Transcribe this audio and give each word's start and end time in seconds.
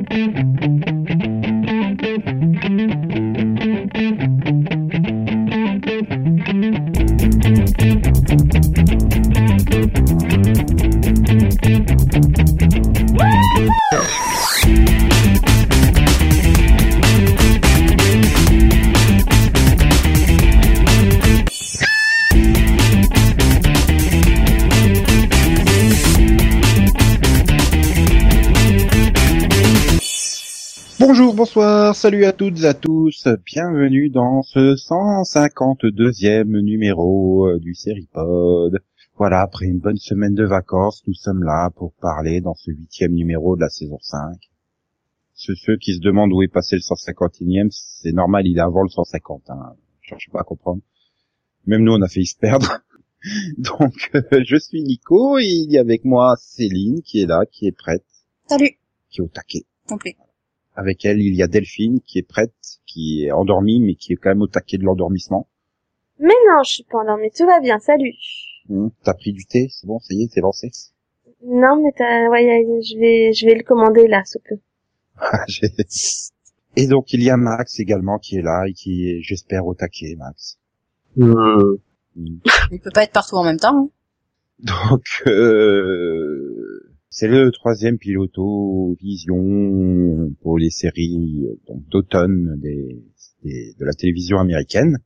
Mm-hmm. 0.00 0.39
Salut 32.00 32.24
à 32.24 32.32
toutes 32.32 32.62
et 32.62 32.64
à 32.64 32.72
tous, 32.72 33.28
bienvenue 33.44 34.08
dans 34.08 34.40
ce 34.40 34.74
152e 34.74 36.46
numéro 36.62 37.46
euh, 37.46 37.58
du 37.58 37.74
Seripod. 37.74 38.80
Voilà, 39.18 39.42
après 39.42 39.66
une 39.66 39.80
bonne 39.80 39.98
semaine 39.98 40.34
de 40.34 40.46
vacances, 40.46 41.02
nous 41.06 41.12
sommes 41.12 41.42
là 41.42 41.68
pour 41.76 41.92
parler 42.00 42.40
dans 42.40 42.54
ce 42.54 42.70
huitième 42.70 43.12
numéro 43.12 43.54
de 43.54 43.60
la 43.60 43.68
saison 43.68 43.98
5. 44.00 44.34
Ceux, 45.34 45.54
ceux 45.56 45.76
qui 45.76 45.92
se 45.92 46.00
demandent 46.00 46.32
où 46.32 46.40
est 46.40 46.48
passé 46.48 46.74
le 46.76 46.80
151e, 46.80 47.68
c'est 47.70 48.12
normal, 48.12 48.46
il 48.46 48.56
est 48.56 48.62
avant 48.62 48.82
le 48.82 48.88
150, 48.88 49.50
hein. 49.50 49.74
cherchez 50.00 50.30
pas 50.32 50.40
à 50.40 50.44
comprendre. 50.44 50.80
Même 51.66 51.82
nous, 51.82 51.92
on 51.92 52.00
a 52.00 52.08
failli 52.08 52.24
se 52.24 52.38
perdre. 52.38 52.78
Donc, 53.58 54.10
euh, 54.14 54.42
je 54.46 54.56
suis 54.56 54.82
Nico, 54.82 55.38
et 55.38 55.44
il 55.44 55.70
y 55.70 55.76
a 55.76 55.82
avec 55.82 56.06
moi 56.06 56.36
Céline 56.38 57.02
qui 57.02 57.20
est 57.20 57.26
là, 57.26 57.44
qui 57.44 57.66
est 57.66 57.76
prête, 57.76 58.06
Salut. 58.48 58.78
qui 59.10 59.20
est 59.20 59.22
au 59.22 59.28
taquet. 59.28 59.66
Complet. 59.86 60.16
Avec 60.76 61.04
elle, 61.04 61.20
il 61.20 61.34
y 61.34 61.42
a 61.42 61.46
Delphine 61.48 62.00
qui 62.00 62.18
est 62.18 62.26
prête, 62.26 62.54
qui 62.86 63.24
est 63.24 63.32
endormie, 63.32 63.80
mais 63.80 63.94
qui 63.94 64.12
est 64.12 64.16
quand 64.16 64.30
même 64.30 64.42
au 64.42 64.46
taquet 64.46 64.78
de 64.78 64.84
l'endormissement. 64.84 65.48
Mais 66.18 66.34
non, 66.48 66.62
je 66.64 66.70
suis 66.70 66.84
pas 66.84 66.98
endormie, 66.98 67.30
tout 67.36 67.46
va 67.46 67.60
bien, 67.60 67.78
salut. 67.78 68.14
Hum, 68.68 68.90
T'as 69.02 69.14
pris 69.14 69.32
du 69.32 69.44
thé, 69.46 69.68
c'est 69.70 69.86
bon, 69.86 69.98
ça 69.98 70.14
y 70.14 70.22
est, 70.24 70.32
t'es 70.32 70.40
lancé. 70.40 70.70
Non, 71.44 71.82
mais 71.82 71.90
t'as, 71.96 72.28
ouais, 72.28 72.64
je 72.82 72.98
vais, 72.98 73.32
je 73.32 73.46
vais 73.46 73.54
le 73.54 73.62
commander 73.62 74.06
là, 74.06 74.22
sous 74.24 74.38
peu. 74.48 74.56
Ah, 75.18 75.44
j'ai- 75.48 75.66
et 76.76 76.86
donc 76.86 77.12
il 77.12 77.22
y 77.22 77.30
a 77.30 77.36
Max 77.36 77.80
également 77.80 78.18
qui 78.18 78.36
est 78.36 78.42
là 78.42 78.64
et 78.68 78.72
qui 78.74 79.10
est, 79.10 79.22
j'espère, 79.22 79.66
au 79.66 79.74
taquet, 79.74 80.14
Max. 80.18 80.58
Euh, 81.18 81.76
Hum. 82.16 82.40
Il 82.72 82.80
peut 82.80 82.90
pas 82.92 83.04
être 83.04 83.12
partout 83.12 83.36
en 83.36 83.44
même 83.44 83.58
temps. 83.58 83.76
hein. 83.76 83.88
Donc 84.62 85.04
euh, 85.26 86.79
c'est 87.10 87.28
le 87.28 87.50
troisième 87.50 87.98
piloto 87.98 88.96
vision 89.00 90.30
pour 90.42 90.58
les 90.58 90.70
séries 90.70 91.44
euh, 91.48 91.74
d'automne 91.90 92.58
des, 92.60 93.04
des- 93.42 93.74
de 93.78 93.84
la 93.84 93.92
télévision 93.92 94.38
américaine. 94.38 94.96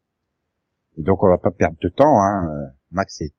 Et 0.97 1.03
donc 1.03 1.23
on 1.23 1.29
va 1.29 1.39
pas 1.39 1.51
perdre 1.51 1.79
de 1.83 1.89
temps. 1.89 2.21
Hein. 2.23 2.71
Max 2.91 3.21
est 3.23 3.33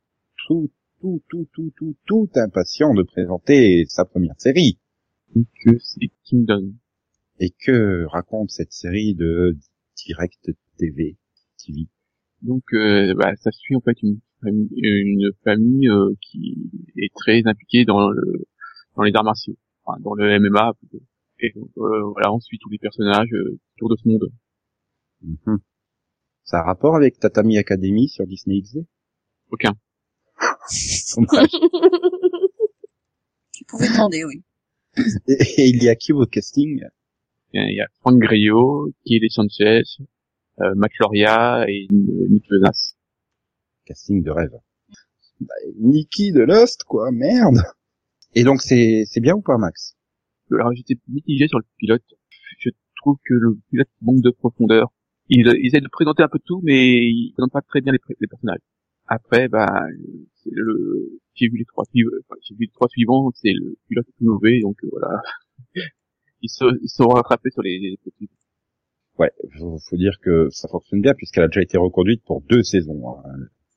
tout 0.48 0.72
tout 1.00 1.22
tout 1.30 1.48
tout 1.54 1.72
tout 1.78 1.96
tout 2.06 2.30
impatient 2.36 2.94
de 2.94 3.04
présenter 3.04 3.86
sa 3.88 4.04
première 4.06 4.40
série. 4.40 4.80
que 5.34 5.78
c'est 5.80 6.10
Kingdom. 6.24 6.74
Et 7.40 7.52
que 7.66 8.06
raconte 8.06 8.50
cette 8.50 8.72
série 8.72 9.14
de 9.14 9.58
Direct 9.98 10.52
TV 10.78 11.18
TV 11.66 11.88
Donc, 12.42 12.64
euh, 12.74 13.14
bah, 13.14 13.36
ça 13.36 13.52
suit 13.52 13.76
en 13.76 13.82
fait 13.82 14.02
une 14.04 14.20
famille, 14.42 14.70
une 14.74 15.32
famille 15.44 15.90
euh, 15.90 16.14
qui 16.22 16.72
est 16.98 17.14
très 17.14 17.42
impliquée 17.46 17.84
dans 17.84 18.10
le 18.10 18.46
dans 18.96 19.04
les 19.04 19.14
arts 19.14 19.24
martiaux, 19.24 19.58
enfin, 19.84 20.00
dans 20.02 20.14
le 20.14 20.40
MMA 20.40 20.74
plutôt. 20.80 21.04
Et 21.40 21.52
donc, 21.56 21.70
euh, 21.78 22.04
voilà, 22.12 22.34
on 22.34 22.40
suit 22.40 22.60
tous 22.60 22.70
les 22.70 22.78
personnages 22.78 23.32
euh, 23.34 23.60
autour 23.76 23.90
de 23.90 23.96
ce 24.02 24.08
monde. 24.08 24.32
Mhm. 25.22 25.60
Ça 26.44 26.60
a 26.60 26.64
rapport 26.64 26.96
avec 26.96 27.20
Tatami 27.20 27.58
Academy 27.58 28.08
sur 28.08 28.26
Disney 28.26 28.62
XD 28.62 28.86
Aucun. 29.52 29.74
Dommage. 31.16 31.50
Tu 33.54 33.64
pouvais 33.66 33.88
demander, 33.90 34.24
oui. 34.26 34.44
et, 35.28 35.62
et 35.62 35.68
il 35.68 35.84
y 35.84 35.90
a 35.90 35.96
qui 35.96 36.14
au 36.14 36.26
casting? 36.26 36.82
Il 37.54 37.76
y 37.76 37.82
a 37.82 37.88
Frank 38.02 38.20
Grillo, 38.20 38.92
Kelly 39.06 39.30
Sanchez, 39.30 39.84
euh, 40.62 40.76
Matt 40.76 40.92
Loria 41.00 41.66
et 41.70 41.88
Nick 41.90 42.44
Jonas. 42.50 42.96
Casting 43.86 44.24
de 44.24 44.32
rêve. 44.32 44.52
Bah, 45.40 45.54
Nikki 45.80 46.32
de 46.32 46.42
Lost, 46.42 46.84
quoi, 46.84 47.12
merde. 47.12 47.62
Et 48.36 48.44
donc 48.44 48.62
c'est 48.62 49.04
c'est 49.06 49.22
bien 49.22 49.36
ou 49.36 49.42
pas, 49.42 49.58
Max? 49.58 49.96
Alors 50.52 50.74
j'étais 50.74 50.96
mitigé 51.08 51.48
sur 51.48 51.60
le 51.60 51.66
pilote. 51.78 52.04
Je 52.60 52.70
trouve 52.98 53.18
que 53.26 53.34
le 53.34 53.58
pilote 53.70 53.90
manque 54.02 54.22
de 54.22 54.32
profondeur. 54.32 54.92
Ils, 55.30 55.48
ils 55.60 55.68
essaient 55.68 55.82
de 55.82 55.88
présenter 55.88 56.24
un 56.24 56.28
peu 56.28 56.40
tout, 56.44 56.62
mais 56.64 56.98
ils 56.98 57.32
présentent 57.34 57.52
pas 57.52 57.62
très 57.62 57.82
bien 57.82 57.92
les, 57.92 58.00
les 58.20 58.28
personnages. 58.28 58.60
Après, 59.08 59.48
bah, 59.48 59.86
le, 60.52 61.20
j'ai 61.34 61.48
vu 61.48 61.58
les 61.58 61.66
trois 61.66 61.86
suivants, 61.86 62.10
enfin, 62.28 62.40
j'ai 62.42 62.56
vu 62.56 62.66
les 62.66 62.72
trois 62.72 62.88
suivants, 62.90 63.32
c'est 63.36 63.54
le 63.54 63.78
pilote 63.88 64.06
le 64.08 64.14
plus 64.18 64.26
mauvais, 64.26 64.60
donc 64.62 64.78
euh, 64.84 64.90
voilà. 64.92 65.22
Ils 66.42 66.50
se, 66.50 66.66
ils 66.84 66.90
se 66.90 66.98
sont 66.98 67.08
rattrapés 67.08 67.50
sur 67.50 67.64
les, 67.64 67.80
les 67.80 67.98
petits. 68.04 68.30
Ouais, 69.18 69.32
faut, 69.58 69.80
faut 69.80 69.98
dire 69.98 70.20
que 70.22 70.50
ça 70.52 70.68
fonctionne 70.68 71.02
bien 71.02 71.14
puisqu'elle 71.16 71.44
a 71.44 71.48
déjà 71.48 71.62
été 71.62 71.78
reconduite 71.78 72.24
pour 72.24 72.42
deux 72.42 72.62
saisons 72.62 73.18
hein, 73.18 73.24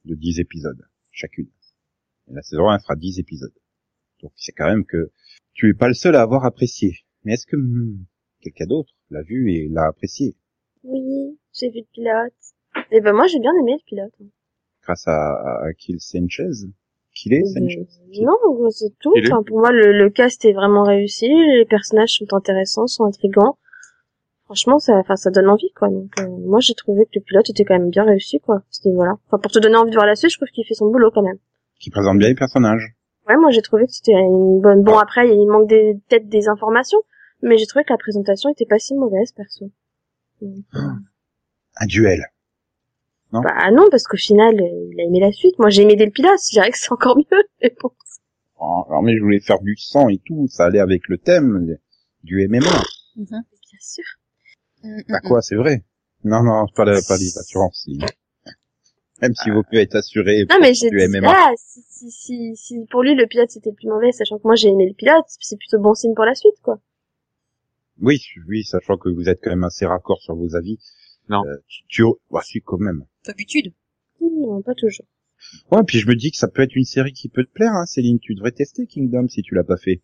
de 0.05 0.15
10 0.15 0.41
épisodes 0.41 0.83
chacune. 1.11 1.49
Et 2.29 2.35
la 2.35 2.43
saison 2.43 2.69
1 2.69 2.79
fera 2.81 2.97
10 2.97 3.21
épisodes. 3.21 3.55
Donc 4.23 4.33
c'est 4.37 4.53
quand 4.53 4.67
même 4.67 4.85
que 4.85 5.11
tu 5.55 5.71
es 5.71 5.75
pas 5.75 5.89
le 5.89 5.95
seul 5.95 6.15
à 6.17 6.23
avoir 6.23 6.45
apprécié. 6.45 6.93
Mais 7.25 7.35
est-ce 7.35 7.47
que 7.47 7.57
hmm, 7.57 8.05
quelqu'un 8.41 8.67
d'autre 8.67 8.93
l'a 9.11 9.23
vu 9.23 9.53
et 9.53 9.69
l'a 9.71 9.87
apprécié? 9.87 10.37
Oui, 10.85 11.39
j'ai 11.53 11.71
vu 11.71 11.81
le 11.81 11.87
pilote. 11.93 12.33
Et 12.93 13.01
ben 13.01 13.13
moi, 13.13 13.27
j'ai 13.27 13.41
bien 13.41 13.53
aimé 13.61 13.73
le 13.79 13.85
pilote. 13.85 14.13
grâce 14.83 15.07
à, 15.09 15.65
à 15.67 15.73
Kill 15.77 16.01
Sanchez? 16.01 16.69
Kill 17.15 17.35
est 17.35 17.45
Sanchez? 17.45 17.87
Non, 18.23 18.71
c'est 18.71 18.97
tout. 19.01 19.13
Enfin, 19.25 19.43
pour 19.43 19.59
moi, 19.59 19.73
le, 19.73 19.93
le 19.93 20.11
cast 20.11 20.45
est 20.45 20.53
vraiment 20.53 20.85
réussi. 20.85 21.27
Les 21.29 21.65
personnages 21.69 22.13
sont 22.19 22.33
intéressants, 22.35 22.87
sont 22.87 23.05
intrigants. 23.05 23.59
Franchement, 24.45 24.79
ça, 24.79 24.95
enfin, 24.95 25.17
ça 25.17 25.31
donne 25.31 25.49
envie, 25.49 25.71
quoi. 25.77 25.89
Donc, 25.89 26.11
euh, 26.21 26.29
moi, 26.29 26.61
j'ai 26.61 26.75
trouvé 26.75 27.05
que 27.05 27.11
le 27.17 27.21
pilote 27.21 27.51
était 27.51 27.65
quand 27.65 27.79
même 27.79 27.91
bien 27.91 28.05
réussi, 28.05 28.39
quoi. 28.41 28.63
C'était 28.71 28.95
voilà. 28.95 29.15
Enfin, 29.27 29.39
pour 29.39 29.51
te 29.51 29.59
donner 29.59 29.77
envie 29.77 29.91
de 29.91 29.97
voir 29.97 30.07
la 30.07 30.15
suite, 30.17 30.31
je 30.31 30.37
trouve 30.39 30.49
qu'il 30.49 30.65
fait 30.65 30.75
son 30.75 30.91
boulot 30.91 31.11
quand 31.13 31.23
même. 31.23 31.39
qui 31.81 31.91
présente 31.91 32.19
bien 32.19 32.29
les 32.29 32.35
personnages. 32.35 32.95
Ouais, 33.29 33.37
moi, 33.37 33.51
j'ai 33.51 33.63
trouvé 33.63 33.87
que 33.87 33.93
c'était 33.93 34.13
une 34.13 34.61
bonne. 34.61 34.83
Bon, 34.83 34.97
après, 34.99 35.29
il 35.29 35.47
manque 35.47 35.69
des... 35.69 35.99
peut-être 36.09 36.29
des 36.29 36.49
informations, 36.49 36.99
mais 37.43 37.59
j'ai 37.59 37.67
trouvé 37.67 37.85
que 37.85 37.93
la 37.93 37.99
présentation 37.99 38.51
était 38.51 38.67
pas 38.67 38.79
si 38.79 38.95
mauvaise, 38.95 39.33
perso. 39.33 39.71
Donc, 40.41 40.65
Un 40.73 41.87
duel. 41.87 42.25
Non? 43.33 43.43
Bah 43.43 43.71
non, 43.71 43.89
parce 43.91 44.05
qu'au 44.05 44.17
final, 44.17 44.55
il 44.55 45.01
a 45.01 45.05
aimé 45.05 45.21
la 45.21 45.33
suite. 45.33 45.59
Moi, 45.59 45.69
j'ai 45.69 45.83
aimé 45.83 45.97
pilote. 46.11 46.41
Je 46.47 46.53
dirais 46.53 46.71
que 46.71 46.79
c'est 46.79 46.93
encore 46.93 47.19
mieux. 47.19 47.71
Bon. 47.83 47.91
Oh, 48.61 48.85
Alors 48.89 49.03
mais 49.03 49.17
je 49.17 49.23
voulais 49.23 49.39
faire 49.41 49.61
du 49.61 49.77
sang 49.77 50.09
et 50.09 50.19
tout, 50.25 50.49
ça 50.49 50.65
allait 50.65 50.81
avec 50.81 51.07
le 51.09 51.19
thème 51.19 51.77
du 52.25 52.49
MMA. 52.49 52.67
Mhm. 53.17 53.27
Bien 53.29 53.79
sûr. 53.81 54.05
Bah 55.09 55.21
quoi, 55.21 55.43
c'est 55.43 55.55
vrai? 55.55 55.85
Non, 56.25 56.43
non, 56.43 56.67
pas, 56.75 56.85
la, 56.85 57.01
pas 57.07 57.17
les 57.17 57.39
assurances. 57.39 57.89
Si. 59.19 59.23
Même 59.23 59.35
s'il 59.35 59.53
vaut 59.53 59.65
mieux 59.73 59.81
être 59.81 59.97
assuré 59.97 60.45
Non, 60.49 60.57
mais 60.61 60.75
j'ai 60.75 60.91
du 60.91 60.97
dit, 60.99 61.09
MMA. 61.09 61.29
ah, 61.35 61.53
si, 61.57 61.81
si, 61.89 62.11
si, 62.11 62.57
si 62.57 62.79
pour 62.91 63.03
lui, 63.03 63.15
le 63.15 63.27
pilote, 63.27 63.51
c'était 63.51 63.71
le 63.71 63.77
plus 63.77 63.89
mauvais, 63.89 64.13
sachant 64.13 64.39
que 64.39 64.45
moi, 64.45 64.55
j'ai 64.55 64.69
aimé 64.69 64.87
le 64.89 64.95
pilote, 64.95 65.25
c'est 65.39 65.59
plutôt 65.59 65.79
bon 65.81 65.95
signe 65.95 66.15
pour 66.15 66.25
la 66.25 66.35
suite, 66.35 66.61
quoi. 66.63 66.81
Oui, 68.01 68.21
oui, 68.47 68.65
sachant 68.65 68.97
que 68.97 69.09
vous 69.09 69.29
êtes 69.29 69.41
quand 69.43 69.51
même 69.51 69.65
assez 69.65 69.85
raccord 69.87 70.21
sur 70.23 70.37
vos 70.37 70.55
avis. 70.55 70.79
Non. 71.29 71.45
Euh, 71.47 71.57
tu, 71.67 71.83
tu, 71.89 72.03
bah 72.31 72.41
si, 72.45 72.61
quand 72.63 72.79
même. 72.79 73.05
D'habitude. 73.27 73.73
Non, 74.21 74.63
pas 74.63 74.75
toujours. 74.75 75.07
Ouais, 75.71 75.83
puis 75.85 75.99
je 75.99 76.07
me 76.09 76.15
dis 76.15 76.31
que 76.31 76.37
ça 76.37 76.49
peut 76.49 76.63
être 76.63 76.75
une 76.77 76.85
série 76.85 77.13
qui 77.13 77.29
peut 77.29 77.45
te 77.45 77.51
plaire, 77.51 77.73
hein, 77.73 77.87
Céline. 77.87 78.19
Tu 78.21 78.35
devrais 78.35 78.53
tester 78.53 78.87
Kingdom 78.87 79.29
si 79.29 79.43
tu 79.43 79.55
l'as 79.55 79.65
pas 79.65 79.77
fait. 79.77 80.03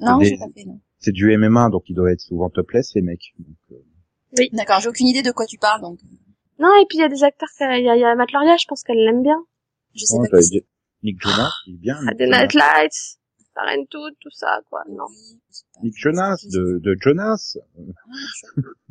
Non, 0.00 0.18
Des- 0.18 0.26
j'ai 0.26 0.36
pas 0.38 0.46
fait, 0.54 0.64
non. 0.64 0.80
C'est 0.98 1.12
du 1.12 1.36
MMA, 1.36 1.68
donc 1.70 1.84
il 1.88 1.94
doit 1.94 2.12
être 2.12 2.20
souvent 2.20 2.48
topless, 2.48 2.92
les 2.94 3.02
mecs. 3.02 3.34
Donc, 3.38 3.56
euh, 3.72 4.44
D'accord, 4.52 4.80
j'ai 4.80 4.88
aucune 4.88 5.08
idée 5.08 5.22
de 5.22 5.30
quoi 5.32 5.46
tu 5.46 5.58
parles, 5.58 5.80
donc 5.82 5.98
Non, 6.62 6.68
et 6.80 6.86
puis 6.88 6.98
il 6.98 7.00
y 7.00 7.04
a 7.04 7.08
des 7.08 7.24
acteurs, 7.24 7.48
il 7.60 7.84
y 7.84 7.88
a, 7.90 7.96
il 7.96 8.00
y 8.00 8.04
a 8.04 8.14
Matt 8.14 8.30
Lauria, 8.32 8.56
je 8.56 8.66
pense 8.68 8.82
qu'elle 8.84 8.98
l'aime 9.04 9.22
bien. 9.22 9.44
je 9.94 10.04
sais 10.04 10.16
ouais, 10.18 10.28
pas 10.30 10.38
qui 10.40 10.62
Nick 11.02 11.20
Jonas, 11.20 11.50
il 11.66 11.74
est 11.74 11.78
bien. 11.78 11.96
Ah, 12.08 12.12
Jonas. 12.16 12.38
Night 12.42 12.54
Lights, 12.54 13.18
Parenthood, 13.54 14.14
tout 14.20 14.30
ça, 14.30 14.60
quoi. 14.70 14.82
Non. 14.88 15.06
Nick 15.82 15.94
Jonas, 15.98 16.36
de, 16.52 16.78
de 16.78 16.96
Jonas. 17.00 17.56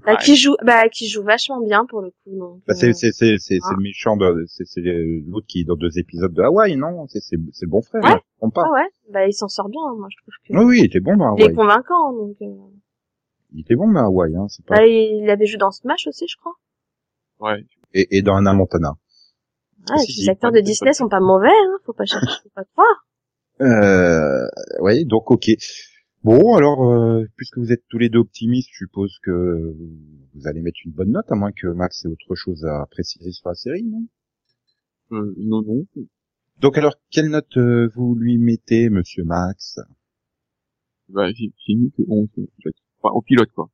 Bah, 0.04 0.14
Ouais. 0.14 0.18
qui 0.18 0.36
joue, 0.36 0.56
bah, 0.64 0.90
qui 0.90 1.08
joue 1.08 1.22
vachement 1.24 1.62
bien, 1.62 1.86
pour 1.86 2.02
le 2.02 2.10
coup, 2.10 2.36
donc. 2.38 2.62
Bah, 2.68 2.74
euh, 2.74 2.76
c'est, 2.76 2.94
c'est, 2.94 3.12
c'est, 3.12 3.38
c'est, 3.38 3.60
Ah. 3.62 3.68
c'est 3.70 3.76
le 3.76 3.82
méchant 3.84 4.18
de, 4.18 4.46
c'est, 4.48 4.66
c'est 4.66 4.82
l'autre 4.82 5.46
qui 5.48 5.62
est 5.62 5.64
dans 5.64 5.76
deux 5.76 6.00
épisodes 6.00 6.34
de 6.34 6.42
Hawaï, 6.42 6.76
non? 6.76 7.06
C'est, 7.08 7.20
c'est, 7.22 7.38
c'est 7.54 7.66
le 7.66 7.70
bon 7.72 7.84
frère, 7.84 8.02
Ouais. 8.04 8.10
je 8.10 8.16
me 8.16 8.38
trompe 8.40 8.56
pas. 8.56 8.64
Ah 8.66 8.72
ouais, 8.72 8.90
bah, 9.12 9.28
il 9.28 9.34
s'en 9.34 9.48
sort 9.48 9.70
bien, 9.70 9.80
moi, 9.98 10.08
je 10.10 10.18
trouve 10.24 10.34
que. 10.44 10.54
Oui, 10.58 10.64
oui, 10.66 10.80
il 10.80 10.86
était 10.86 11.00
bon 11.00 11.16
dans 11.18 11.36
Il 11.38 11.46
est 11.46 11.54
convaincant, 11.54 12.14
donc, 12.14 12.36
euh... 12.42 12.48
Il 13.54 13.62
était 13.62 13.76
bon 13.76 13.92
dans 13.92 14.06
Hawaï, 14.06 14.36
hein, 14.36 14.48
c'est 14.50 14.66
pas... 14.66 14.78
bah, 14.78 14.88
il 14.88 15.30
avait 15.30 15.46
joué 15.46 15.58
dans 15.60 15.70
Smash 15.72 16.08
aussi, 16.08 16.26
je 16.28 16.36
crois. 16.38 16.54
Ouais. 17.42 17.66
Et, 17.94 18.18
et 18.18 18.22
dans 18.22 18.36
Anna 18.36 18.54
Montana. 18.54 18.94
Ah, 19.90 19.96
et 20.02 20.06
puis 20.06 20.22
les 20.22 20.30
acteurs 20.30 20.52
de 20.52 20.60
Disney 20.62 20.94
sont 20.94 21.10
pas 21.10 21.20
mauvais, 21.20 21.50
hein, 21.50 21.78
faut 21.86 21.94
pas 21.94 22.06
chercher, 22.06 22.28
faut 22.44 22.50
pas 22.56 22.66
croire. 22.66 23.08
Euh, 23.62 24.48
ouais, 24.80 25.04
donc 25.06 25.30
ok. 25.32 25.50
Bon, 26.24 26.56
alors, 26.56 26.88
euh, 26.92 27.26
puisque 27.36 27.58
vous 27.58 27.72
êtes 27.72 27.84
tous 27.90 27.98
les 27.98 28.10
deux 28.10 28.20
optimistes, 28.20 28.70
je 28.72 28.86
suppose 28.86 29.18
que 29.24 29.76
vous 30.36 30.48
allez 30.48 30.62
mettre 30.62 30.78
une 30.86 30.92
bonne 30.92 31.12
note, 31.12 31.26
à 31.32 31.36
moins 31.36 31.52
que 31.52 31.68
Max 31.68 32.06
ait 32.06 32.10
autre 32.10 32.36
chose 32.36 32.64
à 32.64 32.86
préciser 32.92 33.32
sur 33.32 33.50
la 33.50 33.56
série, 33.56 33.84
non? 33.84 34.06
Euh, 35.14 35.34
non, 35.38 35.64
non. 35.64 35.86
Donc 36.60 36.78
alors, 36.78 36.94
quelle 37.10 37.30
note 37.30 37.58
euh, 37.58 37.90
vous 37.96 38.14
lui 38.14 38.38
mettez, 38.38 38.90
monsieur 38.90 39.24
Max? 39.24 39.80
Bah, 41.10 41.32
j'ai 41.34 41.52
j'ai 41.66 41.74
mis 41.74 41.92
que 41.92 42.04
11. 42.08 42.30
en 42.38 42.42
fait. 42.64 42.76
Enfin, 43.02 43.14
au 43.16 43.22
pilote, 43.24 43.52
quoi. 43.56 43.70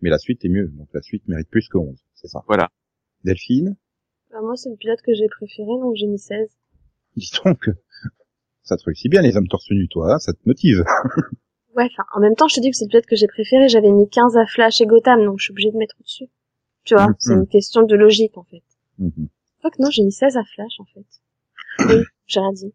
Mais 0.00 0.10
la 0.10 0.18
suite 0.18 0.44
est 0.44 0.48
mieux, 0.48 0.68
donc 0.68 0.88
la 0.94 1.02
suite 1.02 1.26
mérite 1.26 1.48
plus 1.50 1.68
que 1.68 1.78
11, 1.78 1.98
c'est 2.14 2.28
ça? 2.28 2.42
Voilà. 2.46 2.70
Delphine 3.24 3.76
Bah, 4.30 4.38
moi, 4.42 4.56
c'est 4.56 4.70
le 4.70 4.76
pilote 4.76 5.00
que 5.02 5.14
j'ai 5.14 5.28
préféré, 5.28 5.68
donc 5.80 5.94
j'ai 5.96 6.06
mis 6.06 6.18
16. 6.18 6.48
Dis 7.16 7.30
donc, 7.44 7.68
ça 8.62 8.76
te 8.76 8.84
réussit 8.84 9.10
bien 9.10 9.22
les 9.22 9.36
hommes 9.36 9.48
torse 9.48 9.70
nus, 9.70 9.88
toi, 9.88 10.14
hein, 10.14 10.18
ça 10.18 10.32
te 10.32 10.40
motive. 10.46 10.84
Ouais, 11.74 11.88
enfin, 11.90 12.04
en 12.14 12.20
même 12.20 12.34
temps, 12.36 12.48
je 12.48 12.56
te 12.56 12.60
dis 12.60 12.70
que 12.70 12.76
c'est 12.76 12.84
le 12.84 12.90
pilote 12.90 13.06
que 13.06 13.16
j'ai 13.16 13.26
préféré. 13.28 13.66
J'avais 13.70 13.90
mis 13.90 14.06
15 14.06 14.36
à 14.36 14.44
Flash 14.44 14.82
et 14.82 14.84
Gotham, 14.84 15.24
donc 15.24 15.38
je 15.38 15.44
suis 15.44 15.52
obligée 15.52 15.70
de 15.70 15.78
mettre 15.78 15.94
au-dessus. 16.00 16.26
Tu 16.84 16.92
vois, 16.94 17.06
Mhm. 17.06 17.14
c'est 17.18 17.32
une 17.32 17.46
question 17.46 17.82
de 17.84 17.96
logique, 17.96 18.36
en 18.36 18.44
fait. 18.44 18.62
Mhm. 18.98 19.28
Faut 19.62 19.70
que 19.70 19.80
non, 19.80 19.88
j'ai 19.90 20.02
mis 20.02 20.12
16 20.12 20.36
à 20.36 20.44
Flash, 20.44 20.72
en 20.80 20.84
fait. 20.84 21.06
Oui, 21.88 22.04
j'ai 22.26 22.40
rien 22.40 22.52
dit. 22.52 22.74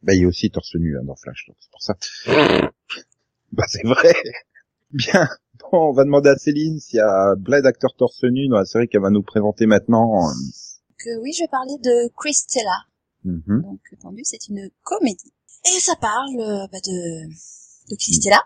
Bah, 0.00 0.14
il 0.14 0.22
y 0.22 0.24
a 0.24 0.26
aussi 0.26 0.50
torse 0.50 0.74
nu 0.76 0.96
hein, 0.96 1.02
dans 1.04 1.16
Flash, 1.16 1.44
donc 1.48 1.56
c'est 1.60 1.70
pour 1.70 1.82
ça. 1.82 1.94
bah, 3.52 3.64
c'est 3.68 3.82
vrai. 3.86 4.14
Bien. 4.94 5.28
Bon, 5.72 5.88
on 5.90 5.92
va 5.92 6.04
demander 6.04 6.28
à 6.30 6.36
Céline 6.36 6.78
s'il 6.78 6.98
y 6.98 7.00
a 7.00 7.34
Blade 7.36 7.64
acteur 7.64 7.94
torse 7.96 8.22
nu 8.24 8.48
dans 8.48 8.58
la 8.58 8.64
série 8.64 8.86
qu'elle 8.88 9.00
va 9.00 9.10
nous 9.10 9.22
présenter 9.22 9.66
maintenant. 9.66 10.28
Que 10.98 11.16
oui, 11.22 11.32
je 11.32 11.42
vais 11.44 11.48
parler 11.48 11.78
de 11.82 12.12
Christella. 12.16 12.84
Mhm. 13.24 13.62
Donc, 13.62 13.80
entendu, 13.96 14.22
c'est 14.24 14.48
une 14.48 14.68
comédie. 14.82 15.32
Et 15.64 15.80
ça 15.80 15.94
parle 15.96 16.38
euh, 16.40 16.66
bah, 16.70 16.78
de, 16.84 17.28
de 17.90 17.96
Christella, 17.96 18.42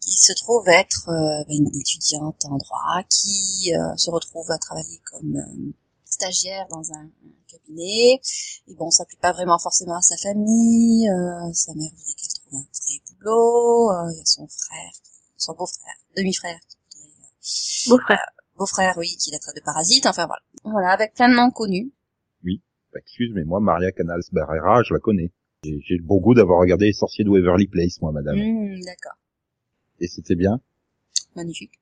qui 0.00 0.10
se 0.12 0.32
trouve 0.34 0.68
être 0.68 1.08
euh, 1.08 1.44
bah, 1.48 1.54
une 1.54 1.68
étudiante 1.74 2.44
en 2.44 2.56
droit, 2.58 3.02
qui 3.08 3.72
euh, 3.74 3.96
se 3.96 4.10
retrouve 4.10 4.50
à 4.50 4.58
travailler 4.58 5.00
comme 5.10 5.36
euh, 5.36 5.72
stagiaire 6.04 6.66
dans 6.70 6.92
un, 6.92 7.08
cabinet. 7.50 8.20
Et 8.68 8.74
bon, 8.74 8.90
ça 8.90 9.04
plaît 9.06 9.18
pas 9.20 9.32
vraiment 9.32 9.58
forcément 9.58 9.96
à 9.96 10.02
sa 10.02 10.16
famille. 10.18 11.08
euh, 11.08 11.52
sa 11.54 11.74
mère 11.74 11.90
voudrait 11.96 12.14
qu'elle 12.16 12.32
trouve 12.34 12.60
un 12.60 12.66
vrai 12.70 13.00
boulot. 13.18 13.90
euh, 13.92 14.12
Il 14.12 14.18
y 14.18 14.20
a 14.20 14.24
son 14.26 14.46
frère, 14.46 14.92
son 15.40 15.54
beau-frère, 15.54 15.94
demi-frère, 16.16 16.58
euh, 16.58 17.88
Beau 17.88 17.98
frère. 17.98 18.26
beau-frère, 18.56 18.94
oui, 18.98 19.08
qui 19.18 19.30
la 19.30 19.38
traite 19.38 19.56
de 19.56 19.62
parasite. 19.62 20.06
Enfin 20.06 20.26
voilà. 20.26 20.42
Voilà, 20.64 20.90
avec 20.92 21.14
plein 21.14 21.28
de 21.28 21.34
noms 21.34 21.50
connus. 21.50 21.92
Bah, 22.92 22.98
excuse, 22.98 23.30
mais 23.36 23.44
moi, 23.44 23.60
Maria 23.60 23.92
Canals 23.92 24.22
Barrera, 24.32 24.82
je 24.82 24.92
la 24.92 24.98
connais. 24.98 25.30
J'ai 25.62 25.96
le 25.96 26.02
bon 26.02 26.16
goût 26.20 26.34
d'avoir 26.34 26.58
regardé 26.58 26.86
Les 26.86 26.92
Sorciers 26.92 27.22
de 27.24 27.30
Waverly 27.30 27.68
Place, 27.68 28.00
moi, 28.02 28.10
madame. 28.10 28.34
Hmm, 28.36 28.80
D'accord. 28.84 29.16
Et 30.00 30.08
c'était 30.08 30.34
bien? 30.34 30.58
Magnifique. 31.36 31.78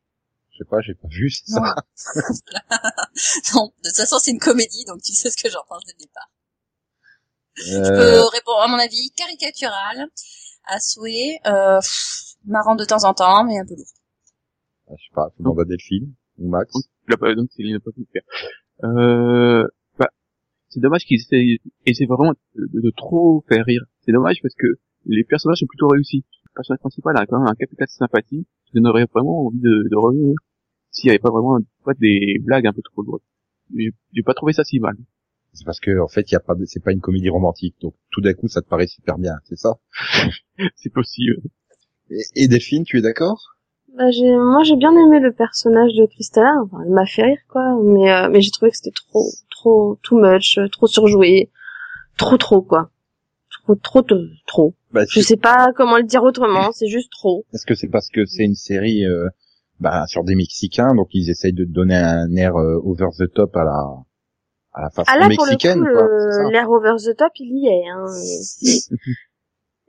Je 0.51 0.59
sais 0.59 0.69
pas, 0.69 0.83
j'ai 0.83 0.93
pas 0.95 1.09
vu 1.09 1.31
ça. 1.31 1.77
non, 3.55 3.73
de 3.83 3.89
toute 3.89 3.97
façon, 3.97 4.19
c'est 4.19 4.33
une 4.33 4.39
comédie, 4.39 4.85
donc 4.85 5.01
tu 5.03 5.15
sais 5.15 5.31
ce 5.31 5.43
que 5.43 5.49
j'en 5.49 5.63
pense 5.67 5.83
dès 5.87 5.93
le 5.95 6.05
départ. 6.05 6.31
Je 7.57 7.75
Euh, 7.77 8.23
peux 8.23 8.29
répondre, 8.29 8.61
à 8.61 8.69
mon 8.69 8.77
avis, 8.79 9.11
caricatural, 9.13 10.09
à 10.65 10.79
souhait, 10.81 11.41
euh, 11.47 11.81
pff, 11.81 12.28
marrant 12.45 12.77
de 12.77 12.85
temps 12.85 13.05
en 13.05 13.15
temps, 13.15 13.45
mais 13.45 13.59
un 13.59 13.65
peu 13.67 13.75
lourd. 13.75 13.87
je 14.91 15.05
sais 15.05 15.15
pas, 15.15 15.31
faut 15.37 15.43
demander 15.43 15.63
à 15.63 15.65
Delphine 15.65 16.15
ou 16.39 16.49
Max. 16.49 16.73
Il 17.09 17.35
donc 17.37 17.51
Céline 17.53 17.75
n'a 17.75 17.81
pas 17.81 17.93
pu 17.93 18.01
le 18.01 18.07
faire. 18.13 18.23
Euh, 18.85 19.67
bah, 19.99 20.11
c'est 20.69 20.81
dommage 20.81 21.05
qu'ils 21.05 21.21
essaient, 21.21 21.59
essaient 21.87 22.07
vraiment 22.07 22.33
de, 22.55 22.81
de 22.81 22.93
trop 22.97 23.45
faire 23.49 23.65
rire. 23.65 23.85
C'est 24.05 24.13
dommage 24.13 24.39
parce 24.43 24.55
que 24.55 24.67
les 25.07 25.25
personnages 25.25 25.59
sont 25.59 25.67
plutôt 25.67 25.89
réussis. 25.89 26.25
Le 26.45 26.51
personnage 26.55 26.81
principal 26.81 27.17
a 27.17 27.27
quand 27.27 27.39
même 27.39 27.49
un 27.49 27.55
capital 27.55 27.87
de 27.87 27.93
sympathie. 27.93 28.47
Je 28.67 28.81
donnerais 28.81 29.07
vraiment 29.13 29.47
envie 29.47 29.61
de, 29.61 29.89
de 29.91 29.97
revenir 29.97 30.35
s'il 30.91 31.09
n'y 31.09 31.11
avait 31.11 31.19
pas 31.19 31.31
vraiment 31.31 31.59
pas 31.85 31.95
des 31.95 32.39
blagues 32.45 32.67
un 32.67 32.73
peu 32.73 32.83
trop 32.83 33.03
lourdes. 33.03 33.23
J'ai 33.75 34.23
pas 34.25 34.35
trouvé 34.35 34.53
ça 34.53 34.65
si 34.65 34.81
mal. 34.81 34.97
C'est 35.53 35.65
parce 35.65 35.81
que, 35.81 35.99
en 35.99 36.09
fait, 36.09 36.31
il 36.31 36.35
y 36.35 36.37
a 36.37 36.41
pas, 36.41 36.55
c'est 36.67 36.83
pas 36.83 36.93
une 36.93 37.01
comédie 37.01 37.31
romantique. 37.31 37.77
Donc, 37.81 37.95
tout 38.11 38.21
d'un 38.21 38.35
coup, 38.35 38.49
ça 38.49 38.63
te 38.63 38.69
paraît 38.69 38.87
super 38.87 39.19
bien, 39.19 39.35
c'est 39.45 39.57
ça? 39.57 39.79
C'est 40.77 40.93
possible. 40.93 41.41
Et, 42.11 42.45
et 42.45 42.49
Delphine, 42.49 42.85
tu 42.85 42.99
es 42.99 43.03
d'accord? 43.03 43.55
Bah, 43.97 44.11
j'ai, 44.11 44.31
moi, 44.37 44.63
j'ai 44.63 44.77
bien 44.77 44.93
aimé 44.93 45.19
le 45.21 45.33
personnage 45.33 45.93
de 45.95 46.07
Christella. 46.07 46.53
Enfin, 46.63 46.79
elle 46.85 46.93
m'a 46.93 47.07
fait 47.07 47.23
rire, 47.23 47.39
quoi. 47.49 47.77
Mais, 47.83 48.11
euh, 48.13 48.29
mais 48.31 48.41
j'ai 48.41 48.51
trouvé 48.51 48.71
que 48.71 48.77
c'était 48.77 48.93
trop, 48.95 49.25
trop, 49.51 49.99
too 50.03 50.19
much, 50.19 50.59
euh, 50.59 50.69
trop 50.69 50.87
surjoué. 50.87 51.51
Trop, 52.17 52.37
trop, 52.37 52.63
quoi. 52.63 52.91
Trop, 53.65 53.75
trop, 53.77 54.03
trop, 54.03 54.17
trop. 54.47 54.75
Bah, 54.93 55.03
Je 55.09 55.21
sais 55.21 55.37
pas 55.37 55.73
comment 55.77 55.97
le 55.97 56.05
dire 56.05 56.23
autrement, 56.23 56.71
c'est 56.73 56.87
juste 56.89 57.11
trop. 57.13 57.45
Est-ce 57.53 57.67
que 57.67 57.75
c'est 57.75 57.89
parce 57.89 58.09
que 58.09 58.25
c'est 58.25 58.45
une 58.45 58.55
série 58.55 59.05
euh, 59.05 59.29
bah, 59.81 60.05
sur 60.07 60.25
des 60.25 60.35
Mexicains, 60.35 60.95
donc 60.95 61.09
ils 61.13 61.29
essayent 61.31 61.53
de 61.53 61.65
donner 61.65 61.97
un 61.97 62.35
air 62.37 62.57
euh, 62.57 62.81
over 62.85 63.09
the 63.19 63.31
top 63.33 63.57
à 63.57 63.65
la 63.65 63.83
à 64.75 64.83
la 64.83 64.91
façon 64.91 65.11
Ah 65.13 65.19
là, 65.19 65.29
pour 65.35 65.45
le 65.45 65.51
mexicaine, 65.53 65.81
coup, 65.81 65.93
quoi. 65.93 66.03
le- 66.07 66.31
ça 66.31 66.51
l'air 66.51 66.71
over 66.71 66.95
the 66.99 67.17
top, 67.17 67.33
il 67.41 67.59
y 67.59 67.67
est. 67.67 67.89
Hein. 67.89 68.07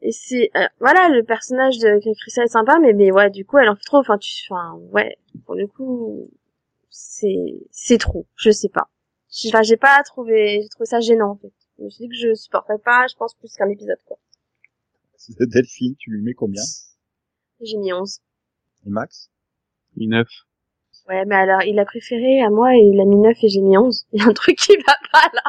Et 0.01 0.11
c'est- 0.11 0.49
euh, 0.55 0.65
voilà, 0.79 1.09
le 1.09 1.23
personnage 1.23 1.77
de 1.77 1.99
Christelle 2.21 2.45
est 2.45 2.47
sympa, 2.47 2.77
mais 2.79 2.93
mais 2.93 3.11
ouais, 3.11 3.29
du 3.29 3.45
coup, 3.45 3.57
elle 3.57 3.69
en 3.69 3.75
fait 3.75 3.83
trop. 3.85 3.97
Enfin, 3.97 4.17
tu, 4.17 4.31
enfin, 4.49 4.75
ouais, 4.93 5.17
pour 5.45 5.55
le 5.55 5.67
coup, 5.67 6.29
c'est 6.89 7.59
c'est 7.71 7.97
trop. 7.97 8.25
Je 8.35 8.49
sais 8.51 8.69
pas. 8.69 8.89
Je- 9.31 9.49
Enfin, 9.49 9.61
j'ai 9.61 9.77
pas 9.77 10.01
trouvé, 10.03 10.61
j'ai 10.61 10.69
trouvé 10.69 10.85
ça 10.85 10.99
gênant 11.01 11.31
en 11.31 11.35
fait. 11.37 11.51
Je 11.77 11.83
me 11.83 11.89
suis 11.89 12.05
dit 12.05 12.09
que 12.09 12.15
je 12.15 12.33
supporterais 12.33 12.79
pas, 12.79 13.05
je 13.09 13.15
pense 13.15 13.33
plus 13.35 13.53
qu'un 13.55 13.69
épisode 13.69 13.99
quoi. 14.05 14.17
Delphine, 15.47 15.95
tu 15.97 16.11
lui 16.11 16.21
mets 16.23 16.33
combien 16.33 16.63
J'ai 17.61 17.77
mis 17.77 17.91
11. 17.93 18.19
Et 18.85 18.89
Max 18.89 19.29
Une 19.97 20.11
neuf. 20.11 20.29
Ouais, 21.07 21.25
mais 21.25 21.35
alors, 21.35 21.63
il 21.63 21.77
a 21.79 21.85
préféré 21.85 22.41
à 22.41 22.49
moi 22.49 22.75
et 22.75 22.79
il 22.79 22.99
a 23.01 23.05
mis 23.05 23.15
9 23.17 23.35
et 23.43 23.49
j'ai 23.49 23.61
mis 23.61 23.77
11. 23.77 24.05
Il 24.13 24.21
y 24.21 24.23
a 24.23 24.27
un 24.29 24.33
truc 24.33 24.57
qui 24.57 24.75
va 24.77 24.93
pas 25.11 25.27
là. 25.33 25.41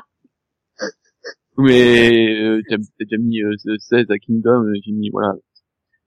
Mais 1.62 2.28
euh, 2.42 2.62
t'as 2.68 2.76
t'as 2.76 3.04
déjà 3.04 3.16
mis 3.18 3.42
euh, 3.42 3.54
16 3.78 4.06
à 4.10 4.18
Kingdom, 4.18 4.64
euh, 4.64 4.72
j'ai 4.84 4.92
mis 4.92 5.10
voilà. 5.10 5.32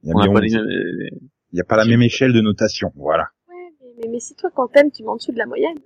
Il 0.04 0.10
y 0.10 0.12
a, 0.12 0.16
a 0.16 0.28
mis 0.28 0.34
pas 0.34 0.40
11. 0.40 0.42
les 0.42 0.50
mêmes. 0.58 0.66
euh, 0.68 1.10
Il 1.54 1.58
y 1.58 1.62
a 1.62 1.64
pas 1.66 1.78
la 1.78 1.86
même 1.86 2.02
échelle 2.02 2.34
de 2.34 2.42
notation, 2.42 2.92
voilà. 2.96 3.26
Ouais, 3.50 3.56
mais, 3.82 3.88
mais, 4.04 4.10
mais 4.14 4.20
si 4.20 4.36
toi, 4.36 4.50
quand 4.56 4.68
t'aimes, 4.68 4.92
tu 4.92 5.04
vas 5.04 5.12
en 5.12 5.16
dessous 5.18 5.32
de 5.32 5.38
la 5.38 5.46
moyenne. 5.46 5.78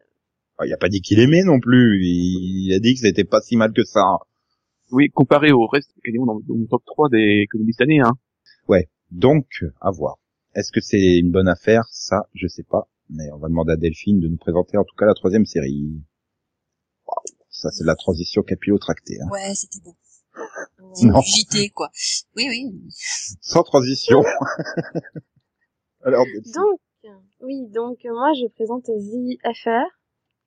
Ah, 0.58 0.66
Il 0.66 0.74
a 0.74 0.78
pas 0.78 0.90
dit 0.90 1.02
qu'il 1.02 1.20
aimait 1.20 1.44
non 1.44 1.60
plus. 1.60 2.00
Il, 2.04 2.68
il 2.68 2.74
a 2.74 2.80
dit 2.80 2.94
que 2.96 3.02
c'était 3.02 3.24
pas 3.26 3.42
si 3.42 3.56
mal 3.58 3.74
que 3.74 3.84
ça. 3.84 4.02
Oui, 4.92 5.10
comparé 5.10 5.52
au 5.52 5.68
reste, 5.68 5.92
quasiment 6.04 6.26
dans, 6.26 6.40
dans 6.40 6.56
mon 6.56 6.66
top 6.66 6.84
3 6.86 7.10
des 7.10 7.46
comédies 7.52 7.74
cette 7.74 7.82
année, 7.82 8.00
hein. 8.00 8.14
Donc, 9.10 9.46
à 9.80 9.90
voir. 9.90 10.18
Est-ce 10.54 10.74
que 10.74 10.82
c'est 10.82 11.18
une 11.20 11.32
bonne 11.32 11.48
affaire? 11.48 11.84
Ça, 11.92 12.24
je 12.34 12.46
sais 12.48 12.64
pas. 12.70 12.90
Mais 13.10 13.32
on 13.34 13.38
va 13.38 13.48
demander 13.48 13.72
à 13.72 13.78
Delphine 13.78 14.20
de 14.20 14.28
nous 14.28 14.36
présenter 14.36 14.76
en 14.78 14.84
tout 14.84 14.96
cas 14.98 15.06
la 15.06 15.14
troisième 15.14 15.46
série. 15.46 16.02
Ça 17.58 17.72
c'est 17.72 17.84
la 17.84 17.96
transition 17.96 18.44
capillotractée. 18.44 19.18
Hein. 19.20 19.30
Ouais, 19.32 19.56
c'était 19.56 19.80
beau. 19.84 19.96
Non. 21.02 21.20
Du 21.20 21.26
JT, 21.26 21.70
quoi. 21.70 21.90
Oui, 22.36 22.46
oui. 22.48 22.72
Sans 23.42 23.64
transition. 23.64 24.24
Alors. 26.06 26.26
Donc, 26.54 26.80
oui, 27.42 27.68
donc 27.70 27.98
moi 28.06 28.32
je 28.34 28.48
présente 28.54 28.86
The 28.86 29.40
Affair, 29.44 29.84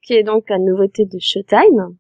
qui 0.03 0.15
est 0.15 0.23
donc 0.23 0.49
la 0.49 0.59
nouveauté 0.59 1.05
de 1.05 1.19
Showtime, 1.19 1.97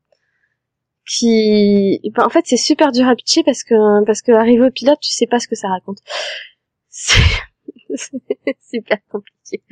qui, 1.04 2.00
ben, 2.14 2.24
en 2.24 2.30
fait, 2.30 2.44
c'est 2.46 2.56
super 2.56 2.92
dur 2.92 3.08
à 3.08 3.16
pitcher 3.16 3.42
parce 3.42 3.64
que 3.64 4.04
parce 4.04 4.22
que 4.22 4.30
arrivé 4.30 4.64
au 4.64 4.70
pilote, 4.70 5.00
tu 5.00 5.10
sais 5.10 5.26
pas 5.26 5.40
ce 5.40 5.48
que 5.48 5.56
ça 5.56 5.68
raconte. 5.68 5.98
C'est 7.94 8.56
super 8.60 8.98
compliqué. 9.08 9.62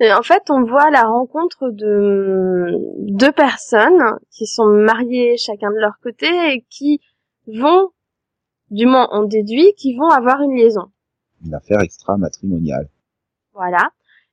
Et 0.00 0.12
en 0.12 0.22
fait, 0.22 0.42
on 0.50 0.64
voit 0.64 0.90
la 0.90 1.02
rencontre 1.02 1.70
de 1.70 2.76
deux 3.10 3.32
personnes 3.32 4.02
qui 4.30 4.46
sont 4.46 4.66
mariées 4.66 5.36
chacun 5.36 5.70
de 5.70 5.78
leur 5.78 5.98
côté 6.02 6.26
et 6.26 6.64
qui 6.68 7.00
vont, 7.46 7.90
du 8.70 8.86
moins 8.86 9.08
on 9.12 9.24
déduit, 9.24 9.74
qui 9.76 9.96
vont 9.96 10.08
avoir 10.08 10.40
une 10.42 10.56
liaison. 10.56 10.86
Une 11.44 11.54
affaire 11.54 11.80
extra-matrimoniale. 11.80 12.88
Voilà. 13.52 13.90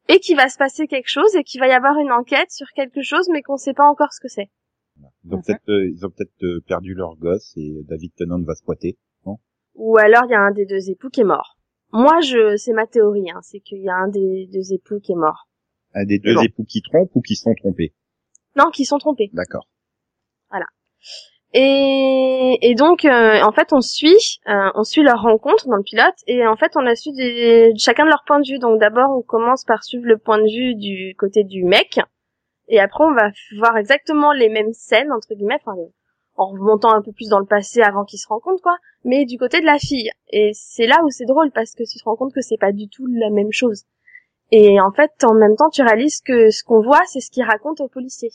Et 0.07 0.19
qu'il 0.19 0.38
va 0.38 0.50
se 0.50 0.57
passer 0.57 0.88
quelque 0.88 1.09
chose 1.09 1.36
et 1.36 1.43
qu'il 1.43 1.59
va 1.59 1.67
y 1.67 1.71
avoir 1.71 1.98
une 1.98 2.12
enquête 2.12 2.51
sur 2.51 2.67
quelque 2.75 3.01
chose 3.01 3.29
mais 3.31 3.41
qu'on 3.41 3.57
sait 3.57 3.74
pas 3.74 3.88
encore 3.88 4.13
ce 4.13 4.19
que 4.19 4.27
c'est. 4.27 4.50
Ils 5.24 5.33
ont 5.33 5.41
peut-être 5.41 5.69
euh, 5.69 5.89
ils 5.89 6.05
ont 6.05 6.09
peut-être 6.09 6.43
euh, 6.43 6.62
perdu 6.67 6.93
leur 6.93 7.15
gosse 7.15 7.53
et 7.57 7.83
David 7.83 8.13
Tennant 8.15 8.41
va 8.41 8.55
se 8.55 8.63
poiter. 8.63 8.98
Ou 9.75 9.98
alors 9.98 10.24
il 10.25 10.31
y 10.31 10.36
a 10.36 10.41
un 10.41 10.51
des 10.51 10.65
deux 10.65 10.89
époux 10.89 11.09
qui 11.09 11.21
est 11.21 11.25
mort. 11.25 11.57
Moi 11.91 12.22
je 12.22 12.55
c'est 12.58 12.74
ma 12.74 12.86
théorie 12.88 13.29
hein, 13.31 13.39
c'est 13.41 13.60
qu'il 13.60 13.81
y 13.81 13.89
a 13.89 13.96
un 13.96 14.08
des 14.08 14.48
deux 14.53 14.74
époux 14.74 15.00
qui 15.00 15.12
est 15.13 15.15
mort. 15.15 15.48
Un 15.96 16.05
des 16.05 16.19
deux 16.19 16.34
Non. 16.36 16.41
époux 16.41 16.63
qui 16.63 16.81
trompent 16.81 17.12
ou 17.15 17.22
qui 17.22 17.36
sont 17.36 17.53
trompés? 17.55 17.93
Non, 18.55 18.69
qui 18.72 18.86
sont 18.86 18.98
trompés. 19.00 19.29
D'accord. 19.34 19.65
Et, 21.51 22.60
et 22.62 22.75
donc 22.75 23.05
euh, 23.05 23.41
en 23.41 23.51
fait 23.51 23.74
on 23.74 23.81
suit 23.81 24.39
euh, 24.48 24.69
on 24.75 24.84
suit 24.84 25.01
leur 25.01 25.19
rencontre 25.24 25.67
dans 25.67 25.77
le 25.77 25.81
pilote 25.84 26.13
et 26.27 26.46
en 26.46 26.55
fait 26.55 26.74
on 26.75 26.86
a 26.86 26.93
su 26.96 27.12
des, 27.12 27.74
chacun 27.75 28.03
de 28.05 28.10
leur 28.10 28.24
point 28.27 28.39
de 28.39 28.48
vue. 28.48 28.60
Donc 28.60 28.79
d'abord 28.79 29.10
on 29.17 29.24
commence 29.24 29.63
par 29.65 29.84
suivre 29.84 30.05
le 30.05 30.19
point 30.19 30.38
de 30.38 30.43
vue 30.48 30.75
du 30.75 31.15
côté 31.17 31.43
du 31.43 31.63
mec 31.63 32.00
et 32.67 32.79
après 32.79 33.03
on 33.03 33.15
va 33.15 33.31
voir 33.58 33.77
exactement 33.77 34.31
les 34.31 34.50
mêmes 34.50 34.74
scènes 34.74 35.12
entre 35.12 35.34
guillemets. 35.34 35.58
Enfin, 35.65 35.75
les- 35.75 35.91
en 36.39 36.51
remontant 36.51 36.93
un 36.93 37.01
peu 37.01 37.12
plus 37.12 37.27
dans 37.27 37.39
le 37.39 37.46
passé 37.46 37.81
avant 37.81 38.05
qu'ils 38.05 38.19
se 38.19 38.27
rencontrent 38.27 38.62
quoi, 38.62 38.77
mais 39.03 39.25
du 39.25 39.38
côté 39.38 39.60
de 39.60 39.65
la 39.65 39.77
fille. 39.77 40.10
Et 40.31 40.51
c'est 40.53 40.88
là 40.88 40.96
où 41.03 41.10
c'est 41.10 41.25
drôle 41.25 41.51
parce 41.51 41.74
que 41.74 41.84
tu 41.84 42.00
te 42.00 42.03
rends 42.05 42.15
compte 42.15 42.34
que 42.34 42.41
c'est 42.41 42.58
pas 42.58 42.72
du 42.72 42.88
tout 42.88 43.05
la 43.08 43.29
même 43.29 43.51
chose. 43.51 43.84
Et 44.51 44.79
en 44.79 44.91
fait, 44.91 45.12
en 45.24 45.34
même 45.34 45.55
temps, 45.58 45.69
tu 45.69 45.81
réalises 45.81 46.22
que 46.22 46.50
ce 46.50 46.63
qu'on 46.63 46.81
voit, 46.81 47.01
c'est 47.08 47.19
ce 47.19 47.29
qu'ils 47.29 47.43
racontent 47.43 47.84
aux 47.84 47.89
policiers. 47.89 48.31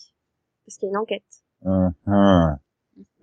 Parce 0.66 0.76
qu'il 0.76 0.86
y 0.86 0.90
a 0.90 0.92
une 0.92 0.98
enquête. 0.98 1.22
Hum. 1.64 1.92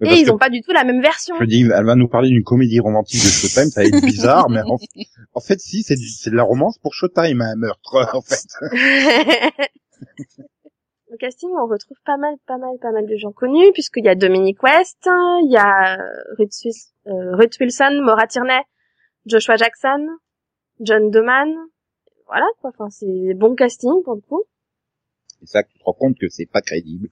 Mais 0.02 0.08
Et 0.08 0.10
parce 0.10 0.20
ils 0.22 0.26
que 0.26 0.32
ont 0.32 0.38
pas 0.40 0.50
du 0.50 0.62
tout 0.62 0.72
la 0.72 0.84
même 0.84 1.02
version. 1.02 1.36
Je 1.40 1.46
dis, 1.46 1.62
elle 1.62 1.86
va 1.86 1.96
nous 1.96 2.08
parler 2.08 2.30
d'une 2.30 2.44
comédie 2.44 2.80
romantique 2.80 3.22
de 3.22 3.30
Showtime, 3.30 3.70
ça 3.70 3.82
va 3.82 3.88
être 3.88 4.02
bizarre, 4.04 4.50
mais 4.50 4.62
en, 4.66 4.78
en 5.36 5.40
fait, 5.40 5.60
si, 5.60 5.84
c'est 5.84 5.96
de 6.32 6.36
la 6.36 6.44
romance 6.44 6.80
pour 6.80 6.96
Showtime, 6.96 7.40
un 7.40 7.56
meurtre, 7.56 8.10
en 8.14 8.22
fait. 8.22 8.48
Casting, 11.22 11.52
on 11.52 11.68
retrouve 11.68 11.98
pas 12.04 12.18
mal, 12.18 12.34
pas 12.48 12.58
mal, 12.58 12.80
pas 12.82 12.92
mal 12.92 13.06
de 13.06 13.16
gens 13.16 13.32
connus, 13.32 13.72
puisqu'il 13.74 14.04
y 14.06 14.10
a 14.10 14.16
Dominic 14.16 14.62
West, 14.64 15.06
il 15.06 15.52
y 15.52 15.56
a 15.58 16.00
euh, 16.00 16.24
Ruth, 16.40 16.52
euh, 17.06 17.36
Ruth 17.36 17.60
Wilson, 17.60 18.02
Maura 18.04 18.26
Tierney, 18.26 18.62
Joshua 19.28 19.56
Jackson, 19.56 20.08
John 20.80 21.12
Doman. 21.12 21.48
Voilà, 22.26 22.48
quoi. 22.60 22.72
Enfin, 22.72 22.90
c'est 22.90 23.36
bon 23.36 23.54
casting, 23.54 24.02
pour 24.04 24.16
le 24.16 24.22
coup. 24.22 24.44
C'est 25.42 25.48
ça 25.48 25.64
que 25.64 25.70
tu 25.72 25.78
te 25.78 25.84
rends 25.84 25.94
compte 25.94 26.18
que 26.20 26.28
c'est 26.28 26.48
pas 26.48 26.62
crédible. 26.62 27.10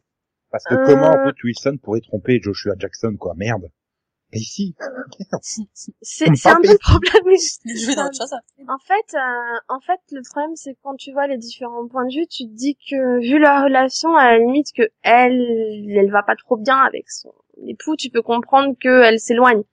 Parce 0.50 0.64
que 0.64 0.74
Euh. 0.74 0.86
comment 0.88 1.12
Ruth 1.26 1.44
Wilson 1.44 1.78
pourrait 1.78 2.02
tromper 2.02 2.40
Joshua 2.42 2.74
Jackson, 2.80 3.16
quoi, 3.16 3.34
merde. 3.36 3.70
Et 4.32 4.38
ici, 4.38 4.76
C'est 6.02 6.28
un 6.28 6.62
peu 6.62 6.72
le 6.72 6.78
problème. 6.78 7.24
Je 7.66 7.88
vais 7.88 7.96
dans 7.96 8.06
autre 8.06 8.18
chose. 8.18 8.32
après. 8.32 8.64
En 8.68 8.78
fait, 8.78 9.18
euh, 9.18 9.60
en 9.70 9.80
fait, 9.80 10.00
le 10.12 10.22
problème, 10.30 10.56
c'est 10.56 10.74
que 10.74 10.80
quand 10.84 10.96
tu 10.96 11.12
vois 11.12 11.26
les 11.28 11.38
différents 11.38 11.88
points 11.88 12.06
de 12.06 12.14
vue, 12.14 12.28
tu 12.28 12.44
te 12.44 12.54
dis 12.54 12.76
que, 12.76 13.20
vu 13.22 13.40
leur 13.40 13.64
relation, 13.64 14.16
à 14.16 14.32
la 14.32 14.38
limite, 14.38 14.68
que 14.76 14.84
elle, 15.02 15.42
elle 15.90 16.12
va 16.12 16.22
pas 16.22 16.36
trop 16.36 16.58
bien 16.58 16.78
avec 16.78 17.10
son 17.10 17.34
époux, 17.66 17.96
tu 17.96 18.10
peux 18.10 18.22
comprendre 18.22 18.76
qu'elle 18.80 19.20
s'éloigne. 19.20 19.64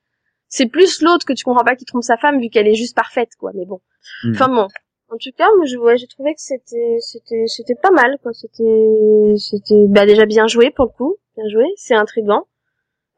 C'est 0.48 0.66
plus 0.66 1.02
l'autre 1.02 1.26
que 1.26 1.34
tu 1.34 1.44
comprends 1.44 1.64
pas 1.64 1.76
qui 1.76 1.84
trompe 1.84 2.02
sa 2.04 2.16
femme, 2.16 2.40
vu 2.40 2.48
qu'elle 2.48 2.66
est 2.66 2.74
juste 2.74 2.96
parfaite, 2.96 3.30
quoi. 3.38 3.50
Mais 3.54 3.66
bon. 3.66 3.80
Hmm. 4.24 4.32
Enfin 4.32 4.48
bon. 4.48 4.68
En 5.08 5.16
tout 5.20 5.30
cas, 5.36 5.48
moi, 5.56 5.66
je, 5.66 5.76
ouais, 5.76 5.98
j'ai 5.98 6.06
trouvé 6.06 6.34
que 6.34 6.40
c'était, 6.40 6.96
c'était, 7.00 7.44
c'était 7.46 7.74
pas 7.74 7.90
mal, 7.90 8.18
quoi. 8.22 8.32
C'était, 8.32 9.34
c'était, 9.36 9.86
bah, 9.88 10.06
déjà 10.06 10.24
bien 10.26 10.46
joué, 10.46 10.70
pour 10.70 10.86
le 10.86 10.90
coup. 10.90 11.16
Bien 11.36 11.48
joué. 11.48 11.66
C'est 11.76 11.94
intriguant. 11.94 12.46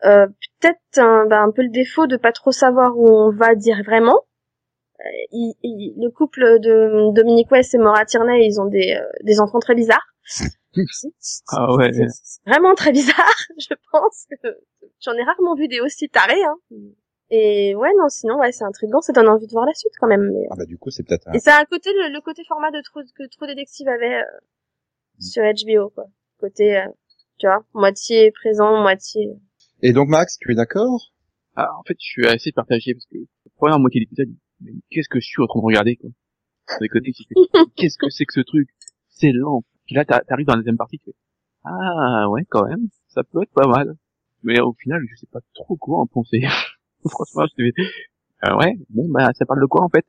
Euh, 0.05 0.27
peut-être 0.61 0.79
un, 0.99 1.27
bah, 1.27 1.41
un 1.43 1.51
peu 1.51 1.63
le 1.63 1.71
défaut 1.71 2.07
de 2.07 2.17
pas 2.17 2.33
trop 2.33 2.53
savoir 2.53 2.97
où 2.97 3.09
on 3.09 3.31
va 3.33 3.55
dire 3.55 3.83
vraiment 3.85 4.21
il- 5.33 5.55
il- 5.63 5.95
le 6.03 6.11
couple 6.11 6.59
de 6.61 7.13
Dominique 7.15 7.51
West 7.51 7.75
et 7.75 7.79
Maura 7.79 8.05
Tierney, 8.05 8.45
ils 8.47 8.61
ont 8.61 8.67
des, 8.67 8.97
euh, 9.01 9.05
des 9.23 9.41
enfants 9.41 9.61
très 9.61 9.75
bizarres. 9.75 10.07
Ah 11.51 11.75
ouais. 11.75 11.91
Vraiment 12.47 12.75
très 12.75 12.93
bizarre, 12.93 13.35
je 13.59 13.75
pense. 13.91 14.27
que 14.43 14.49
J'en 15.01 15.15
ai 15.15 15.23
rarement 15.25 15.55
vu 15.55 15.67
des 15.67 15.81
aussi 15.81 16.09
tarés. 16.09 16.43
Hein. 16.45 16.57
Et 17.31 17.75
ouais, 17.75 17.91
non, 17.99 18.09
sinon, 18.09 18.39
ouais, 18.39 18.53
c'est 18.53 18.65
intriguant, 18.65 19.01
ça 19.01 19.13
donne 19.13 19.29
envie 19.29 19.47
de 19.47 19.53
voir 19.53 19.67
la 19.67 19.75
suite 19.75 19.93
quand 19.99 20.07
même. 20.07 20.31
Mais... 20.33 20.47
ah 20.51 20.55
bah 20.57 20.67
du 20.67 20.79
coup, 20.79 20.91
c'est 20.91 21.03
peut-être 21.05 21.27
un... 21.29 21.33
Et 21.33 21.41
ça 21.41 21.57
a 21.57 21.61
un 21.63 21.65
côté, 21.65 21.91
le, 21.93 22.13
le 22.13 22.21
côté 22.21 22.43
format 22.47 22.71
de 22.71 22.81
True, 22.83 23.03
que 23.17 23.25
True 23.37 23.47
Detective 23.49 23.89
avait 23.89 24.17
euh, 24.21 24.25
sur 25.19 25.43
HBO, 25.43 25.91
quoi. 25.91 26.05
Côté, 26.39 26.77
euh, 26.79 26.87
tu 27.39 27.47
vois, 27.47 27.65
moitié 27.75 28.31
présent, 28.31 28.81
moitié... 28.81 29.31
Et 29.83 29.93
donc 29.93 30.09
Max, 30.09 30.39
tu 30.39 30.53
es 30.53 30.55
d'accord? 30.55 31.13
Ah, 31.57 31.69
en 31.79 31.83
fait, 31.85 31.97
je 32.01 32.07
suis 32.07 32.27
assez 32.27 32.53
partagé 32.53 32.95
parce 32.95 33.07
que 33.07 33.19
la 33.19 33.51
première 33.57 33.79
moitié 33.79 34.01
de 34.01 34.05
l'épisode, 34.05 34.35
mais 34.61 34.73
qu'est-ce 34.91 35.09
que 35.09 35.21
je 35.21 35.27
suis 35.27 35.43
en 35.43 35.47
train 35.47 35.61
de 35.61 35.65
regarder, 35.65 35.97
quoi? 35.97 36.11
Qu'est-ce 37.77 37.97
que 37.99 38.11
c'est 38.11 38.25
que 38.27 38.33
ce 38.35 38.41
truc? 38.41 38.69
C'est 39.09 39.33
lent. 39.33 39.63
Puis 39.87 39.95
là, 39.95 40.05
t'a- 40.05 40.21
t'arrives 40.21 40.47
dans 40.47 40.53
la 40.55 40.59
deuxième 40.59 40.77
partie, 40.77 40.99
tu 40.99 41.07
fais, 41.07 41.17
ah, 41.65 42.29
ouais, 42.31 42.43
quand 42.49 42.67
même, 42.69 42.89
ça 43.09 43.23
peut 43.25 43.43
être 43.43 43.53
pas 43.53 43.67
mal. 43.67 43.95
Mais 44.43 44.61
au 44.61 44.73
final, 44.75 45.01
je 45.11 45.17
sais 45.17 45.27
pas 45.33 45.41
trop 45.55 45.77
quoi 45.77 45.99
en 46.01 46.07
penser. 46.07 46.41
Franchement, 47.09 47.47
je 47.47 47.55
te 47.55 47.71
fais, 47.75 47.83
euh, 48.49 48.57
ouais, 48.59 48.79
bon, 48.91 49.09
bah, 49.09 49.31
ça 49.35 49.47
parle 49.47 49.61
de 49.61 49.67
quoi, 49.67 49.83
en 49.83 49.89
fait? 49.89 50.05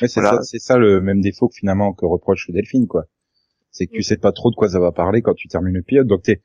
Ouais, 0.00 0.08
c'est 0.08 0.20
Voilà. 0.20 0.38
ça, 0.38 0.42
c'est 0.42 0.58
ça 0.58 0.78
le 0.78 1.00
même 1.00 1.20
défaut 1.20 1.48
que 1.48 1.54
finalement 1.54 1.92
que 1.92 2.04
reproche 2.06 2.50
Delphine, 2.50 2.86
quoi. 2.88 3.04
C'est 3.70 3.86
que 3.86 3.92
tu 3.92 4.02
sais 4.02 4.16
pas 4.16 4.32
trop 4.32 4.50
de 4.50 4.56
quoi 4.56 4.68
ça 4.70 4.80
va 4.80 4.90
parler 4.90 5.20
quand 5.22 5.34
tu 5.34 5.48
termines 5.48 5.74
le 5.74 5.82
pilote. 5.82 6.06
Donc 6.06 6.22
t'es, 6.22 6.42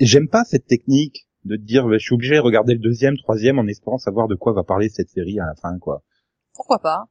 j'aime 0.00 0.28
pas 0.28 0.44
cette 0.44 0.66
technique 0.66 1.26
de 1.44 1.56
te 1.56 1.62
dire, 1.62 1.86
bah, 1.86 1.98
je 1.98 2.04
suis 2.04 2.14
obligé 2.14 2.34
de 2.36 2.40
regarder 2.40 2.72
le 2.74 2.80
deuxième, 2.80 3.16
troisième 3.18 3.58
en 3.58 3.66
espérant 3.66 3.98
savoir 3.98 4.28
de 4.28 4.34
quoi 4.34 4.52
va 4.52 4.62
parler 4.64 4.88
cette 4.88 5.10
série 5.10 5.38
à 5.40 5.46
la 5.46 5.54
fin, 5.54 5.78
quoi. 5.78 6.02
Pourquoi 6.54 6.78
pas? 6.78 7.04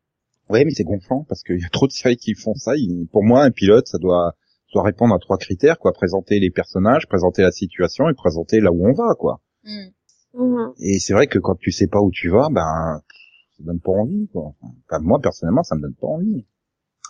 Ouais, 0.50 0.66
mais 0.66 0.72
c'est 0.72 0.84
gonflant 0.84 1.24
parce 1.30 1.44
qu'il 1.44 1.60
y 1.60 1.63
a 1.66 1.70
trop 1.70 1.88
de 1.88 1.92
séries 1.92 2.18
qui 2.18 2.34
font 2.34 2.56
ça. 2.56 2.75
Il- 2.75 3.08
Pour 3.12 3.24
moi, 3.24 3.44
un 3.44 3.52
pilote, 3.52 3.88
ça 3.88 3.98
doit, 3.98 4.34
ça 4.68 4.72
doit 4.74 4.84
répondre 4.84 5.13
à 5.13 5.20
trois 5.20 5.38
critères, 5.38 5.78
quoi. 5.78 5.94
Présenter 5.94 6.40
les 6.40 6.50
personnages, 6.50 7.08
présenter 7.08 7.42
la 7.44 7.52
situation 7.52 8.10
et 8.10 8.13
présenter 8.13 8.60
là 8.60 8.72
où 8.72 8.86
on 8.88 8.94
va, 8.94 9.13
quoi. 9.16 9.42
Hmm. 9.63 9.90
Mhm. 10.34 10.74
Et 10.80 11.00
c'est 11.00 11.13
vrai 11.13 11.28
que 11.28 11.38
quand 11.40 11.56
tu 11.56 11.72
sais 11.72 11.88
pas 11.88 12.02
où 12.02 12.10
tu 12.12 12.30
vas, 12.30 12.50
ben, 12.50 13.02
ça 13.58 13.63
donne 13.63 13.80
pas 13.80 13.92
envie, 13.92 14.28
quoi. 14.34 14.54
Enfin, 14.62 15.00
moi, 15.02 15.20
personnellement, 15.22 15.63
ça 15.63 15.75
me 15.75 15.82
donne 15.82 15.94
pas 15.96 16.08
envie. 16.08 16.46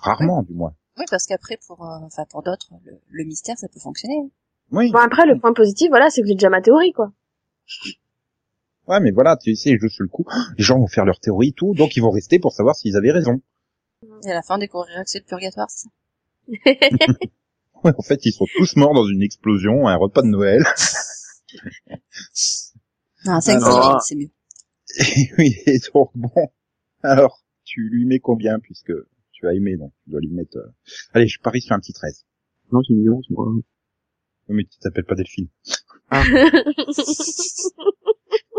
Rarement, 0.01 0.43
du 0.43 0.53
moins. 0.53 0.75
Oui, 0.97 1.05
parce 1.09 1.25
qu'après, 1.25 1.57
pour, 1.65 1.81
euh, 1.83 1.99
enfin, 2.03 2.23
pour 2.29 2.43
d'autres, 2.43 2.73
le, 2.83 2.99
le 3.09 3.23
mystère, 3.23 3.57
ça 3.57 3.67
peut 3.69 3.79
fonctionner. 3.79 4.29
Oui. 4.73 4.91
Bon, 4.91 4.99
après, 4.99 5.25
le 5.25 5.39
point 5.39 5.53
positif, 5.53 5.87
voilà, 5.89 6.09
c'est 6.09 6.21
que 6.21 6.27
j'ai 6.27 6.33
déjà 6.33 6.49
ma 6.49 6.61
théorie, 6.61 6.91
quoi. 6.93 7.11
Ouais, 8.87 8.99
mais 8.99 9.11
voilà, 9.11 9.37
tu 9.37 9.55
sais, 9.55 9.77
jouent 9.77 9.87
sur 9.89 10.03
le 10.03 10.09
coup. 10.09 10.25
Les 10.57 10.63
gens 10.63 10.77
vont 10.79 10.87
faire 10.87 11.05
leur 11.05 11.19
théorie, 11.19 11.53
tout, 11.53 11.73
donc 11.73 11.95
ils 11.95 12.01
vont 12.01 12.11
rester 12.11 12.39
pour 12.39 12.51
savoir 12.51 12.75
s'ils 12.75 12.97
avaient 12.97 13.11
raison. 13.11 13.41
Et 14.25 14.31
à 14.31 14.33
la 14.33 14.41
fin, 14.41 14.55
on 14.55 14.57
découvrira 14.57 15.03
que 15.03 15.09
c'est 15.09 15.19
le 15.19 15.25
purgatoire, 15.25 15.69
c'est 15.69 15.87
ça 15.87 15.89
Ouais, 17.83 17.91
en 17.97 18.01
fait, 18.01 18.25
ils 18.25 18.31
sont 18.33 18.45
tous 18.55 18.75
morts 18.77 18.93
dans 18.93 19.05
une 19.07 19.21
explosion, 19.21 19.87
à 19.87 19.91
un 19.93 19.97
repas 19.97 20.21
de 20.21 20.27
Noël. 20.27 20.63
Non, 23.25 23.39
c'est 23.39 23.51
Alors- 23.51 23.67
exagéré, 23.69 23.97
c'est 24.01 24.15
mieux. 24.15 24.29
Et 24.99 25.29
oui, 25.37 25.55
et 25.65 25.79
donc 25.93 26.09
bon. 26.15 26.29
Alors, 27.03 27.41
tu 27.63 27.87
lui 27.89 28.05
mets 28.05 28.19
combien, 28.19 28.59
puisque 28.59 28.91
tu 29.31 29.47
as 29.47 29.53
aimé, 29.53 29.77
donc 29.77 29.93
tu 30.03 30.09
dois 30.09 30.19
lui 30.19 30.29
mettre... 30.31 30.57
euh, 30.57 30.67
Allez, 31.13 31.27
je 31.27 31.39
parie 31.39 31.61
sur 31.61 31.73
un 31.75 31.79
petit 31.79 31.93
13. 31.93 32.25
Non, 32.71 32.81
c'est 32.85 32.93
une 32.93 33.01
nuance, 33.03 33.29
moi. 33.29 33.45
Oui, 34.53 34.57
Mais 34.57 34.63
tu 34.65 34.77
t'appelles 34.79 35.05
pas 35.05 35.15
Delphine. 35.15 35.47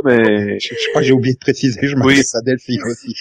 Mais, 0.05 0.59
Je, 0.59 0.75
je 0.75 0.89
crois 0.91 1.01
que 1.01 1.07
j'ai 1.07 1.13
oublié 1.13 1.35
de 1.35 1.39
préciser, 1.39 1.79
je 1.87 1.95
m'appelle 1.97 2.19
Oui. 2.19 2.25
ça 2.25 2.41
Delphine 2.43 2.83
aussi. 2.83 3.15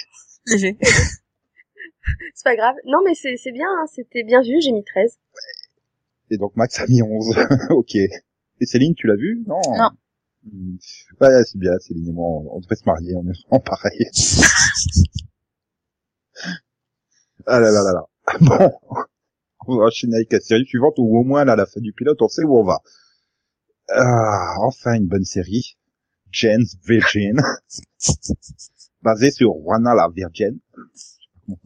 Léger. 0.46 0.76
c'est 0.82 2.44
pas 2.44 2.56
grave. 2.56 2.74
Non, 2.86 2.98
mais 3.04 3.14
c'est 3.14 3.36
c'est 3.36 3.52
bien, 3.52 3.66
hein, 3.68 3.86
c'était 3.94 4.24
bien 4.24 4.42
vu, 4.42 4.60
j'ai 4.60 4.72
mis 4.72 4.84
13. 4.84 5.18
Et 6.30 6.36
donc 6.36 6.54
Max 6.56 6.78
a 6.80 6.86
mis 6.86 7.00
11. 7.02 7.36
ok. 7.70 7.94
Et 7.94 8.66
Céline, 8.66 8.94
tu 8.94 9.06
l'as 9.06 9.16
vu? 9.16 9.42
Non. 9.46 9.60
Non. 9.78 9.90
Hmm. 10.44 10.76
Ouais, 11.20 11.42
c'est 11.44 11.58
bien, 11.58 11.72
Céline 11.78 12.08
et 12.08 12.12
moi, 12.12 12.26
on, 12.28 12.56
on 12.56 12.60
devrait 12.60 12.76
se 12.76 12.84
marier, 12.84 13.14
on 13.14 13.22
est 13.22 13.38
vraiment 13.48 13.60
pareil. 13.60 14.06
ah 17.46 17.60
là 17.60 17.70
là 17.70 17.82
là 17.82 17.92
là. 17.92 18.06
Bon. 18.40 18.72
On 19.66 19.76
va 19.78 19.84
enchaîner 19.84 20.16
avec 20.16 20.32
la 20.32 20.40
série 20.40 20.66
suivante, 20.66 20.94
ou 20.98 21.16
au 21.16 21.24
moins 21.24 21.44
là, 21.44 21.52
à 21.52 21.56
la 21.56 21.66
fin 21.66 21.80
du 21.80 21.92
pilote, 21.92 22.20
on 22.20 22.28
sait 22.28 22.44
où 22.44 22.58
on 22.58 22.64
va. 22.64 22.80
Ah, 23.88 24.54
enfin 24.60 24.94
une 24.94 25.06
bonne 25.06 25.24
série. 25.24 25.76
Jen's 26.30 26.76
Virgin. 26.86 27.40
Basée 29.02 29.30
sur 29.30 29.52
Juana 29.62 29.94
la 29.94 30.08
Virgin. 30.08 30.58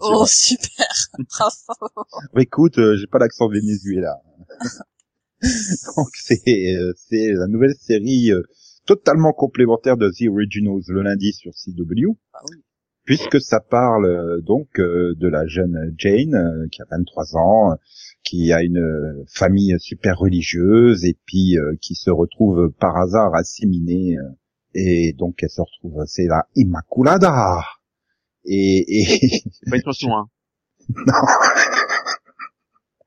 Oh, 0.00 0.26
super. 0.26 0.87
Bravo. 1.31 2.07
Écoute, 2.37 2.78
euh, 2.78 2.97
j'ai 2.97 3.07
pas 3.07 3.19
l'accent 3.19 3.49
vénézuélien. 3.49 4.17
Donc 5.97 6.09
c'est 6.14 6.76
euh, 6.76 6.93
c'est 6.97 7.33
la 7.33 7.47
nouvelle 7.47 7.75
série 7.78 8.33
euh, 8.33 8.43
totalement 8.87 9.33
complémentaire 9.33 9.97
de 9.97 10.11
The 10.11 10.28
Originals 10.28 10.83
le 10.88 11.02
lundi 11.02 11.33
sur 11.33 11.52
CW, 11.52 12.17
Ah 12.35 12.40
oui. 12.50 12.57
Puisque 13.09 13.41
ça 13.41 13.59
parle 13.59 14.05
euh, 14.05 14.43
donc 14.43 14.79
euh, 14.79 15.15
de 15.17 15.29
la 15.29 15.47
jeune 15.47 15.95
Jane 15.97 16.35
euh, 16.35 16.69
qui 16.71 16.83
a 16.83 16.85
23 16.91 17.38
ans, 17.38 17.79
qui 18.23 18.53
a 18.53 18.62
une 18.62 19.25
famille 19.33 19.75
super 19.79 20.19
religieuse 20.19 21.07
et 21.07 21.17
puis 21.25 21.57
qui 21.81 21.95
se 21.95 22.11
retrouve 22.11 22.71
par 22.79 22.99
hasard 22.99 23.35
assimilée 23.35 24.19
et 24.75 25.15
donc 25.15 25.43
elle 25.43 25.49
se 25.49 25.62
retrouve 25.62 26.05
c'est 26.07 26.27
la 26.27 26.45
Immaculada 26.55 27.62
et, 28.45 28.85
et 29.00 29.43
pas 29.71 29.77
une 29.77 29.83
chanson, 29.83 30.11
hein. 30.12 30.29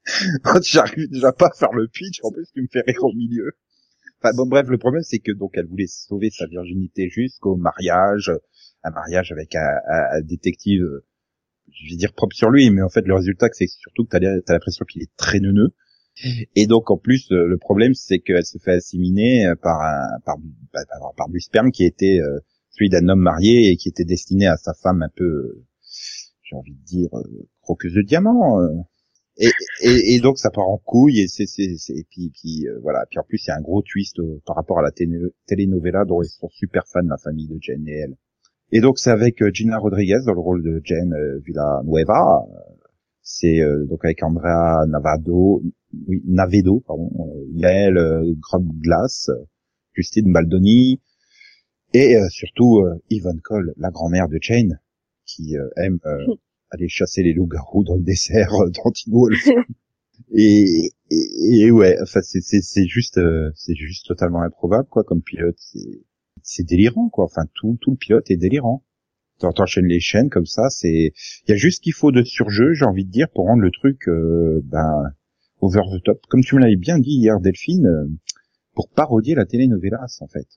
J'arrive 0.63 1.09
déjà 1.11 1.31
pas 1.31 1.47
à 1.47 1.55
faire 1.55 1.73
le 1.73 1.87
pitch, 1.87 2.21
en 2.23 2.31
plus 2.31 2.49
tu 2.51 2.63
me 2.63 2.67
fais 2.71 2.81
rire 2.87 3.03
au 3.03 3.13
milieu. 3.13 3.51
Enfin 4.19 4.33
bon 4.35 4.47
bref, 4.47 4.65
le 4.67 4.79
problème 4.79 5.03
c'est 5.03 5.19
que 5.19 5.31
donc 5.31 5.51
elle 5.53 5.67
voulait 5.67 5.85
sauver 5.85 6.31
sa 6.31 6.47
virginité 6.47 7.09
jusqu'au 7.09 7.55
mariage, 7.55 8.31
un 8.83 8.91
mariage 8.91 9.31
avec 9.31 9.55
un, 9.55 9.59
un- 9.87 10.17
un 10.17 10.21
détective, 10.21 10.83
je 11.71 11.89
vais 11.91 11.97
dire 11.97 12.13
propre 12.13 12.35
sur 12.35 12.49
lui, 12.49 12.69
mais 12.69 12.81
en 12.81 12.89
fait 12.89 13.05
le 13.07 13.15
résultat 13.15 13.47
c'est 13.53 13.67
surtout 13.67 14.05
que 14.05 14.09
t'as 14.17 14.19
t'as 14.45 14.53
l'impression 14.53 14.85
qu'il 14.85 15.01
est 15.03 15.15
très 15.17 15.39
neuneux. 15.39 15.73
Et 16.55 16.67
donc 16.67 16.91
en 16.91 16.97
plus 16.97 17.31
euh, 17.31 17.47
le 17.47 17.57
problème 17.57 17.93
c'est 17.93 18.19
qu'elle 18.19 18.45
se 18.45 18.57
fait 18.57 18.73
assiminer 18.73 19.47
euh, 19.47 19.55
par 19.55 19.81
un 19.81 20.19
par, 20.25 20.37
bah, 20.73 20.81
par, 20.89 21.13
par 21.15 21.29
du 21.29 21.39
sperme 21.39 21.71
qui 21.71 21.85
était 21.85 22.19
euh, 22.21 22.39
celui 22.71 22.89
d'un 22.89 23.07
homme 23.09 23.21
marié 23.21 23.69
et 23.71 23.77
qui 23.77 23.89
était 23.89 24.03
destiné 24.05 24.45
à 24.47 24.57
sa 24.57 24.73
femme 24.73 25.01
un 25.01 25.09
peu, 25.15 25.63
j'ai 26.43 26.55
envie 26.55 26.73
de 26.73 26.83
dire, 26.83 27.09
croqueuse 27.61 27.93
de 27.93 28.01
diamant. 28.01 28.59
et, 29.37 29.49
et, 29.81 30.15
et, 30.15 30.19
donc 30.19 30.37
ça 30.37 30.49
part 30.51 30.67
en 30.67 30.77
couille 30.77 31.21
et 31.21 31.27
c'est 31.27 31.45
et 31.59 32.05
puis 32.09 32.29
puis 32.33 32.67
euh, 32.67 32.77
voilà 32.81 33.05
puis 33.09 33.19
en 33.19 33.23
plus 33.23 33.43
il 33.45 33.47
y 33.47 33.51
a 33.51 33.55
un 33.57 33.61
gros 33.61 33.81
twist 33.81 34.17
par 34.45 34.55
rapport 34.57 34.79
à 34.79 34.81
la 34.81 34.91
télé 34.91 35.17
telenovela 35.47 36.03
dont 36.05 36.21
ils 36.21 36.29
sont 36.29 36.49
super 36.49 36.83
fans 36.87 37.01
la 37.07 37.17
famille 37.17 37.47
de 37.47 37.57
Jen 37.61 37.87
et 37.87 37.93
elle 37.93 38.15
et 38.71 38.81
donc 38.81 38.99
c'est 38.99 39.11
avec 39.11 39.41
euh, 39.41 39.51
Gina 39.53 39.77
Rodriguez 39.77 40.19
dans 40.25 40.33
le 40.33 40.39
rôle 40.39 40.63
de 40.63 40.81
Jen 40.83 41.13
Villanueva 41.45 42.45
c'est 43.21 43.59
donc 43.87 44.03
avec 44.03 44.23
Andrea 44.23 44.85
Navado 44.87 45.61
oui 46.07 46.21
Navedo 46.25 46.81
pardon 46.87 47.09
Yael 47.53 47.99
Glass 48.81 49.29
Justine 49.93 50.31
Baldoni 50.31 50.99
et 51.93 52.17
surtout 52.29 52.83
Yvonne 53.09 53.41
Cole 53.41 53.73
la 53.77 53.91
grand-mère 53.91 54.27
de 54.27 54.39
Jane 54.41 54.79
qui 55.25 55.55
aime 55.77 55.99
aller 56.71 56.87
chasser 56.87 57.21
les 57.21 57.33
loups-garous 57.33 57.83
dans 57.83 57.95
le 57.95 58.01
dessert 58.01 58.53
euh, 58.53 58.69
d'Anti-Wolf. 58.69 59.49
et, 60.33 60.89
et, 61.11 61.59
et, 61.59 61.71
ouais, 61.71 61.97
enfin 62.01 62.21
c'est 62.23 62.41
c'est 62.41 62.87
juste 62.87 63.17
euh, 63.17 63.51
c'est 63.55 63.75
juste 63.75 64.07
totalement 64.07 64.41
improbable 64.41 64.87
quoi 64.89 65.03
comme 65.03 65.21
pilote, 65.21 65.57
c'est 65.57 66.01
c'est 66.43 66.63
délirant 66.63 67.09
quoi. 67.09 67.25
Enfin 67.25 67.43
tout 67.53 67.77
tout 67.81 67.91
le 67.91 67.97
pilote 67.97 68.29
est 68.29 68.37
délirant. 68.37 68.83
T'enchaînes 69.39 69.87
les 69.87 69.99
chaînes 69.99 70.29
comme 70.29 70.45
ça, 70.45 70.69
c'est 70.69 71.13
il 71.47 71.49
y 71.49 71.51
a 71.51 71.55
juste 71.55 71.77
ce 71.77 71.81
qu'il 71.81 71.93
faut 71.93 72.11
de 72.11 72.23
surjeu, 72.23 72.73
j'ai 72.73 72.85
envie 72.85 73.05
de 73.05 73.09
dire, 73.09 73.27
pour 73.33 73.45
rendre 73.45 73.63
le 73.63 73.71
truc 73.71 74.07
euh, 74.07 74.61
ben 74.65 75.11
over 75.61 75.81
the 75.91 76.03
top. 76.03 76.19
Comme 76.29 76.41
tu 76.41 76.55
me 76.55 76.61
l'avais 76.61 76.75
bien 76.75 76.99
dit 76.99 77.17
hier, 77.17 77.39
Delphine, 77.39 78.19
pour 78.75 78.89
parodier 78.89 79.33
la 79.33 79.45
telenovelas 79.45 80.19
en 80.21 80.27
fait. 80.27 80.47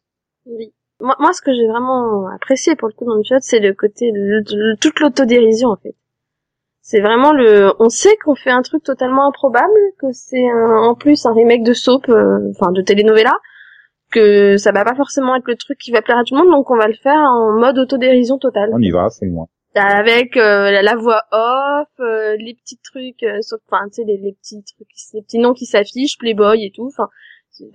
Oui. 0.46 0.74
Moi, 1.00 1.16
moi, 1.18 1.32
ce 1.32 1.42
que 1.42 1.52
j'ai 1.52 1.66
vraiment 1.66 2.28
apprécié 2.28 2.76
pour 2.76 2.88
le 2.88 2.94
coup 2.94 3.04
dans 3.04 3.16
le 3.16 3.22
pilote, 3.22 3.42
c'est 3.42 3.58
le 3.58 3.74
côté 3.74 4.12
de 4.12 4.76
toute 4.80 5.00
l'autodérision 5.00 5.70
en 5.70 5.76
fait. 5.76 5.96
C'est 6.80 7.00
vraiment 7.00 7.32
le, 7.32 7.72
on 7.78 7.88
sait 7.88 8.14
qu'on 8.22 8.34
fait 8.34 8.50
un 8.50 8.60
truc 8.60 8.82
totalement 8.82 9.26
improbable, 9.26 9.72
que 9.98 10.12
c'est 10.12 10.52
en 10.52 10.94
plus 10.94 11.24
un 11.24 11.32
remake 11.32 11.64
de 11.64 11.72
soap, 11.72 12.08
euh, 12.10 12.50
enfin 12.50 12.72
de 12.72 12.82
telenovela, 12.82 13.32
que 14.14 14.56
ça 14.56 14.73
va 14.73 14.85
pas 14.85 14.94
forcément 14.94 15.37
être 15.37 15.49
le 15.49 15.56
truc 15.56 15.78
qui 15.78 15.90
va 15.90 16.00
plaire 16.02 16.18
à 16.18 16.25
tout 16.25 16.35
le 16.35 16.42
monde, 16.42 16.52
donc 16.52 16.71
on 16.71 16.76
va 16.76 16.87
le 16.87 16.94
faire 16.94 17.18
en 17.18 17.59
mode 17.59 17.78
autodérision 17.78 18.38
totale. 18.38 18.71
On 18.73 18.80
y 18.80 18.90
va, 18.90 19.09
c'est 19.11 19.26
moi. 19.26 19.47
Avec 19.75 20.37
euh, 20.37 20.71
la, 20.71 20.94
voix 20.94 21.23
off, 21.33 21.88
euh, 21.99 22.37
les 22.38 22.54
petits 22.54 22.78
trucs, 22.78 23.25
enfin 23.68 23.88
tu 23.88 23.94
sais 23.94 24.04
les, 24.06 24.16
les, 24.18 24.33
petits 24.33 24.62
trucs, 24.62 24.88
les 25.14 25.23
petits 25.23 25.38
noms 25.38 25.52
qui 25.52 25.66
s'affichent, 25.66 26.16
Playboy 26.18 26.64
et 26.64 26.71
tout, 26.73 26.87
enfin 26.87 27.09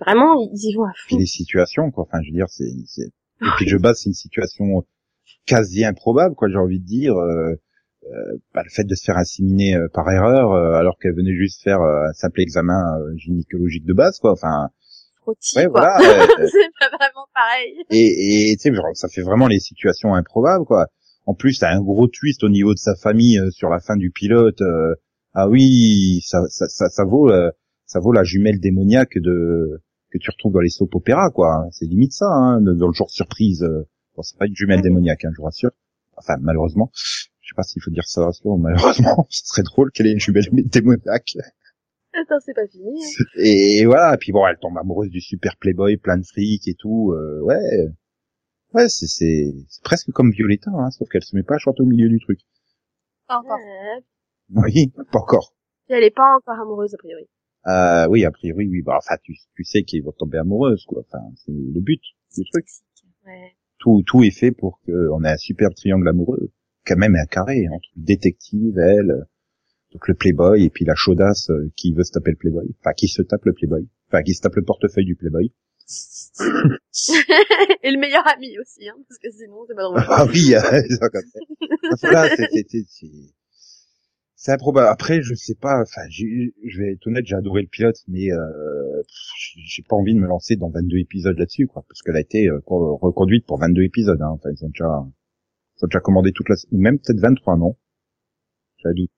vraiment 0.00 0.34
ils 0.54 0.70
y 0.70 0.74
vont 0.74 0.84
à 0.84 0.92
fond. 0.96 1.16
Et 1.16 1.20
les 1.20 1.26
situations 1.26 1.90
quoi, 1.90 2.04
enfin 2.04 2.22
je 2.22 2.30
veux 2.30 2.36
dire 2.36 2.48
c'est, 2.48 2.72
c'est... 2.86 3.08
et 3.42 3.50
puis 3.56 3.68
je 3.68 3.76
base 3.76 4.00
c'est 4.00 4.08
une 4.08 4.14
situation 4.14 4.64
quasi 5.46 5.84
improbable 5.84 6.34
quoi, 6.36 6.48
j'ai 6.48 6.56
envie 6.56 6.80
de 6.80 6.86
dire. 6.86 7.14
Euh, 8.06 8.38
bah, 8.54 8.62
le 8.64 8.70
fait 8.70 8.84
de 8.84 8.94
se 8.94 9.04
faire 9.04 9.18
inséminer 9.18 9.76
euh, 9.76 9.86
par 9.92 10.10
erreur 10.10 10.52
euh, 10.52 10.72
alors 10.72 10.98
qu'elle 10.98 11.14
venait 11.14 11.34
juste 11.34 11.62
faire 11.62 11.82
un 11.82 12.12
simple 12.14 12.40
examen 12.40 12.82
gynécologique 13.16 13.84
de 13.84 13.92
base 13.92 14.18
quoi 14.18 14.32
enfin 14.32 14.70
ouais, 15.26 15.66
voilà 15.66 15.98
c'est 15.98 16.70
pas 16.78 16.88
vraiment 16.88 17.26
pareil. 17.34 17.76
Et 17.90 18.56
tu 18.60 18.72
sais 18.72 18.80
ça 18.94 19.08
fait 19.08 19.22
vraiment 19.22 19.46
les 19.46 19.60
situations 19.60 20.14
improbables 20.14 20.64
quoi. 20.64 20.86
En 21.26 21.34
plus 21.34 21.58
t'as 21.58 21.72
un 21.72 21.80
gros 21.80 22.08
twist 22.08 22.42
au 22.44 22.48
niveau 22.48 22.74
de 22.74 22.78
sa 22.78 22.94
famille 22.94 23.40
sur 23.50 23.68
la 23.68 23.80
fin 23.80 23.96
du 23.96 24.10
pilote 24.10 24.62
ah 25.32 25.48
oui 25.48 26.20
ça 26.24 26.40
ça 26.48 26.66
ça, 26.68 26.88
ça 26.88 27.04
vaut 27.04 27.30
ça 27.86 28.00
vaut 28.00 28.12
la 28.12 28.24
jumelle 28.24 28.60
démoniaque 28.60 29.16
de 29.16 29.82
que 30.10 30.18
tu 30.18 30.30
retrouves 30.30 30.52
dans 30.52 30.60
les 30.60 30.70
soap 30.70 30.94
opéras 30.94 31.30
quoi. 31.30 31.66
C'est 31.70 31.86
limite 31.86 32.12
ça 32.12 32.26
hein, 32.26 32.60
dans 32.60 32.88
le 32.88 32.92
genre 32.92 33.10
surprise 33.10 33.66
bon 34.16 34.22
c'est 34.22 34.38
pas 34.38 34.46
une 34.46 34.56
jumelle 34.56 34.80
démoniaque 34.80 35.24
hein, 35.24 35.30
je 35.32 35.38
vous 35.38 35.44
rassure. 35.44 35.70
Enfin 36.16 36.36
malheureusement. 36.40 36.90
Je 37.50 37.54
sais 37.54 37.56
pas 37.56 37.62
s'il 37.64 37.82
faut 37.82 37.90
dire 37.90 38.06
ça 38.06 38.30
malheureusement, 38.60 39.26
ce 39.30 39.44
serait 39.44 39.64
drôle 39.64 39.90
qu'elle 39.90 40.06
ait 40.06 40.12
une 40.12 40.20
jumelle 40.20 40.46
démoniaque. 40.52 41.36
Attends, 42.12 42.40
c'est 42.40 42.54
pas 42.54 42.66
fini. 42.66 43.02
Hein. 43.02 43.24
Et 43.36 43.84
voilà, 43.86 44.14
et 44.14 44.18
puis 44.18 44.32
bon, 44.32 44.46
elle 44.46 44.58
tombe 44.58 44.76
amoureuse 44.78 45.10
du 45.10 45.20
super 45.20 45.56
playboy, 45.56 45.96
plein 45.96 46.18
de 46.18 46.24
fric 46.24 46.66
et 46.66 46.74
tout. 46.74 47.12
Euh, 47.12 47.40
ouais, 47.42 47.88
ouais, 48.74 48.88
c'est 48.88 49.06
c'est 49.06 49.82
presque 49.84 50.10
comme 50.10 50.30
Violetta, 50.32 50.70
hein, 50.72 50.90
sauf 50.90 51.08
qu'elle 51.08 51.22
se 51.22 51.36
met 51.36 51.42
pas 51.42 51.54
à 51.54 51.58
chanter 51.58 51.82
au 51.82 51.86
milieu 51.86 52.08
du 52.08 52.18
truc. 52.18 52.40
Pas 53.28 53.38
encore. 53.38 53.58
Oui, 54.54 54.92
pas 55.12 55.20
encore. 55.20 55.54
Et 55.88 55.94
elle 55.94 56.04
est 56.04 56.14
pas 56.14 56.36
encore 56.36 56.60
amoureuse 56.60 56.94
a 56.94 56.98
priori. 56.98 57.28
Euh, 57.66 58.08
oui, 58.08 58.24
a 58.24 58.30
priori, 58.30 58.66
oui. 58.66 58.82
Bah, 58.82 58.96
enfin, 58.98 59.16
tu, 59.22 59.34
tu 59.54 59.64
sais 59.64 59.82
qu'ils 59.82 60.02
vont 60.02 60.12
tomber 60.12 60.38
amoureuse, 60.38 60.84
quoi. 60.86 61.02
Enfin, 61.06 61.24
c'est 61.36 61.52
le 61.52 61.80
but 61.80 62.00
du 62.36 62.44
truc. 62.50 62.66
Ouais. 63.26 63.54
Tout, 63.78 64.02
tout 64.06 64.24
est 64.24 64.30
fait 64.30 64.50
pour 64.50 64.80
qu'on 64.84 65.24
ait 65.24 65.30
un 65.30 65.36
super 65.36 65.70
triangle 65.74 66.08
amoureux 66.08 66.50
quand 66.86 66.96
même 66.96 67.16
un 67.16 67.26
carré 67.26 67.68
entre 67.68 67.88
le 67.96 68.02
détective, 68.02 68.78
elle, 68.78 69.26
donc 69.92 70.08
le 70.08 70.14
playboy 70.14 70.64
et 70.64 70.70
puis 70.70 70.84
la 70.84 70.94
chaudasse 70.94 71.50
euh, 71.50 71.70
qui 71.76 71.92
veut 71.92 72.04
se 72.04 72.12
taper 72.12 72.30
le 72.32 72.36
playboy, 72.36 72.74
enfin 72.80 72.92
qui 72.92 73.08
se 73.08 73.22
tape 73.22 73.44
le 73.44 73.52
playboy, 73.52 73.88
enfin 74.08 74.22
qui 74.22 74.34
se 74.34 74.40
tape 74.40 74.56
le 74.56 74.64
portefeuille 74.64 75.06
du 75.06 75.16
playboy. 75.16 75.52
et 77.82 77.90
le 77.90 77.98
meilleur 77.98 78.26
ami 78.28 78.56
aussi, 78.60 78.88
hein, 78.88 78.94
parce 79.08 79.18
que 79.18 79.30
sinon 79.30 79.64
c'est 79.66 79.74
pas 79.74 79.82
drôle. 79.82 80.00
ah 80.06 80.26
oui, 80.32 80.54
voilà, 82.02 82.28
c'est 82.36 82.64
c'est 84.42 84.52
improbable. 84.52 84.88
Après, 84.88 85.20
je 85.20 85.34
sais 85.34 85.54
pas. 85.54 85.82
Enfin, 85.82 86.00
je 86.08 86.24
vais 86.78 86.92
être 86.92 87.06
honnête, 87.06 87.26
j'ai 87.26 87.34
adoré 87.34 87.60
le 87.60 87.68
pilote, 87.68 87.98
mais 88.08 88.32
euh, 88.32 89.02
j'ai 89.66 89.82
pas 89.82 89.96
envie 89.96 90.14
de 90.14 90.18
me 90.18 90.26
lancer 90.26 90.56
dans 90.56 90.70
22 90.70 90.96
épisodes 90.96 91.38
là-dessus, 91.38 91.66
quoi, 91.66 91.84
parce 91.86 92.00
qu'elle 92.00 92.16
a 92.16 92.20
été 92.20 92.48
euh, 92.48 92.58
reconduite 92.66 93.44
pour 93.44 93.58
22 93.58 93.82
épisodes. 93.82 94.22
Hein. 94.22 94.30
Enfin, 94.30 94.48
ils 94.50 94.64
ont 94.64 94.70
déjà 94.70 95.04
faut 95.78 95.86
déjà 95.88 96.00
commander 96.00 96.32
toute 96.32 96.48
la, 96.48 96.54
ou 96.72 96.78
même 96.78 96.98
peut-être 96.98 97.20
23, 97.20 97.58
non? 97.58 97.76
J'ai 98.78 98.94
doute. 98.94 99.10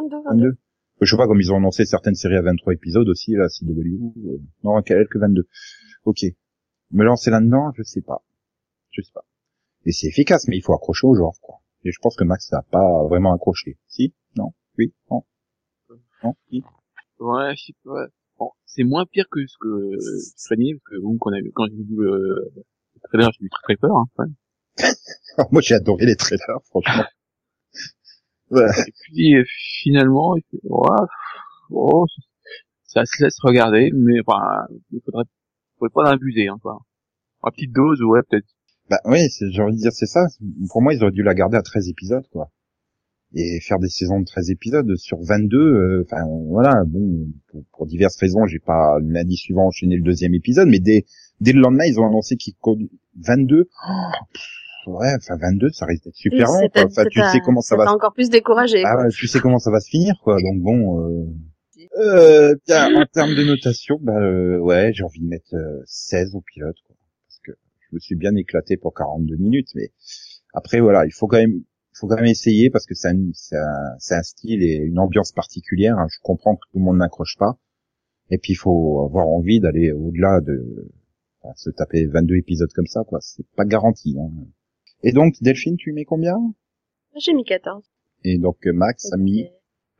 Non, 0.00 0.08
22, 0.08 0.22
22. 0.30 0.56
Je 1.00 1.10
sais 1.10 1.16
pas, 1.16 1.26
comme 1.26 1.40
ils 1.40 1.52
ont 1.52 1.56
annoncé 1.56 1.86
certaines 1.86 2.14
séries 2.14 2.36
à 2.36 2.42
23 2.42 2.74
épisodes 2.74 3.08
aussi, 3.08 3.32
là, 3.32 3.48
CW, 3.48 3.68
euh, 3.70 4.38
non, 4.64 4.80
quelques 4.82 5.16
22. 5.16 5.46
Ok. 6.04 6.24
Me 6.90 7.04
lancer 7.04 7.30
là-dedans, 7.30 7.72
je 7.76 7.82
sais 7.82 8.02
pas. 8.02 8.22
Je 8.90 9.00
sais 9.00 9.12
pas. 9.12 9.24
Et 9.86 9.92
c'est 9.92 10.08
efficace, 10.08 10.46
mais 10.48 10.56
il 10.56 10.62
faut 10.62 10.74
accrocher 10.74 11.06
au 11.06 11.14
genre, 11.14 11.38
quoi. 11.40 11.56
Et 11.84 11.92
je 11.92 11.98
pense 12.00 12.16
que 12.16 12.24
Max 12.24 12.52
n'a 12.52 12.62
pas 12.70 13.04
vraiment 13.08 13.32
accroché. 13.32 13.78
Si? 13.86 14.12
Non? 14.36 14.52
Oui? 14.76 14.92
Non? 15.10 15.24
Non? 16.22 16.34
Oui? 16.52 16.62
Ouais, 17.18 17.56
je 17.56 17.66
sais 17.66 17.74
pas. 17.84 18.06
Bon, 18.38 18.50
c'est 18.66 18.84
moins 18.84 19.06
pire 19.06 19.26
que 19.30 19.46
ce 19.46 19.56
que 19.58 19.68
je 19.98 20.46
craignais, 20.46 20.74
parce 20.74 20.84
que 20.90 21.00
vous, 21.00 21.16
quand, 21.18 21.30
quand 21.54 21.66
j'ai 21.66 21.82
vu 21.82 22.00
euh, 22.00 22.50
le 22.54 23.00
trailer, 23.04 23.30
j'ai 23.32 23.44
eu 23.44 23.48
très 23.48 23.62
très 23.62 23.76
peur, 23.76 23.96
hein, 23.96 24.26
Moi, 25.50 25.62
j'ai 25.62 25.74
adoré 25.74 26.06
les 26.06 26.16
trailers, 26.16 26.60
franchement. 26.64 27.04
Et 28.52 28.92
puis, 29.02 29.36
euh, 29.36 29.44
finalement, 29.82 30.34
oh, 31.70 32.06
ça 32.84 33.04
se 33.04 33.22
laisse 33.22 33.36
regarder, 33.42 33.90
mais 33.94 34.16
il 34.16 35.00
faudrait, 35.04 35.24
faudrait 35.78 35.92
pas 35.94 36.10
l'abuser, 36.10 36.48
hein, 36.48 36.58
quoi. 36.60 36.80
À 37.42 37.50
petite 37.50 37.72
dose, 37.72 38.02
ouais, 38.02 38.20
peut-être. 38.28 38.46
Bah 38.90 38.98
oui, 39.04 39.20
j'ai 39.52 39.62
envie 39.62 39.76
de 39.76 39.80
dire, 39.80 39.92
c'est 39.92 40.06
ça. 40.06 40.26
Pour 40.70 40.82
moi, 40.82 40.92
ils 40.92 41.02
auraient 41.02 41.12
dû 41.12 41.22
la 41.22 41.34
garder 41.34 41.56
à 41.56 41.62
13 41.62 41.88
épisodes, 41.88 42.26
quoi. 42.32 42.50
Et 43.32 43.60
faire 43.60 43.78
des 43.78 43.88
saisons 43.88 44.18
de 44.18 44.24
13 44.24 44.50
épisodes 44.50 44.96
sur 44.96 45.18
22, 45.22 45.56
euh, 45.56 46.04
enfin, 46.04 46.24
voilà, 46.48 46.82
bon, 46.84 47.28
pour, 47.70 47.86
diverses 47.86 48.16
raisons, 48.16 48.46
j'ai 48.46 48.58
pas 48.58 48.98
lundi 49.00 49.36
suivant 49.36 49.68
enchaîné 49.68 49.94
le 49.94 50.02
deuxième 50.02 50.34
épisode, 50.34 50.68
mais 50.68 50.80
dès, 50.80 51.04
dès 51.40 51.52
le 51.52 51.60
lendemain, 51.60 51.84
ils 51.86 52.00
ont 52.00 52.06
annoncé 52.06 52.36
qu'ils 52.36 52.54
22, 53.24 53.68
ouais, 54.86 55.12
enfin 55.16 55.36
22, 55.36 55.70
ça 55.70 55.86
risque 55.86 56.04
d'être 56.04 56.14
super 56.14 56.46
long. 56.46 56.68
Enfin, 56.74 57.04
tu 57.10 57.20
sais 57.20 57.40
comment 57.44 57.60
ça, 57.60 57.76
va. 57.76 57.92
encore 57.92 58.12
plus 58.12 58.30
découragé. 58.30 58.82
Ah, 58.84 59.08
tu 59.10 59.26
sais 59.26 59.40
comment 59.40 59.58
ça 59.58 59.70
va 59.70 59.80
se 59.80 59.88
finir, 59.88 60.14
quoi. 60.22 60.36
Donc 60.42 60.60
bon. 60.60 61.00
Euh... 61.00 61.26
Euh, 61.98 62.54
en 62.68 63.06
termes 63.06 63.34
de 63.34 63.42
notation, 63.42 63.98
bah 64.00 64.12
euh, 64.20 64.58
ouais, 64.58 64.92
j'ai 64.94 65.02
envie 65.02 65.20
de 65.20 65.26
mettre 65.26 65.54
16 65.86 66.34
euh, 66.34 66.38
au 66.38 66.40
pilote, 66.42 66.76
quoi. 66.86 66.94
Parce 67.26 67.40
que 67.44 67.52
je 67.80 67.94
me 67.94 67.98
suis 67.98 68.16
bien 68.16 68.34
éclaté 68.36 68.76
pour 68.76 68.94
42 68.94 69.36
minutes, 69.36 69.70
mais 69.74 69.90
après 70.52 70.80
voilà, 70.80 71.06
il 71.06 71.12
faut 71.12 71.26
quand 71.26 71.38
même, 71.38 71.54
il 71.54 71.98
faut 71.98 72.06
quand 72.06 72.16
même 72.16 72.26
essayer 72.26 72.70
parce 72.70 72.86
que 72.86 72.94
c'est 72.94 73.08
un, 73.08 73.18
un, 73.52 73.96
un, 74.10 74.22
style 74.22 74.62
et 74.62 74.76
une 74.76 74.98
ambiance 74.98 75.32
particulière. 75.32 75.98
Hein. 75.98 76.06
Je 76.10 76.18
comprends 76.22 76.56
que 76.56 76.62
tout 76.70 76.78
le 76.78 76.84
monde 76.84 76.98
n'accroche 76.98 77.36
pas, 77.38 77.58
et 78.30 78.38
puis 78.38 78.52
il 78.52 78.56
faut 78.56 79.04
avoir 79.06 79.26
envie 79.28 79.58
d'aller 79.58 79.90
au-delà 79.90 80.40
de 80.40 80.90
se 81.56 81.70
taper 81.70 82.06
22 82.06 82.36
épisodes 82.36 82.72
comme 82.74 82.86
ça, 82.86 83.04
quoi. 83.04 83.18
C'est 83.22 83.46
pas 83.56 83.64
garanti. 83.64 84.16
Hein. 84.18 84.30
Et 85.02 85.12
donc, 85.12 85.34
Delphine, 85.40 85.76
tu 85.76 85.92
mets 85.92 86.04
combien? 86.04 86.36
J'ai 87.16 87.32
mis 87.32 87.44
14. 87.44 87.84
Et 88.24 88.38
donc, 88.38 88.58
euh, 88.66 88.72
Max 88.72 89.12
a 89.12 89.16
mis 89.16 89.48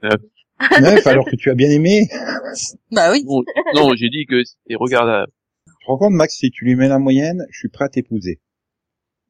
9. 0.02 0.16
alors 1.06 1.24
que 1.24 1.36
tu 1.36 1.50
as 1.50 1.54
bien 1.54 1.70
aimé 1.70 2.08
Bah 2.90 3.10
oui. 3.10 3.24
non, 3.74 3.94
j'ai 3.94 4.10
dit 4.10 4.26
que 4.26 4.44
c'était 4.44 4.76
regardable. 4.76 5.32
Tu 5.66 5.72
te 5.72 5.86
rends 5.86 5.98
compte, 5.98 6.12
Max, 6.12 6.34
si 6.34 6.50
tu 6.50 6.64
lui 6.64 6.76
mets 6.76 6.88
la 6.88 6.98
moyenne, 6.98 7.46
je 7.50 7.58
suis 7.58 7.68
prêt 7.68 7.86
à 7.86 7.88
t'épouser. 7.88 8.40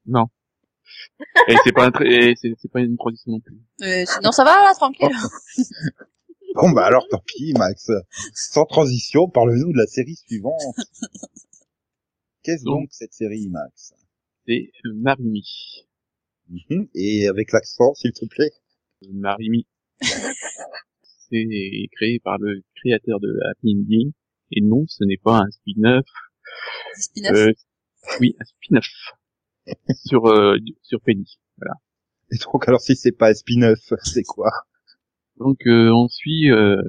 Non. 0.06 0.26
Et 1.48 1.54
c'est 1.62 1.72
pas, 1.72 1.86
un 1.86 1.92
c'est, 1.92 2.72
pas 2.72 2.80
une 2.80 2.96
transition 2.96 3.32
non 3.32 3.40
plus. 3.40 3.56
Euh, 3.82 4.04
sinon 4.06 4.32
ça 4.32 4.42
va 4.42 4.50
là, 4.50 4.74
tranquille. 4.74 5.08
bon 6.56 6.70
bah 6.70 6.84
alors 6.84 7.06
tant 7.08 7.22
pis, 7.24 7.52
Max. 7.56 7.90
Sans 8.34 8.64
transition, 8.64 9.28
parle-nous 9.28 9.72
de 9.72 9.78
la 9.78 9.86
série 9.86 10.16
suivante. 10.16 10.60
Qu'est-ce 12.42 12.64
donc 12.64 12.88
cette 12.90 13.12
série, 13.12 13.48
Max? 13.48 13.94
C'est 14.50 14.70
Marimi. 14.94 15.86
Mhm. 16.48 16.88
Et 16.94 17.28
avec 17.28 17.52
l'accent, 17.52 17.94
s'il 17.94 18.12
te 18.12 18.26
plaît. 18.26 18.50
Marimi. 19.12 19.66
c'est 21.30 21.88
créé 21.92 22.18
par 22.18 22.38
le 22.38 22.62
créateur 22.76 23.20
de 23.20 23.38
Happy 23.50 23.76
Ending. 23.76 24.12
Et 24.52 24.60
non, 24.62 24.84
ce 24.88 25.04
n'est 25.04 25.18
pas 25.18 25.38
un 25.38 25.50
spin-off. 25.50 26.06
Spin-off? 26.94 27.36
Euh, 27.36 27.52
oui, 28.20 28.34
un 28.40 28.44
spin-off 28.44 29.12
sur 30.06 30.26
euh, 30.26 30.56
sur 30.82 31.00
Penny. 31.02 31.38
Et 32.32 32.36
donc, 32.38 32.66
alors, 32.66 32.80
si 32.80 32.96
c'est 32.96 33.12
pas 33.12 33.30
un 33.30 33.34
spin-off, 33.34 33.92
c'est 34.02 34.24
quoi? 34.24 34.50
Donc 35.36 35.66
euh, 35.66 35.90
on 35.92 36.08
suit 36.08 36.50
euh, 36.50 36.82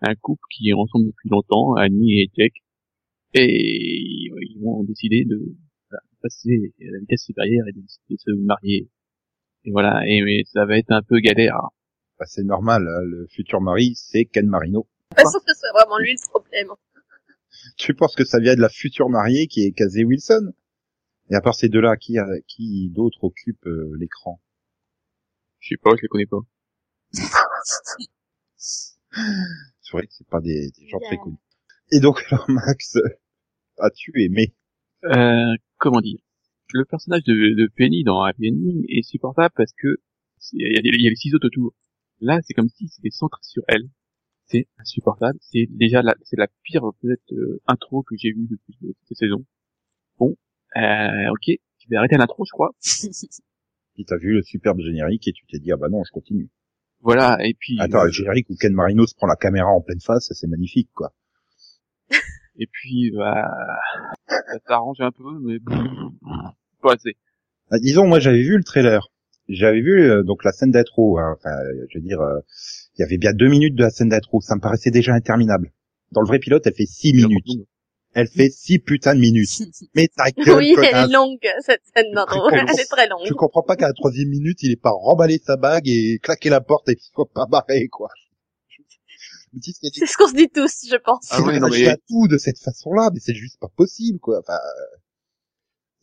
un 0.00 0.14
couple 0.16 0.42
qui 0.50 0.70
est 0.70 0.74
ensemble 0.74 1.06
depuis 1.06 1.28
longtemps, 1.28 1.74
Annie 1.74 2.20
et 2.20 2.30
Jack, 2.36 2.52
et 3.34 4.32
ils 4.42 4.58
vont 4.60 4.82
décider 4.84 5.24
de 5.24 5.38
voilà, 5.38 5.69
passer 6.22 6.72
à 6.80 6.84
la 6.92 6.98
vitesse 7.00 7.24
supérieure 7.24 7.66
et 7.68 7.72
de, 7.72 7.80
de 7.80 8.16
se 8.16 8.30
marier. 8.32 8.88
Et 9.64 9.70
voilà, 9.72 10.02
et 10.06 10.22
mais 10.22 10.42
ça 10.52 10.64
va 10.66 10.78
être 10.78 10.90
un 10.90 11.02
peu 11.02 11.18
galère. 11.20 11.56
bah, 12.18 12.26
C'est 12.26 12.44
normal, 12.44 12.86
hein, 12.88 13.02
le 13.04 13.26
futur 13.28 13.60
mari, 13.60 13.94
c'est 13.96 14.24
Ken 14.24 14.46
Marino. 14.46 14.86
Pas 15.16 15.24
sûr 15.30 15.40
que 15.44 15.52
ce 15.52 15.60
soit 15.60 15.72
vraiment 15.72 15.98
lui 15.98 16.12
le 16.12 16.28
problème. 16.30 16.68
Tu 17.76 17.94
penses 17.94 18.14
que 18.14 18.24
ça 18.24 18.38
vient 18.38 18.54
de 18.54 18.60
la 18.60 18.68
future 18.68 19.08
mariée 19.10 19.46
qui 19.48 19.64
est 19.64 19.72
Casey 19.72 20.04
Wilson? 20.04 20.52
Et 21.30 21.34
à 21.34 21.40
part 21.40 21.54
ces 21.54 21.68
deux-là, 21.68 21.96
qui, 21.96 22.16
a- 22.18 22.40
qui 22.46 22.90
d'autre 22.90 23.22
occupe 23.24 23.66
euh, 23.66 23.92
l'écran? 23.98 24.40
Je 25.58 25.70
sais 25.70 25.76
pas, 25.82 25.90
je 25.96 26.02
les 26.02 26.08
connais 26.08 26.26
pas. 26.26 26.38
C'est 28.56 29.92
vrai 29.92 30.06
que 30.06 30.12
c'est 30.12 30.26
pas 30.28 30.40
des, 30.40 30.70
des 30.70 30.86
gens 30.88 30.98
très 31.00 31.16
connus. 31.18 31.36
Et 31.92 32.00
donc, 32.00 32.22
alors, 32.30 32.48
Max, 32.48 32.96
euh, 32.96 33.02
as-tu 33.78 34.12
aimé? 34.22 34.54
Euh, 35.04 35.54
comment 35.80 36.00
dire 36.00 36.18
Le 36.72 36.84
personnage 36.84 37.24
de, 37.24 37.32
de 37.32 37.70
Penny 37.76 38.04
dans 38.04 38.22
Happy 38.22 38.50
Ending 38.50 38.84
est 38.88 39.02
supportable 39.02 39.52
parce 39.56 39.72
que 39.72 39.96
il 40.52 40.60
y, 40.62 41.02
y 41.02 41.06
a 41.06 41.10
les 41.10 41.16
six 41.16 41.34
autres 41.34 41.48
autour. 41.48 41.74
Là, 42.20 42.38
c'est 42.44 42.54
comme 42.54 42.68
si 42.68 42.88
c'était 42.88 43.10
centré 43.10 43.40
sur 43.42 43.62
elle. 43.66 43.88
C'est 44.46 44.66
insupportable. 44.78 45.38
C'est 45.40 45.66
déjà 45.70 46.02
la, 46.02 46.14
c'est 46.22 46.36
la 46.36 46.48
pire 46.64 46.82
peut-être 47.00 47.32
euh, 47.32 47.60
intro 47.66 48.02
que 48.02 48.14
j'ai 48.16 48.32
vue 48.32 48.46
depuis 48.50 48.76
euh, 48.84 48.92
cette 49.06 49.18
saison. 49.18 49.44
Bon, 50.18 50.36
euh, 50.76 51.30
ok, 51.30 51.56
tu 51.78 51.88
vais 51.88 51.96
arrêter 51.96 52.16
l'intro, 52.16 52.44
je 52.44 52.50
crois. 52.50 52.70
Puis 53.94 54.04
t'as 54.04 54.16
vu 54.16 54.34
le 54.34 54.42
superbe 54.42 54.80
générique 54.80 55.28
et 55.28 55.32
tu 55.32 55.46
t'es 55.46 55.58
dit, 55.58 55.72
ah 55.72 55.76
bah 55.76 55.88
non, 55.88 56.02
je 56.04 56.12
continue. 56.12 56.48
Voilà, 57.02 57.38
et 57.42 57.54
puis 57.54 57.78
Attends, 57.80 58.02
euh, 58.02 58.06
le 58.06 58.12
générique 58.12 58.50
où 58.50 58.56
Ken 58.56 58.74
Marino 58.74 59.06
se 59.06 59.14
prend 59.14 59.26
la 59.26 59.36
caméra 59.36 59.68
en 59.68 59.80
pleine 59.80 60.00
face, 60.00 60.30
c'est 60.34 60.46
magnifique, 60.46 60.90
quoi. 60.92 61.14
et 62.58 62.66
puis 62.70 63.10
bah, 63.12 63.50
ça 64.52 64.58
t'arrange 64.66 65.00
un 65.00 65.10
peu, 65.10 65.38
mais 65.42 65.58
pas 66.82 66.92
assez. 66.94 67.16
Ah, 67.70 67.78
disons, 67.78 68.06
moi, 68.06 68.18
j'avais 68.20 68.42
vu 68.42 68.56
le 68.56 68.64
trailer. 68.64 69.08
J'avais 69.48 69.80
vu 69.80 70.02
euh, 70.10 70.22
donc 70.22 70.44
la 70.44 70.52
scène 70.52 70.70
d'intro. 70.70 71.18
hein. 71.18 71.34
Enfin, 71.38 71.50
je 71.88 71.98
veux 71.98 72.04
dire, 72.04 72.20
euh, 72.20 72.38
il 72.96 73.02
y 73.02 73.04
avait 73.04 73.18
bien 73.18 73.32
deux 73.32 73.48
minutes 73.48 73.74
de 73.74 73.82
la 73.82 73.90
scène 73.90 74.08
d'intro. 74.08 74.40
Ça 74.40 74.54
me 74.54 74.60
paraissait 74.60 74.90
déjà 74.90 75.12
interminable. 75.12 75.72
Dans 76.12 76.20
le 76.20 76.26
vrai 76.26 76.38
pilote, 76.38 76.66
elle 76.66 76.74
fait 76.74 76.86
six 76.86 77.12
minutes. 77.12 77.46
Elle 78.12 78.26
fait 78.26 78.50
six 78.50 78.80
putains 78.80 79.14
de 79.14 79.20
minutes. 79.20 79.48
Mais 79.94 80.08
ta 80.08 80.30
gueule, 80.44 80.56
Oui, 80.58 80.74
elle 80.78 80.96
est 81.10 81.12
longue, 81.12 81.38
cette 81.60 81.82
scène 81.94 82.12
d'intro. 82.12 82.48
Je 82.50 82.56
Elle 82.56 82.80
est 82.80 82.84
très 82.90 83.04
Je 83.04 83.10
longue. 83.10 83.36
comprends 83.36 83.62
pas 83.62 83.76
qu'à 83.76 83.86
la 83.86 83.92
troisième 83.92 84.28
minute, 84.28 84.58
il 84.62 84.72
ait 84.72 84.76
pas 84.76 84.90
remballé 84.90 85.38
sa 85.38 85.56
bague 85.56 85.88
et 85.88 86.18
claqué 86.20 86.48
la 86.50 86.60
porte 86.60 86.88
et 86.88 86.96
qu'il 86.96 87.08
soit 87.14 87.28
pas 87.32 87.46
barré, 87.46 87.86
quoi. 87.88 88.08
Je 89.52 89.56
me 89.56 89.60
dis, 89.60 89.72
c'est 89.72 89.88
C'est 89.92 90.06
ce 90.06 90.16
qu'on 90.16 90.28
se 90.28 90.34
dit 90.34 90.48
tous, 90.48 90.86
je 90.88 90.96
pense. 90.96 91.28
Ah 91.30 91.40
oui, 91.44 91.58
non, 91.60 91.68
mais- 91.68 91.88
à 91.88 91.96
tout 91.96 92.28
de 92.28 92.38
cette 92.38 92.58
façon-là, 92.58 93.10
mais 93.12 93.20
c'est 93.20 93.34
juste 93.34 93.58
pas 93.60 93.68
possible, 93.76 94.18
quoi. 94.20 94.38
Enfin, 94.40 94.54
euh, 94.54 94.96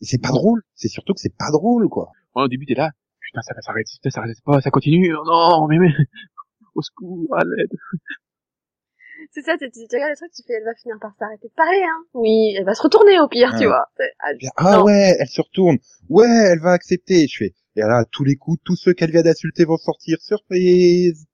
et 0.02 0.04
c'est 0.06 0.20
pas 0.22 0.28
drôle. 0.30 0.62
C'est 0.74 0.88
surtout 0.88 1.14
que 1.14 1.20
c'est 1.20 1.34
pas 1.36 1.50
drôle, 1.50 1.88
quoi. 1.88 2.10
Ouais, 2.36 2.42
au 2.42 2.48
début, 2.48 2.66
t'es 2.66 2.74
là, 2.74 2.90
putain, 3.20 3.40
ça 3.42 3.54
va 3.54 3.62
s'arrêter, 3.62 3.90
putain, 3.94 4.10
ça 4.10 4.20
s'arrête 4.20 4.36
pas, 4.44 4.60
ça 4.60 4.70
continue, 4.70 5.14
oh 5.16 5.24
non, 5.24 5.66
mais, 5.68 5.78
mais, 5.78 5.92
au 6.74 6.82
secours, 6.82 7.26
à 7.36 7.42
l'aide. 7.44 7.70
C'est 9.32 9.42
ça, 9.42 9.56
tu, 9.58 9.68
tu 9.70 9.80
regardes 9.92 10.10
le 10.12 10.16
truc, 10.16 10.30
tu 10.32 10.42
fais, 10.46 10.54
elle 10.54 10.64
va 10.64 10.74
finir 10.74 10.96
par 11.00 11.12
s'arrêter 11.18 11.48
de 11.48 11.52
parler, 11.54 11.82
hein. 11.82 12.04
Oui, 12.14 12.54
elle 12.56 12.64
va 12.64 12.74
se 12.74 12.82
retourner 12.82 13.18
au 13.18 13.28
pire, 13.28 13.50
Ouais. 13.52 13.58
tu 13.58 13.66
vois. 13.66 13.86
Ah, 14.20 14.34
Bien, 14.38 14.50
Ah 14.56 14.76
non. 14.76 14.84
ouais, 14.84 15.16
elle 15.18 15.26
se 15.28 15.40
retourne. 15.40 15.78
Ouais, 16.08 16.28
elle 16.52 16.60
va 16.60 16.72
accepter. 16.72 17.26
Je 17.26 17.36
fais. 17.36 17.54
Et 17.76 17.80
là, 17.80 17.98
à 18.00 18.04
tous 18.04 18.24
les 18.24 18.36
coups, 18.36 18.60
tous 18.64 18.76
ceux 18.76 18.92
qu'elle 18.94 19.10
vient 19.10 19.22
d'insulter 19.22 19.64
vont 19.64 19.76
sortir. 19.76 20.18
Surprise. 20.20 21.26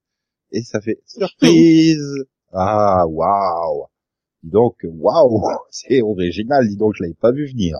Et 0.57 0.63
ça 0.63 0.81
fait 0.81 1.01
surprise. 1.07 2.25
Ah, 2.53 3.05
waouh. 3.09 3.87
Dis 4.43 4.51
donc, 4.51 4.77
waouh. 4.85 5.43
C'est 5.71 6.01
original. 6.01 6.67
Dis 6.69 6.77
donc, 6.77 6.95
je 6.97 7.03
l'avais 7.03 7.15
pas 7.15 7.33
vu 7.33 7.47
venir. 7.47 7.77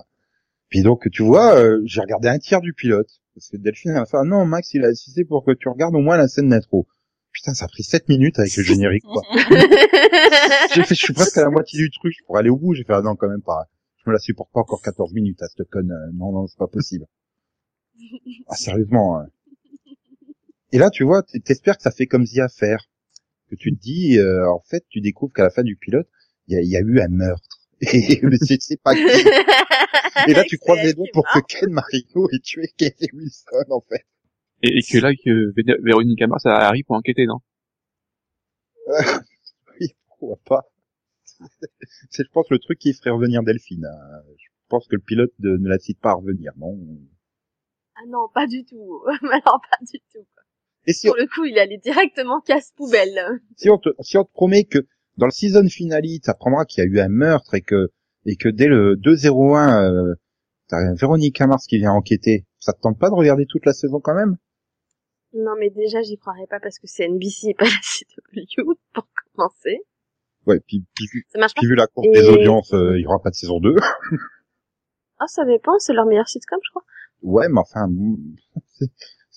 Puis 0.69 0.81
donc, 0.81 1.09
tu 1.11 1.23
vois, 1.23 1.55
euh, 1.57 1.81
j'ai 1.85 2.01
regardé 2.01 2.27
un 2.27 2.37
tiers 2.37 2.61
du 2.61 2.73
pilote. 2.73 3.09
Parce 3.33 3.49
que 3.49 3.57
Delphine 3.57 3.91
elle 3.91 3.99
m'a 3.99 4.05
fait, 4.05 4.17
Ah 4.17 4.23
non, 4.23 4.45
Max, 4.45 4.73
il 4.73 4.83
a 4.83 4.87
insisté 4.87 5.23
pour 5.25 5.43
que 5.45 5.51
tu 5.51 5.69
regardes 5.69 5.95
au 5.95 5.99
moins 5.99 6.17
la 6.17 6.27
scène 6.27 6.49
d'intro. 6.49 6.87
Putain, 7.31 7.53
ça 7.53 7.65
a 7.65 7.67
pris 7.67 7.83
7 7.83 8.07
minutes 8.07 8.39
avec 8.39 8.55
le 8.55 8.63
générique, 8.63 9.03
quoi. 9.03 9.21
J'ai 10.73 10.83
fait, 10.83 10.95
je 10.95 11.03
suis 11.05 11.13
presque 11.13 11.37
à 11.37 11.41
la 11.43 11.49
moitié 11.49 11.77
du 11.79 11.89
truc, 11.91 12.13
pourrais 12.25 12.39
aller 12.39 12.49
au 12.49 12.55
bout, 12.57 12.73
j'ai 12.73 12.83
fait, 12.85 12.93
ah 12.93 13.01
non, 13.01 13.15
quand 13.15 13.27
même 13.27 13.41
pas. 13.41 13.65
Je 13.97 14.09
me 14.09 14.13
la 14.13 14.19
supporte 14.19 14.51
pas 14.53 14.61
encore 14.61 14.81
14 14.81 15.13
minutes 15.13 15.41
à 15.41 15.47
cette 15.49 15.69
conne, 15.69 15.91
euh, 15.91 16.11
non, 16.13 16.31
non, 16.31 16.47
c'est 16.47 16.57
pas 16.57 16.67
possible. 16.67 17.05
Ah, 18.47 18.55
sérieusement. 18.55 19.19
hein. 19.19 19.27
Et 20.71 20.77
là, 20.77 20.89
tu 20.89 21.03
vois, 21.03 21.23
t'espères 21.23 21.77
que 21.77 21.83
ça 21.83 21.91
fait 21.91 22.07
comme 22.07 22.25
The 22.25 22.39
Affair. 22.39 22.77
Que 23.49 23.55
tu 23.55 23.75
te 23.75 23.79
dis, 23.81 24.17
euh, 24.19 24.49
en 24.51 24.59
fait, 24.59 24.85
tu 24.89 25.01
découvres 25.01 25.33
qu'à 25.33 25.43
la 25.43 25.49
fin 25.51 25.63
du 25.63 25.75
pilote, 25.75 26.07
il 26.47 26.55
y 26.55 26.57
a, 26.57 26.61
il 26.61 26.69
y 26.69 26.77
a 26.77 26.81
eu 26.81 26.99
un 26.99 27.07
meurtre. 27.09 27.59
Et 27.81 28.19
mais 28.23 28.37
c'est 28.37 28.61
c'est 28.61 28.81
pas 28.81 28.95
qui. 28.95 29.01
Et 30.27 30.33
là, 30.33 30.43
tu 30.45 30.57
croises 30.57 30.81
les 30.83 30.93
doigts 30.93 31.07
pour 31.13 31.25
que 31.27 31.39
Ken 31.39 31.69
Marino 31.71 32.29
ait 32.31 32.39
tué 32.39 32.67
Casey 32.77 33.09
Wilson, 33.13 33.65
en 33.71 33.81
fait. 33.81 34.05
Et, 34.63 34.79
et 34.79 34.81
que 34.81 34.97
là, 34.99 35.11
que 35.13 35.51
Vé- 35.53 35.81
Véronique 35.83 36.21
Mars, 36.23 36.43
ça 36.43 36.55
arrive 36.57 36.85
pour 36.85 36.95
enquêter, 36.95 37.25
non? 37.27 37.39
Oui, 39.79 39.95
pourquoi 40.07 40.37
pas. 40.45 40.63
C'est, 42.09 42.23
je 42.23 42.29
pense, 42.31 42.49
le 42.49 42.59
truc 42.59 42.79
qui 42.79 42.93
ferait 42.93 43.09
revenir 43.11 43.43
Delphine. 43.43 43.85
hein. 43.85 44.21
Je 44.37 44.47
pense 44.69 44.87
que 44.87 44.95
le 44.95 45.01
pilote 45.01 45.33
de- 45.39 45.57
ne 45.57 45.67
la 45.69 45.79
cite 45.79 45.99
pas 45.99 46.11
à 46.11 46.15
revenir, 46.15 46.53
non? 46.57 46.77
Ah 47.95 48.01
non, 48.07 48.27
pas 48.33 48.47
du 48.47 48.65
tout. 48.65 49.03
Alors, 49.31 49.61
pas 49.69 49.77
du 49.81 49.99
tout. 50.11 50.25
Et 50.87 50.93
si, 50.93 51.07
Pour 51.07 51.15
le 51.17 51.25
coup, 51.27 51.45
il 51.45 51.57
allait 51.57 51.77
directement 51.79 52.41
casse 52.41 52.71
poubelle. 52.75 53.19
si 53.57 53.69
on 53.69 53.77
te, 53.77 53.89
si 54.01 54.17
on 54.17 54.23
te 54.23 54.31
promet 54.31 54.65
que 54.65 54.79
dans 55.17 55.25
le 55.25 55.31
season 55.31 55.67
finale, 55.67 56.03
t'apprendras 56.21 56.65
qu'il 56.65 56.83
y 56.83 56.87
a 56.87 56.89
eu 56.89 56.99
un 56.99 57.09
meurtre 57.09 57.53
et 57.55 57.61
que, 57.61 57.89
et 58.25 58.35
que 58.35 58.49
dès 58.49 58.67
le 58.67 58.95
2-0-1, 58.97 59.83
euh, 59.83 60.13
t'as 60.67 60.93
Véronique 60.93 61.39
Mars 61.41 61.65
qui 61.67 61.77
vient 61.77 61.91
enquêter, 61.93 62.45
ça 62.59 62.73
te 62.73 62.79
tente 62.81 62.99
pas 62.99 63.09
de 63.09 63.15
regarder 63.15 63.45
toute 63.47 63.65
la 63.65 63.73
saison 63.73 63.99
quand 63.99 64.15
même? 64.15 64.37
Non, 65.33 65.53
mais 65.59 65.69
déjà, 65.69 66.01
j'y 66.01 66.17
croirais 66.17 66.47
pas 66.49 66.59
parce 66.59 66.79
que 66.79 66.87
c'est 66.87 67.05
NBC 67.09 67.49
et 67.49 67.53
pas 67.55 67.65
la 67.65 67.71
CW, 67.81 68.73
pour 68.93 69.07
commencer. 69.35 69.79
Ouais, 70.45 70.59
puis, 70.67 70.85
puis, 70.95 71.07
vu- 71.11 71.25
Ça 71.33 71.39
marche 71.39 71.53
puis 71.55 71.67
vu 71.67 71.75
la 71.75 71.87
courbe 71.87 72.05
Et- 72.07 72.11
des 72.21 72.29
audiences, 72.29 72.73
euh, 72.73 72.97
il 72.97 73.01
y 73.03 73.07
aura 73.07 73.19
pas 73.21 73.31
de 73.31 73.35
saison 73.35 73.59
2. 73.59 73.75
Ah, 75.19 75.27
ça 75.27 75.43
dépend, 75.45 75.77
c'est 75.79 75.93
leur 75.93 76.05
meilleur 76.05 76.27
sitcom, 76.27 76.59
je 76.63 76.69
crois. 76.69 76.83
ouais, 77.23 77.47
mais 77.49 77.59
enfin, 77.59 77.87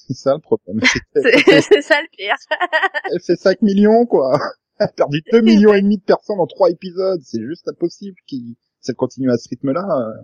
c'est, 0.07 0.15
ça 0.15 0.35
le 0.35 0.41
problème. 0.41 0.81
C'est- 1.15 1.81
ça 1.83 2.01
le 2.01 2.09
pire. 2.17 2.35
Elle 3.13 3.21
fait 3.21 3.37
5 3.37 3.63
millions, 3.63 4.07
quoi. 4.07 4.39
Elle 4.79 4.87
a 4.87 4.93
perdu 4.93 5.23
2 5.33 5.41
millions 5.41 5.75
et 5.75 5.83
demi 5.83 5.99
de 5.99 6.03
personnes 6.05 6.39
en 6.41 6.47
3 6.47 6.71
épisodes. 6.71 7.21
C'est 7.23 7.43
juste 7.43 7.67
impossible 7.69 8.17
qu'il, 8.27 8.55
si 8.81 8.91
elle 8.91 8.95
continue 8.97 9.31
à 9.31 9.37
ce 9.37 9.49
rythme-là. 9.49 9.81
euh. 9.83 10.23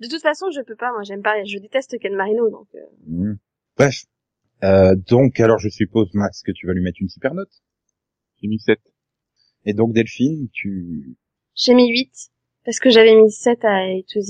De 0.00 0.08
toute 0.08 0.20
façon, 0.22 0.50
je 0.50 0.60
peux 0.60 0.76
pas, 0.76 0.92
moi 0.92 1.02
j'aime 1.02 1.22
pas, 1.22 1.42
je 1.44 1.58
déteste 1.58 1.98
Ken 1.98 2.14
Marino, 2.14 2.50
donc 2.50 2.68
euh, 2.74 2.78
Hmm. 3.06 3.34
Bref. 3.76 4.04
Euh, 4.64 4.94
donc, 4.96 5.38
alors, 5.40 5.58
je 5.58 5.68
suppose, 5.68 6.08
Max, 6.14 6.42
que 6.42 6.52
tu 6.52 6.66
vas 6.66 6.72
lui 6.74 6.82
mettre 6.82 6.98
une 7.00 7.08
super 7.08 7.32
note. 7.34 7.50
J'ai 8.42 8.48
mis 8.48 8.58
7. 8.60 8.78
Et 9.64 9.72
donc, 9.72 9.92
Delphine, 9.94 10.48
tu... 10.52 11.16
j'ai 11.54 11.74
mis 11.74 11.88
8, 11.90 12.10
parce 12.64 12.78
que 12.80 12.90
j'avais 12.90 13.14
mis 13.14 13.30
7 13.32 13.64
à 13.64 13.76
A 13.76 14.02
to 14.12 14.20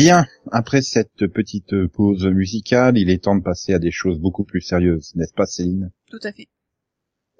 Bien, 0.00 0.26
après 0.50 0.80
cette 0.80 1.26
petite 1.26 1.86
pause 1.88 2.24
musicale, 2.24 2.96
il 2.96 3.10
est 3.10 3.24
temps 3.24 3.36
de 3.36 3.42
passer 3.42 3.74
à 3.74 3.78
des 3.78 3.90
choses 3.90 4.18
beaucoup 4.18 4.44
plus 4.44 4.62
sérieuses, 4.62 5.14
n'est-ce 5.14 5.34
pas 5.34 5.44
Céline? 5.44 5.92
Tout 6.08 6.20
à 6.22 6.32
fait. 6.32 6.48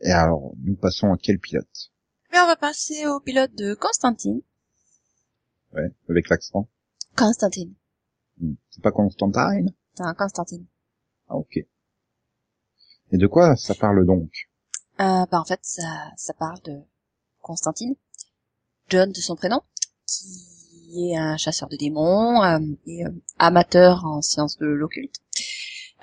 Et 0.02 0.10
alors, 0.10 0.52
nous 0.62 0.76
passons 0.76 1.10
à 1.10 1.16
quel 1.16 1.38
pilote? 1.38 1.90
Mais 2.30 2.38
on 2.38 2.46
va 2.46 2.56
passer 2.56 3.06
au 3.06 3.18
pilote 3.18 3.54
de 3.54 3.72
Constantine. 3.72 4.42
Ouais, 5.72 5.90
avec 6.10 6.28
l'accent. 6.28 6.68
Constantine. 7.16 7.72
Hmm. 8.38 8.52
C'est 8.68 8.82
pas 8.82 8.92
Constantine? 8.92 9.72
Un 9.98 10.14
Constantine. 10.14 10.66
Ah 11.28 11.36
ok. 11.36 11.56
Et 11.56 13.16
de 13.16 13.26
quoi 13.26 13.56
ça 13.56 13.74
parle 13.74 14.04
donc? 14.04 14.50
Euh, 15.00 15.24
bah 15.30 15.40
en 15.40 15.46
fait, 15.46 15.60
ça, 15.62 16.10
ça 16.18 16.34
parle 16.34 16.60
de 16.66 16.78
Constantine, 17.40 17.96
John 18.90 19.10
de 19.12 19.20
son 19.20 19.34
prénom, 19.34 19.62
qui 20.06 20.59
est 20.96 21.16
un 21.16 21.36
chasseur 21.36 21.68
de 21.68 21.76
démons 21.76 22.42
euh, 22.42 22.58
et 22.86 23.04
euh, 23.04 23.10
amateur 23.38 24.04
en 24.04 24.22
sciences 24.22 24.58
de 24.58 24.66
l'occulte, 24.66 25.16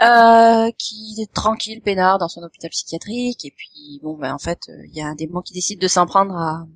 euh, 0.01 0.71
qui 0.77 1.15
est 1.19 1.33
tranquille, 1.33 1.81
peinard 1.81 2.19
dans 2.19 2.29
son 2.29 2.43
hôpital 2.43 2.69
psychiatrique, 2.69 3.45
et 3.45 3.51
puis 3.51 3.99
bon, 4.03 4.17
ben 4.17 4.33
en 4.33 4.39
fait, 4.39 4.69
il 4.85 4.95
y 4.95 5.01
a 5.01 5.07
un 5.07 5.15
démon 5.15 5.41
qui 5.41 5.53
décide 5.53 5.81
de 5.81 5.87
s'en 5.87 6.05
prendre 6.05 6.35
à 6.35 6.67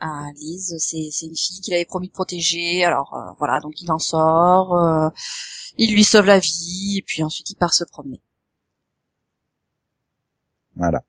à 0.00 0.30
Lise, 0.36 0.76
c'est 0.78 1.08
c'est 1.10 1.26
une 1.26 1.36
fille 1.36 1.60
qu'il 1.60 1.74
avait 1.74 1.84
promis 1.84 2.08
de 2.08 2.12
protéger, 2.12 2.84
alors 2.84 3.14
euh, 3.14 3.32
voilà, 3.38 3.60
donc 3.60 3.80
il 3.80 3.90
en 3.90 3.98
sort, 3.98 4.76
euh, 4.76 5.08
il 5.76 5.92
lui 5.92 6.04
sauve 6.04 6.26
la 6.26 6.38
vie, 6.38 6.98
et 6.98 7.02
puis 7.02 7.22
ensuite 7.22 7.50
il 7.50 7.56
part 7.56 7.74
se 7.74 7.84
promener. 7.84 8.20
Voilà. 10.76 11.02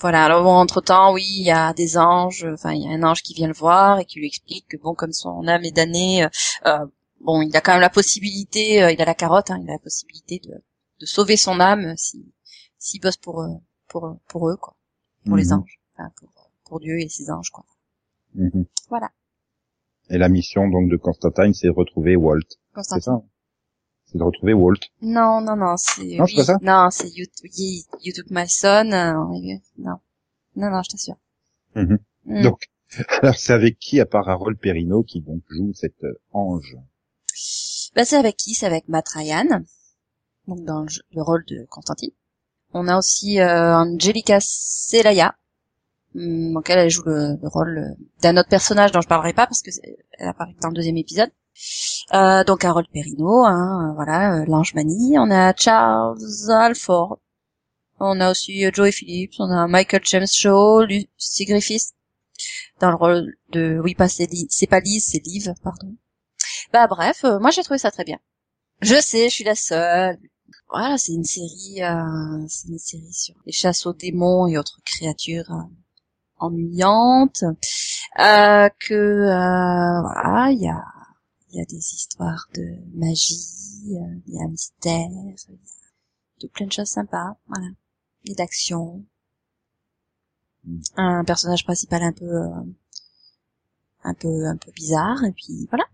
Voilà, 0.00 0.24
alors 0.24 0.42
bon, 0.42 0.54
entre-temps, 0.54 1.12
oui, 1.12 1.22
il 1.24 1.42
y 1.44 1.50
a 1.50 1.74
des 1.74 1.98
anges, 1.98 2.46
enfin, 2.52 2.72
il 2.72 2.82
y 2.82 2.86
a 2.88 2.90
un 2.92 3.02
ange 3.02 3.22
qui 3.22 3.34
vient 3.34 3.46
le 3.48 3.52
voir 3.52 3.98
et 4.00 4.04
qui 4.06 4.20
lui 4.20 4.26
explique 4.26 4.66
que, 4.68 4.76
bon, 4.78 4.94
comme 4.94 5.12
son 5.12 5.46
âme 5.46 5.64
est 5.64 5.70
damnée, 5.72 6.24
euh, 6.24 6.28
euh, 6.66 6.86
bon, 7.20 7.42
il 7.42 7.54
a 7.56 7.60
quand 7.60 7.72
même 7.72 7.80
la 7.82 7.90
possibilité, 7.90 8.82
euh, 8.82 8.90
il 8.90 9.00
a 9.02 9.04
la 9.04 9.14
carotte, 9.14 9.50
hein, 9.50 9.58
il 9.62 9.68
a 9.68 9.74
la 9.74 9.78
possibilité 9.78 10.40
de, 10.44 10.54
de 11.00 11.06
sauver 11.06 11.36
son 11.36 11.60
âme 11.60 11.94
si 11.96 12.24
s'il 12.78 13.00
bosse 13.00 13.16
pour, 13.18 13.42
eux- 13.42 13.60
pour, 13.88 14.16
pour 14.28 14.48
eux, 14.48 14.56
quoi, 14.56 14.74
pour 15.26 15.36
les 15.36 15.46
Mhm. 15.48 15.60
anges, 15.60 15.78
enfin, 15.94 16.10
pour, 16.16 16.30
pour 16.64 16.80
Dieu 16.80 16.98
et 16.98 17.08
ses 17.08 17.30
anges, 17.30 17.50
quoi. 17.50 17.64
Mhm. 18.34 18.64
Voilà. 18.88 19.10
Et 20.08 20.18
la 20.18 20.28
mission 20.30 20.68
donc 20.68 20.90
de 20.90 20.96
Constantine, 20.96 21.52
c'est 21.54 21.68
retrouver 21.68 22.16
Walt. 22.16 22.40
C'est 22.48 22.58
Constantine. 22.74 23.02
ça 23.02 23.12
hein? 23.12 23.22
C'est 24.12 24.18
de 24.18 24.22
retrouver 24.22 24.52
Walt. 24.52 24.76
Non, 25.00 25.40
non, 25.40 25.56
non, 25.56 25.76
c'est... 25.78 26.16
Non, 26.16 26.26
c'est 26.26 26.36
pas 26.36 26.44
ça 26.44 26.58
Non, 26.60 26.88
c'est 26.90 27.08
you, 27.08 27.24
you, 27.44 27.82
you 28.02 28.12
Took 28.14 28.30
My 28.30 28.46
Son, 28.46 28.92
euh, 28.92 29.14
non. 29.78 29.96
Non, 30.54 30.70
non, 30.70 30.82
je 30.82 30.90
t'assure. 30.90 31.16
Mhm. 31.74 31.98
Mm. 32.26 32.42
Donc, 32.42 32.68
alors 33.22 33.36
c'est 33.36 33.52
avec 33.52 33.78
qui 33.78 34.00
à 34.00 34.06
part 34.06 34.28
Harold 34.28 34.58
Perrineau 34.58 35.02
qui 35.02 35.20
donc 35.20 35.42
joue 35.48 35.72
cet 35.74 36.04
euh, 36.04 36.20
ange 36.32 36.76
Bah, 37.94 38.04
c'est 38.04 38.16
avec 38.16 38.36
qui? 38.36 38.54
C'est 38.54 38.66
avec 38.66 38.88
Matt 38.88 39.08
Ryan, 39.08 39.62
donc 40.46 40.64
dans 40.64 40.82
le, 40.82 41.22
rôle 41.22 41.44
de 41.46 41.64
Constantine. 41.70 42.12
On 42.74 42.88
a 42.88 42.98
aussi 42.98 43.40
euh, 43.40 43.76
Angelica 43.76 44.38
Selaya, 44.40 45.34
hum, 46.14 46.52
donc 46.52 46.68
elle, 46.68 46.80
elle 46.80 46.90
joue 46.90 47.04
le, 47.06 47.38
le 47.40 47.48
rôle 47.48 47.78
euh, 47.78 48.04
d'un 48.20 48.36
autre 48.36 48.48
personnage 48.48 48.92
dont 48.92 49.00
je 49.00 49.08
parlerai 49.08 49.32
pas 49.32 49.46
parce 49.46 49.62
que 49.62 49.70
elle 50.18 50.28
apparaît 50.28 50.54
dans 50.60 50.68
le 50.68 50.74
deuxième 50.74 50.98
épisode. 50.98 51.30
Euh, 52.14 52.44
donc 52.44 52.64
Harold 52.64 52.88
Perrineau, 52.92 53.44
hein, 53.44 53.90
euh, 53.90 53.94
voilà, 53.94 54.34
euh, 54.34 54.44
l'ange 54.46 54.74
manie. 54.74 55.16
On 55.18 55.30
a 55.30 55.54
Charles 55.56 56.18
Alford. 56.50 57.18
On 58.00 58.20
a 58.20 58.30
aussi 58.30 58.64
Joey 58.72 58.92
Phillips. 58.92 59.34
On 59.38 59.50
a 59.50 59.66
Michael 59.68 60.02
James 60.04 60.26
Shaw, 60.26 60.84
Lucy 60.84 61.44
Griffiths 61.46 61.94
dans 62.80 62.90
le 62.90 62.96
rôle 62.96 63.36
de, 63.50 63.80
oui 63.84 63.94
pas 63.94 64.08
c'est 64.08 64.26
pas 64.68 64.80
Lise, 64.80 65.06
c'est 65.12 65.24
Liv, 65.24 65.52
pardon. 65.62 65.94
Bah 66.72 66.88
bref, 66.88 67.24
moi 67.40 67.50
j'ai 67.50 67.62
trouvé 67.62 67.78
ça 67.78 67.92
très 67.92 68.04
bien. 68.04 68.18
Je 68.80 69.00
sais, 69.00 69.28
je 69.28 69.34
suis 69.34 69.44
la 69.44 69.54
seule. 69.54 70.18
Voilà, 70.68 70.98
c'est 70.98 71.12
une 71.12 71.24
série, 71.24 71.82
euh, 71.82 72.44
c'est 72.48 72.68
une 72.68 72.78
série 72.78 73.12
sur 73.12 73.36
les 73.46 73.52
chasses 73.52 73.86
aux 73.86 73.92
démons 73.92 74.48
et 74.48 74.58
autres 74.58 74.80
créatures 74.84 75.68
ennuyantes. 76.38 77.44
Que 78.16 79.24
voilà, 80.02 80.50
il 80.50 80.62
y 80.62 80.68
a, 80.68 80.82
il 81.52 81.58
y 81.58 81.60
a 81.60 81.64
des 81.66 81.76
histoires 81.76 82.48
de 82.54 82.76
magie, 82.94 83.96
euh, 83.96 84.20
il 84.26 84.34
y 84.34 84.38
a 84.38 84.44
un 84.44 84.48
mystère, 84.48 85.08
il 85.10 85.26
y 85.26 85.30
a 85.30 85.54
de 86.40 86.46
plein 86.48 86.66
de 86.66 86.72
choses 86.72 86.88
sympas, 86.88 87.36
voilà, 87.46 87.66
et 88.24 88.34
d'action. 88.34 89.04
Mm. 90.64 90.80
Un 90.96 91.24
personnage 91.24 91.64
principal 91.64 92.02
un 92.02 92.12
peu, 92.12 92.24
euh, 92.24 92.62
un 94.04 94.14
peu, 94.14 94.46
un 94.46 94.56
peu 94.56 94.72
bizarre, 94.72 95.24
et 95.24 95.32
puis 95.32 95.66
voilà. 95.70 95.84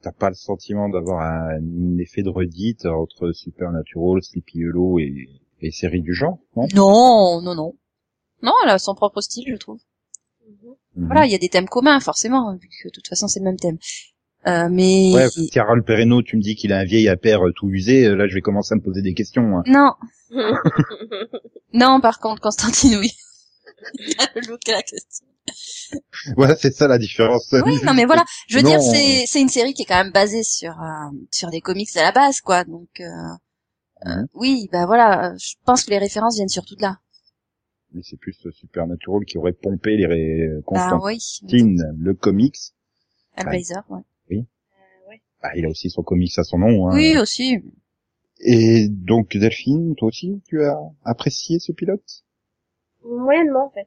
T'as 0.00 0.12
pas 0.12 0.30
le 0.30 0.34
sentiment 0.34 0.88
d'avoir 0.88 1.20
un 1.22 1.98
effet 1.98 2.22
de 2.22 2.30
redite 2.30 2.86
entre 2.86 3.32
Supernatural, 3.32 4.22
Sleepy 4.22 4.64
Hollow 4.64 4.98
et, 4.98 5.28
et 5.60 5.70
séries 5.70 6.02
du 6.02 6.14
genre, 6.14 6.38
non? 6.56 6.66
Non, 6.74 7.40
non, 7.42 7.54
non. 7.54 7.76
Non, 8.42 8.52
elle 8.62 8.70
a 8.70 8.78
son 8.78 8.94
propre 8.94 9.20
style, 9.20 9.46
je 9.48 9.56
trouve. 9.56 9.80
Mhm. 10.46 10.74
Mhm. 10.96 11.06
Voilà, 11.06 11.26
il 11.26 11.32
y 11.32 11.34
a 11.34 11.38
des 11.38 11.48
thèmes 11.48 11.68
communs, 11.68 12.00
forcément, 12.00 12.54
vu 12.56 12.68
que 12.68 12.88
de 12.88 12.92
toute 12.92 13.08
façon 13.08 13.28
c'est 13.28 13.40
le 13.40 13.44
même 13.44 13.58
thème. 13.58 13.78
Euh, 14.46 14.68
mais 14.70 15.10
Ouais, 15.14 15.28
si 15.30 15.58
Harold 15.58 15.84
Perrineau, 15.84 16.22
tu 16.22 16.36
me 16.36 16.42
dis 16.42 16.54
qu'il 16.54 16.72
a 16.72 16.78
un 16.78 16.84
vieil 16.84 17.08
appert 17.08 17.46
euh, 17.46 17.52
tout 17.52 17.68
usé, 17.70 18.04
euh, 18.06 18.14
là 18.14 18.26
je 18.28 18.34
vais 18.34 18.40
commencer 18.42 18.74
à 18.74 18.76
me 18.76 18.82
poser 18.82 19.00
des 19.02 19.14
questions. 19.14 19.58
hein. 19.58 19.62
non, 19.66 19.92
non, 21.72 22.00
par 22.00 22.18
contre, 22.20 22.40
Constantine, 22.42 22.96
oui. 22.98 23.10
Il 23.94 24.14
a 24.18 24.26
le 24.34 24.46
look 24.48 24.68
à 24.68 24.72
la 24.72 24.82
question. 24.82 25.26
Voilà, 26.36 26.56
c'est 26.56 26.72
ça 26.74 26.88
la 26.88 26.98
différence. 26.98 27.48
Oui, 27.64 27.78
non, 27.84 27.92
mais 27.94 28.04
voilà, 28.06 28.24
je 28.48 28.56
veux 28.56 28.62
Non. 28.62 28.70
dire, 28.70 28.80
c'est 28.82 29.24
c'est 29.26 29.40
une 29.40 29.48
série 29.48 29.74
qui 29.74 29.82
est 29.82 29.86
quand 29.86 30.02
même 30.02 30.12
basée 30.12 30.42
sur 30.42 30.72
euh, 30.72 31.10
sur 31.30 31.50
des 31.50 31.60
comics 31.60 31.94
à 31.96 32.02
la 32.02 32.12
base, 32.12 32.40
quoi. 32.40 32.64
Donc 32.64 32.88
euh, 33.00 33.04
euh, 34.06 34.10
Mhm. 34.16 34.26
oui, 34.34 34.68
bah 34.72 34.86
voilà, 34.86 35.34
je 35.38 35.54
pense 35.64 35.84
que 35.84 35.90
les 35.90 35.98
références 35.98 36.36
viennent 36.36 36.48
surtout 36.48 36.76
de 36.76 36.82
là. 36.82 36.98
Mais 37.92 38.00
c'est 38.02 38.18
plus 38.18 38.36
Supernatural 38.52 39.24
qui 39.24 39.38
aurait 39.38 39.52
pompé 39.52 39.96
les 39.96 40.06
ré... 40.06 40.48
Bah 40.70 40.98
oui, 41.02 41.18
Constantine, 41.20 41.80
le 41.98 42.12
comics. 42.14 42.56
Hellblazer, 43.36 43.82
ouais. 43.88 44.00
Bah, 45.42 45.50
il 45.56 45.66
a 45.66 45.68
aussi 45.68 45.90
son 45.90 46.02
comics 46.02 46.38
à 46.38 46.42
son 46.42 46.58
nom. 46.58 46.88
hein. 46.88 46.94
Oui, 46.94 47.18
aussi. 47.18 47.58
Et 48.40 48.88
donc 48.88 49.36
Delphine, 49.36 49.94
toi 49.94 50.08
aussi, 50.08 50.40
tu 50.46 50.62
as 50.64 50.78
apprécié 51.04 51.58
ce 51.58 51.70
pilote? 51.72 52.24
Moyennement, 53.04 53.66
en 53.66 53.70
fait. 53.70 53.86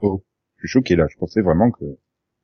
Oh, 0.00 0.22
je 0.56 0.66
suis 0.66 0.72
choqué 0.72 0.96
là. 0.96 1.06
Je 1.10 1.18
pensais 1.18 1.42
vraiment 1.42 1.70
que 1.70 1.84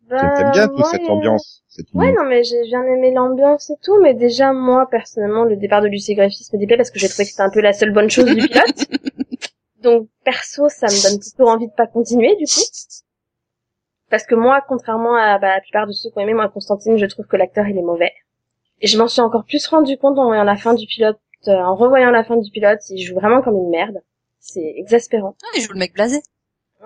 Ben, 0.03 0.19
t'aimes 0.37 0.51
bien 0.53 0.69
toute 0.69 0.79
moi, 0.79 0.91
cette 0.91 1.03
euh, 1.03 1.13
ambiance. 1.13 1.65
Cette 1.69 1.87
Ouais, 1.95 2.13
non, 2.13 2.25
mais 2.29 2.45
j'ai 2.45 2.63
bien 2.65 2.85
aimé 2.85 3.13
l'ambiance 3.15 3.71
et 3.71 3.77
tout, 3.83 3.99
mais 4.03 4.13
déjà, 4.13 4.53
moi, 4.53 4.87
personnellement, 4.91 5.45
le 5.45 5.57
départ 5.57 5.81
de 5.81 5.89
Lucie 5.89 6.15
Griffiths 6.15 6.53
me 6.53 6.59
déplaît 6.59 6.77
parce 6.77 6.91
que 6.91 6.99
j'ai 6.99 7.09
trouvé 7.09 7.25
que 7.25 7.31
c'était 7.31 7.43
un 7.43 7.51
peu 7.51 7.61
la 7.63 7.73
seule 7.73 7.93
bonne 7.95 8.11
chose 8.11 8.27
du 8.27 8.37
pilote. 8.47 8.87
Donc, 9.83 10.09
perso, 10.25 10.69
ça 10.69 10.87
me 10.87 11.11
donne 11.11 11.19
plutôt 11.21 11.49
envie 11.49 11.67
de 11.69 11.73
pas 11.73 11.87
continuer, 11.87 12.37
du 12.37 12.45
coup. 12.45 12.61
Parce 14.13 14.27
que 14.27 14.35
moi, 14.35 14.61
contrairement 14.69 15.17
à 15.17 15.39
bah, 15.39 15.55
la 15.55 15.61
plupart 15.63 15.87
de 15.87 15.93
ceux 15.93 16.11
qui 16.11 16.19
ont 16.19 16.21
aimé, 16.21 16.35
moi, 16.35 16.49
Constantine, 16.51 16.99
je 16.99 17.07
trouve 17.07 17.27
que 17.27 17.37
l'acteur, 17.39 17.67
il 17.67 17.79
est 17.79 17.83
mauvais. 17.83 18.13
Et 18.83 18.87
je 18.87 18.99
m'en 18.99 19.09
suis 19.09 19.23
encore 19.23 19.45
plus 19.47 19.67
rendu 19.67 19.97
compte 19.97 20.19
en 20.19 20.27
voyant 20.27 20.45
la 20.45 20.57
fin 20.57 20.75
du 20.75 20.87
pilote, 20.87 21.19
euh, 21.49 21.53
en 21.53 21.75
revoyant 21.75 22.11
la 22.11 22.23
fin 22.23 22.37
du 22.37 22.51
pilote, 22.51 22.81
il 22.91 23.03
joue 23.03 23.15
vraiment 23.15 23.41
comme 23.41 23.57
une 23.57 23.71
merde. 23.71 24.03
C'est 24.39 24.75
exaspérant. 24.77 25.35
Ah, 25.43 25.47
il 25.57 25.63
joue 25.63 25.73
le 25.73 25.79
mec 25.79 25.95
blasé. 25.95 26.19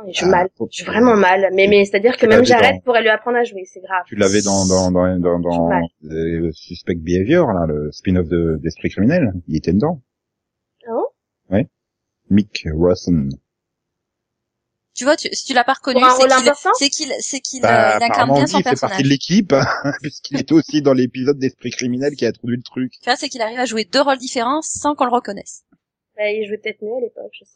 Il 0.07 0.15
joue 0.15 0.27
Ah, 0.27 0.31
mal. 0.31 0.49
faut- 0.57 0.69
Il 0.71 0.79
joue 0.79 0.85
vraiment 0.87 1.17
mal. 1.17 1.49
Mais, 1.55 1.67
mais 1.67 1.85
c'est-à-dire 1.85 2.17
que 2.17 2.27
même 2.27 2.45
j'arrête 2.45 2.75
dans- 2.77 2.81
pour 2.83 2.95
aller 2.95 3.05
lui 3.05 3.11
apprendre 3.11 3.39
à 3.39 3.43
jouer, 3.45 3.65
c'est 3.65 3.81
grave. 3.81 4.05
Tu 4.07 4.15
l'avais 4.15 4.43
dans 4.43 4.65
dans 4.67 4.93
dans 4.93 5.19
dans, 5.19 5.39
dans 5.41 5.69
Ouais. 5.69 5.83
euh, 6.13 6.51
Suspect 6.53 6.95
Behavior 6.97 7.53
là, 7.53 7.67
le 7.67 7.91
spin-off 7.91 8.29
de 8.29 8.61
d'Esprit 8.63 8.91
criminel. 8.91 9.33
Il 9.49 9.57
était 9.57 9.73
dedans. 9.73 10.01
Ah 10.87 10.93
bon? 10.93 11.65
Mick 12.31 12.69
Rawson. 12.73 13.31
Tu 14.97 15.05
vois, 15.05 15.17
tu, 15.17 15.29
si 15.33 15.45
tu 15.45 15.53
l'as 15.53 15.65
pas 15.65 15.75
reconnu, 15.75 16.01
c'est 16.11 16.27
qu'il, 16.29 16.53
c'est 16.73 16.89
qu'il, 16.89 17.13
c'est 17.21 17.41
qu'il, 17.41 17.61
Bah, 17.61 17.69
euh, 17.69 17.99
il 17.99 18.03
incarne 18.03 18.13
apparemment, 18.13 18.35
bien 18.35 18.45
oui, 18.45 18.51
son 18.51 18.59
il 18.59 18.63
fait 18.63 18.81
partie 18.81 18.81
personnage. 18.81 19.03
de 19.03 19.09
l'équipe, 19.09 19.53
hein, 19.53 19.67
puisqu'il 20.03 20.41
était 20.41 20.55
aussi 20.55 20.81
dans 20.83 20.95
l'épisode 20.95 21.39
d'Esprit 21.39 21.71
criminel 21.71 22.15
qui 22.17 22.25
a 22.25 22.29
introduit 22.31 22.57
le 22.57 22.63
truc. 22.63 22.93
Tu 22.93 23.05
vois, 23.05 23.17
c'est 23.17 23.29
qu'il 23.29 23.43
arrive 23.43 23.59
à 23.59 23.67
jouer 23.67 23.85
deux 23.85 24.01
rôles 24.01 24.17
différents 24.19 24.63
sans 24.63 24.95
qu'on 24.95 25.05
le 25.05 25.11
reconnaisse. 25.13 25.65
Bah, 26.17 26.31
il 26.31 26.47
jouait 26.49 26.59
peut-être 26.59 26.81
mieux 26.83 26.95
à 26.97 27.01
l'époque, 27.01 27.31
je 27.33 27.45
sais. 27.45 27.53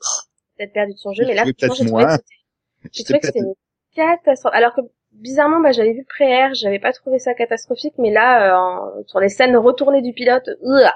Peut-être 0.59 0.73
perdu 0.75 0.93
de 0.93 0.99
son 0.99 1.15
jeu, 1.15 1.25
Il 1.25 1.29
mais 1.29 1.35
là, 1.35 1.45
jouait 1.45 1.55
franchement, 1.65 1.75
j'ai 1.79 1.85
peut-être 1.85 1.87
trouvé 1.87 2.05
que 2.05 2.07
moins. 2.07 2.17
c'était, 2.19 2.93
j'ai 2.93 3.05
trouvé 3.05 3.21
que 3.21 3.27
c'était 3.27 3.39
une 3.39 3.55
catastrophe. 3.95 4.53
Alors 4.55 4.75
que, 4.75 4.81
bizarrement, 5.13 5.61
bah, 5.61 5.73
j'avais 5.73 5.95
vu 5.95 6.05
pré-air, 6.05 6.53
j'avais 6.55 6.79
pas 6.79 6.93
trouvé 6.93 7.19
ça 7.19 7.33
catastrophique, 7.33 7.95
mais 7.97 8.11
là, 8.13 8.53
euh, 8.53 9.01
en- 9.01 9.05
sur 9.07 9.19
les 9.21 9.31
scènes 9.31 9.57
retournées 9.57 10.03
du 10.03 10.13
pilote, 10.13 10.49
ouah. 10.61 10.93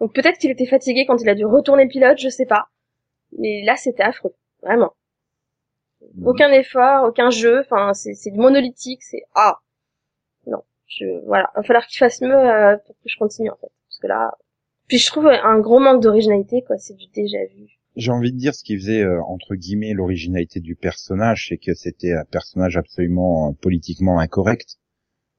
donc 0.00 0.14
peut-être 0.14 0.38
qu'il 0.38 0.50
était 0.50 0.66
fatigué 0.66 1.06
quand 1.06 1.16
il 1.22 1.28
a 1.30 1.34
dû 1.34 1.46
retourner 1.46 1.84
le 1.84 1.88
pilote, 1.88 2.18
je 2.18 2.28
sais 2.28 2.44
pas. 2.46 2.66
Mais 3.38 3.64
là, 3.64 3.76
c'était 3.76 4.02
affreux. 4.02 4.34
Vraiment. 4.62 4.92
Aucun 6.24 6.50
effort, 6.52 7.08
aucun 7.08 7.30
jeu, 7.30 7.60
enfin, 7.60 7.94
c'est, 7.94 8.14
c'est 8.14 8.30
du 8.30 8.38
monolithique, 8.38 9.02
c'est, 9.02 9.22
ah. 9.34 9.58
Non. 10.46 10.62
Je, 10.86 11.24
voilà. 11.26 11.50
Va 11.54 11.62
falloir 11.62 11.86
qu'il 11.86 11.98
fasse 11.98 12.20
mieux, 12.20 12.34
euh, 12.34 12.76
pour 12.86 12.94
que 12.96 13.08
je 13.08 13.16
continue, 13.18 13.50
en 13.50 13.56
fait. 13.56 13.72
Parce 13.88 13.98
que 14.00 14.06
là, 14.06 14.32
puis 14.88 14.98
je 14.98 15.06
trouve 15.06 15.26
un 15.26 15.58
gros 15.58 15.80
manque 15.80 16.02
d'originalité, 16.02 16.62
quoi, 16.66 16.76
c'est 16.76 16.94
du 16.94 17.06
déjà 17.14 17.38
vu. 17.54 17.78
J'ai 17.96 18.10
envie 18.10 18.32
de 18.32 18.38
dire 18.38 18.54
ce 18.54 18.62
qui 18.62 18.76
faisait 18.76 19.02
euh, 19.02 19.22
entre 19.22 19.54
guillemets 19.54 19.94
l'originalité 19.94 20.60
du 20.60 20.76
personnage, 20.76 21.46
c'est 21.48 21.58
que 21.58 21.74
c'était 21.74 22.12
un 22.12 22.24
personnage 22.24 22.76
absolument 22.76 23.48
euh, 23.48 23.52
politiquement 23.60 24.18
incorrect, 24.18 24.76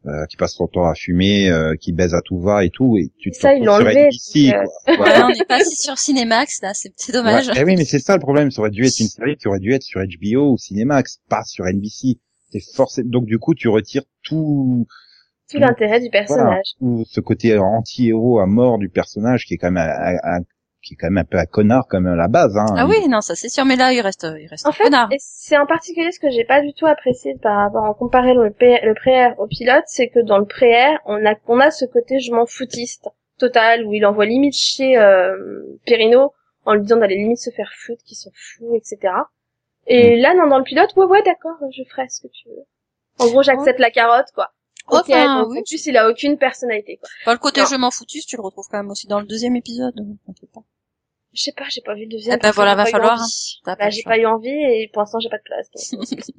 euh, 0.06 0.26
qui 0.26 0.36
passe 0.38 0.54
son 0.56 0.68
temps 0.68 0.86
à 0.86 0.96
fumer, 0.96 1.50
euh, 1.50 1.76
qui 1.80 1.94
baise 1.94 2.14
à 2.14 2.22
tout 2.22 2.40
va 2.40 2.66
et 2.66 2.70
tout, 2.70 2.98
et 2.98 3.10
tu 3.18 3.32
te 3.32 3.38
Ça, 3.38 3.54
ils 3.56 3.64
l'ont 3.64 3.74
enlevé, 3.74 4.10
NBC, 4.10 4.52
donc, 4.52 4.56
euh, 4.56 4.64
quoi. 4.86 4.96
Voilà. 4.98 5.26
on 5.28 5.30
n'est 5.30 5.46
pas 5.46 5.56
assis 5.62 5.76
sur 5.78 5.98
Cinemax, 5.98 6.62
là, 6.62 6.72
c'est, 6.74 7.12
dommage. 7.12 7.48
Ouais. 7.48 7.54
Eh 7.58 7.64
oui, 7.64 7.76
mais 7.78 7.86
c'est 7.86 8.00
ça 8.00 8.16
le 8.16 8.20
problème. 8.22 8.52
Ça 8.52 8.62
aurait 8.62 8.70
dû 8.72 8.86
être 8.86 9.00
une 9.00 9.08
série 9.10 9.38
qui 9.38 9.48
aurait 9.48 9.60
dû 9.60 9.72
être 9.74 9.84
sur 9.84 10.02
HBO 10.02 10.52
ou 10.52 10.58
Cinemax, 10.58 11.20
pas 11.30 11.44
sur 11.46 11.66
NBC. 11.66 12.20
C'est 12.52 12.64
forcé. 12.76 13.04
Donc 13.04 13.26
du 13.26 13.40
coup, 13.40 13.56
tu 13.56 13.68
retires 13.70 14.04
tout, 14.24 14.86
tout 15.50 15.58
l'intérêt 15.58 16.00
du 16.00 16.10
voilà, 16.12 16.26
personnage. 16.28 16.66
tout 16.80 17.04
ce 17.10 17.20
côté 17.22 17.58
anti-héros 17.58 18.40
à 18.40 18.46
mort 18.46 18.78
du 18.78 18.90
personnage 18.90 19.46
qui 19.46 19.56
est 19.56 19.58
quand 19.58 19.72
même 19.72 19.84
un, 19.90 20.38
un- 20.38 20.44
qui 20.84 20.94
est 20.94 20.98
quand 20.98 21.08
même 21.08 21.18
un 21.20 21.24
peu 21.26 21.38
un 21.38 21.46
connard 21.46 21.88
comme 21.88 22.06
à 22.08 22.16
la 22.16 22.28
base. 22.28 22.56
Hein. 22.58 22.66
Ah 22.78 22.86
oui, 22.86 23.08
non, 23.08 23.22
ça 23.22 23.36
c'est 23.36 23.50
sûr, 23.50 23.66
mais 23.66 23.76
là 23.76 23.94
il 23.94 24.02
reste, 24.02 24.28
il 24.40 24.48
reste 24.48 24.66
En 24.66 24.70
un 24.70 24.74
fait, 24.74 24.84
connard. 24.84 25.08
et 25.12 25.18
c'est 25.20 25.58
en 25.58 25.66
particulier 25.66 26.12
ce 26.12 26.20
que 26.20 26.30
j'ai 26.30 26.44
pas 26.46 26.62
du 26.62 26.74
tout 26.74 26.86
apprécié 26.86 27.36
par 27.42 27.58
rapport 27.58 27.86
à 27.86 27.94
comparer 27.94 28.34
le, 28.34 28.44
le 28.50 28.94
pré-air 28.94 29.40
au 29.40 29.48
pilote, 29.48 29.84
c'est 29.88 30.10
que 30.10 30.20
dans 30.20 30.38
le 30.38 30.46
pré-air, 30.46 31.00
on 31.06 31.26
a, 31.26 31.36
on 31.48 31.60
a 31.60 31.72
ce 31.72 31.86
côté 31.86 32.20
je 32.20 32.32
m'en 32.34 32.46
foutiste 32.46 33.08
total 33.40 33.86
où 33.86 33.94
il 33.94 34.06
envoie 34.06 34.26
limite 34.26 34.56
chez 34.56 34.98
euh, 34.98 35.36
Perino 35.86 36.34
en 36.66 36.74
lui 36.76 36.82
disant 36.84 36.98
d'aller 36.98 37.16
limite 37.16 37.40
se 37.40 37.50
faire 37.50 37.72
foutre, 37.76 38.04
qu'ils 38.06 38.18
sont 38.18 38.32
fous, 38.34 38.76
etc. 38.76 39.14
Et 39.88 40.16
là, 40.18 40.34
non, 40.34 40.48
dans 40.48 40.58
le 40.60 40.64
pilote, 40.64 40.96
ouais, 40.96 41.06
ouais, 41.06 41.22
d'accord, 41.24 41.58
je 41.76 41.84
ferai 41.90 42.08
ce 42.08 42.22
que 42.22 42.28
tu 42.32 42.48
veux. 42.48 42.64
En 43.20 43.28
gros, 43.30 43.44
j'accepte 43.44 43.80
la 43.80 43.92
carotte, 43.92 44.32
quoi. 44.34 44.52
Ok, 44.90 45.10
Enfin, 45.10 45.42
donc 45.42 45.52
oui. 45.52 45.62
Il 45.86 45.98
a 45.98 46.10
aucune 46.10 46.38
personnalité, 46.38 46.98
quoi. 46.98 47.10
Enfin, 47.24 47.34
le 47.34 47.38
côté 47.40 47.60
Non. 47.62 47.68
je 47.68 47.76
m'en 47.76 47.92
foutus, 47.92 48.26
tu 48.26 48.38
le 48.38 48.42
retrouves 48.44 48.66
quand 48.72 48.78
même 48.78 48.90
aussi 48.92 49.08
dans 49.08 49.20
le 49.20 49.26
deuxième 49.26 49.56
épisode. 49.58 49.94
donc 49.96 50.18
pas. 50.54 50.62
Je 51.34 51.42
sais 51.42 51.52
pas, 51.52 51.66
j'ai 51.70 51.82
pas 51.82 51.96
vu 51.96 52.02
le 52.04 52.10
deuxième. 52.10 52.38
Eh 52.38 52.42
ben 52.42 52.52
voilà, 52.52 52.76
va 52.76 52.86
falloir, 52.86 53.20
hein. 53.22 53.26
Bah, 53.66 53.90
j'ai 53.90 54.04
pas 54.04 54.18
eu 54.18 54.26
envie 54.26 54.50
et 54.50 54.90
pour 54.94 55.02
l'instant 55.02 55.20
j'ai 55.20 55.30
pas 55.30 55.38
de 55.38 55.44
place. 55.44 55.92
donc. 55.92 56.08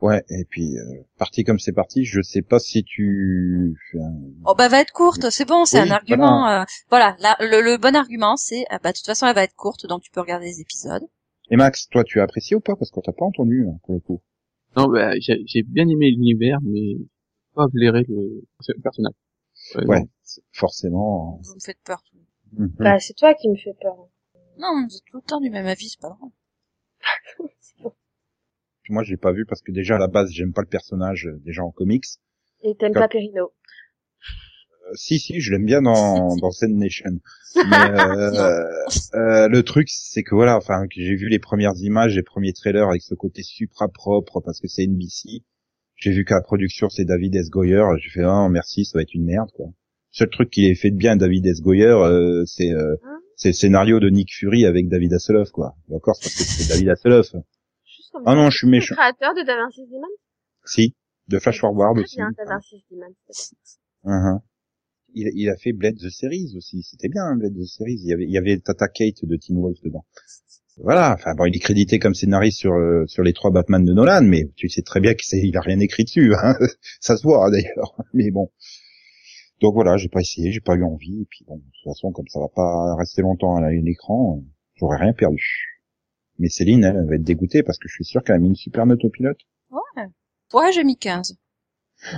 Ouais, 0.00 0.22
et 0.30 0.44
puis 0.48 0.78
euh, 0.78 1.02
parti 1.18 1.42
comme 1.42 1.58
c'est 1.58 1.72
parti, 1.72 2.04
je 2.04 2.22
sais 2.22 2.42
pas 2.42 2.60
si 2.60 2.84
tu. 2.84 3.74
Oh 4.44 4.54
bah 4.56 4.68
va 4.68 4.78
être 4.80 4.92
courte, 4.92 5.28
c'est 5.30 5.44
bon, 5.44 5.64
c'est 5.64 5.82
Oui, 5.82 5.88
un 5.88 5.92
argument. 5.92 6.48
euh, 6.48 6.62
Voilà, 6.88 7.16
là, 7.18 7.36
le, 7.40 7.60
le 7.62 7.78
bon 7.78 7.96
argument 7.96 8.36
c'est, 8.36 8.64
ah 8.70 8.78
bah 8.80 8.92
de 8.92 8.96
toute 8.96 9.06
façon 9.06 9.26
elle 9.26 9.34
va 9.34 9.42
être 9.42 9.56
courte, 9.56 9.86
donc 9.88 10.02
tu 10.02 10.12
peux 10.12 10.20
regarder 10.20 10.46
les 10.46 10.60
épisodes. 10.60 11.02
Et 11.50 11.56
Max, 11.56 11.88
toi, 11.88 12.04
tu 12.04 12.20
as 12.20 12.22
apprécié 12.22 12.54
ou 12.54 12.60
pas? 12.60 12.76
Parce 12.76 12.92
qu'on 12.92 13.00
t'a 13.00 13.10
pas 13.12 13.24
entendu 13.24 13.66
hein, 13.68 13.76
pour 13.84 13.94
le 13.94 14.00
coup. 14.00 14.22
Non, 14.76 14.86
bah, 14.86 15.14
j'ai 15.18 15.62
bien 15.64 15.88
aimé 15.88 16.10
l'univers, 16.12 16.58
mais 16.62 16.94
pas 17.56 17.66
blairer 17.66 18.04
le, 18.08 18.44
le 18.68 18.80
personnage. 18.80 19.14
Ouais, 19.86 20.04
forcément. 20.52 21.40
Vous 21.42 21.54
me 21.54 21.60
faites 21.60 21.80
peur. 21.84 22.00
tous 22.08 22.17
Mhm. 22.52 22.74
Bah, 22.78 22.98
c'est 22.98 23.14
toi 23.14 23.34
qui 23.34 23.48
me 23.48 23.56
fais 23.56 23.74
peur. 23.80 23.96
Non, 24.58 24.86
vous 24.88 24.96
êtes 24.96 25.04
tout 25.10 25.18
le 25.18 25.22
temps 25.22 25.40
du 25.40 25.50
même 25.50 25.66
avis, 25.66 25.88
c'est 25.88 26.00
pas 26.00 26.08
drôle. 26.10 26.30
Moi, 28.90 29.02
j'ai 29.02 29.16
pas 29.18 29.32
vu 29.32 29.44
parce 29.44 29.60
que 29.60 29.70
déjà 29.70 29.96
à 29.96 29.98
la 29.98 30.08
base, 30.08 30.30
j'aime 30.32 30.52
pas 30.52 30.62
le 30.62 30.68
personnage 30.68 31.26
euh, 31.26 31.38
déjà 31.44 31.62
en 31.62 31.70
comics. 31.70 32.06
Et 32.62 32.74
t'aimes 32.74 32.92
Comme- 32.94 33.02
pas 33.02 33.08
Perino. 33.08 33.52
Euh, 34.88 34.94
si, 34.94 35.18
si, 35.18 35.40
je 35.40 35.52
l'aime 35.52 35.66
bien 35.66 35.82
dans 35.82 36.34
dans 36.40 36.50
Sand 36.50 36.70
Nation. 36.74 37.20
Mais 37.54 37.90
euh, 38.00 38.64
euh, 39.14 39.48
le 39.48 39.62
truc, 39.62 39.88
c'est 39.90 40.22
que 40.22 40.34
voilà, 40.34 40.56
enfin, 40.56 40.86
que 40.88 40.94
j'ai 41.02 41.16
vu 41.16 41.28
les 41.28 41.38
premières 41.38 41.76
images, 41.76 42.16
les 42.16 42.22
premiers 42.22 42.52
trailers 42.54 42.88
avec 42.88 43.02
ce 43.02 43.14
côté 43.14 43.42
supra 43.42 43.88
propre 43.88 44.40
parce 44.40 44.58
que 44.60 44.68
c'est 44.68 44.86
NBC. 44.86 45.44
J'ai 45.96 46.12
vu 46.12 46.24
que 46.24 46.32
la 46.32 46.40
production 46.40 46.88
c'est 46.88 47.04
David 47.04 47.34
S. 47.36 47.50
Goyer. 47.50 47.84
J'ai 48.00 48.10
fait 48.10 48.22
ah 48.24 48.48
merci, 48.50 48.84
ça 48.86 48.98
va 48.98 49.02
être 49.02 49.14
une 49.14 49.24
merde 49.24 49.50
quoi. 49.52 49.66
Le 50.18 50.24
seul 50.24 50.30
truc 50.30 50.50
qui 50.50 50.66
est 50.66 50.74
fait 50.74 50.90
de 50.90 50.96
bien 50.96 51.14
David 51.14 51.46
S. 51.46 51.60
Goyer, 51.60 51.84
euh, 51.86 52.44
c'est 52.44 52.72
euh, 52.72 52.96
Hein 53.04 53.20
c'est 53.36 53.50
le 53.50 53.54
scénario 53.54 54.00
de 54.00 54.08
Nick 54.10 54.34
Fury 54.34 54.66
avec 54.66 54.88
David 54.88 55.12
Hasselhoff 55.12 55.50
quoi. 55.52 55.76
Et 55.88 55.94
encore 55.94 56.16
c'est 56.16 56.24
parce 56.24 56.34
que 56.56 56.62
c'est 56.64 56.68
David 56.74 56.88
Hasselhoff. 56.88 57.36
Ah 58.26 58.34
non, 58.34 58.50
je 58.50 58.56
suis 58.58 58.66
le 58.66 58.72
méchant. 58.72 58.96
créateur 58.96 59.32
de 59.34 59.46
Da 59.46 59.54
Vinci 59.56 59.86
Demon. 59.86 60.08
Si, 60.64 60.96
de 61.28 61.38
Flash 61.38 61.60
Forward 61.60 61.94
Très 61.94 62.02
aussi. 62.02 62.16
bien, 62.16 62.30
Da 62.36 62.44
Vinci 62.52 62.84
Demon. 62.90 63.14
c'est 63.30 63.54
Mhm. 64.02 64.40
Il, 65.14 65.30
il 65.34 65.48
a 65.50 65.56
fait 65.56 65.72
Blade 65.72 65.96
the 65.96 66.10
Series 66.10 66.52
aussi. 66.56 66.82
C'était 66.82 67.08
bien, 67.08 67.22
hein, 67.22 67.36
Blade 67.36 67.54
the 67.54 67.64
Series. 67.64 68.00
Il 68.02 68.08
y 68.08 68.12
avait, 68.12 68.24
il 68.24 68.30
y 68.32 68.38
avait 68.38 68.58
Tata 68.58 68.88
Kate 68.88 69.24
de 69.24 69.36
Teen 69.36 69.56
Wolf 69.60 69.78
dedans. 69.84 70.04
Voilà. 70.78 71.14
Enfin 71.14 71.34
bon, 71.36 71.44
il 71.44 71.54
est 71.54 71.60
crédité 71.60 72.00
comme 72.00 72.14
scénariste 72.14 72.58
sur 72.58 72.72
euh, 72.72 73.04
sur 73.06 73.22
les 73.22 73.32
trois 73.34 73.52
Batman 73.52 73.84
de 73.84 73.92
Nolan, 73.92 74.22
mais 74.24 74.50
tu 74.56 74.68
sais 74.68 74.82
très 74.82 74.98
bien 74.98 75.14
qu'il 75.14 75.56
a 75.56 75.60
rien 75.60 75.78
écrit 75.78 76.02
dessus. 76.04 76.34
Hein. 76.34 76.54
Ça 77.00 77.16
se 77.16 77.22
voit 77.22 77.48
d'ailleurs. 77.52 77.96
Mais 78.14 78.32
bon. 78.32 78.50
Donc 79.60 79.74
voilà, 79.74 79.96
j'ai 79.96 80.08
pas 80.08 80.20
essayé, 80.20 80.52
j'ai 80.52 80.60
pas 80.60 80.74
eu 80.74 80.84
envie. 80.84 81.22
Et 81.22 81.26
puis 81.28 81.44
bon, 81.46 81.56
de 81.56 81.62
toute 81.62 81.92
façon, 81.92 82.12
comme 82.12 82.28
ça 82.28 82.40
va 82.40 82.48
pas 82.48 82.94
rester 82.96 83.22
longtemps 83.22 83.56
à 83.56 83.70
l'écran, 83.70 84.42
j'aurais 84.76 84.98
rien 84.98 85.12
perdu. 85.12 85.82
Mais 86.38 86.48
Céline, 86.48 86.84
elle, 86.84 86.96
elle 86.96 87.08
va 87.08 87.16
être 87.16 87.24
dégoûtée 87.24 87.62
parce 87.62 87.78
que 87.78 87.88
je 87.88 87.94
suis 87.94 88.04
sûr 88.04 88.22
qu'elle 88.22 88.36
a 88.36 88.38
mis 88.38 88.48
une 88.48 88.54
super 88.54 88.86
note 88.86 89.04
au 89.04 89.10
pilote. 89.10 89.38
Ouais. 89.70 90.06
Ouais, 90.54 90.72
j'ai 90.72 90.84
mis 90.84 90.96
15. 90.96 91.36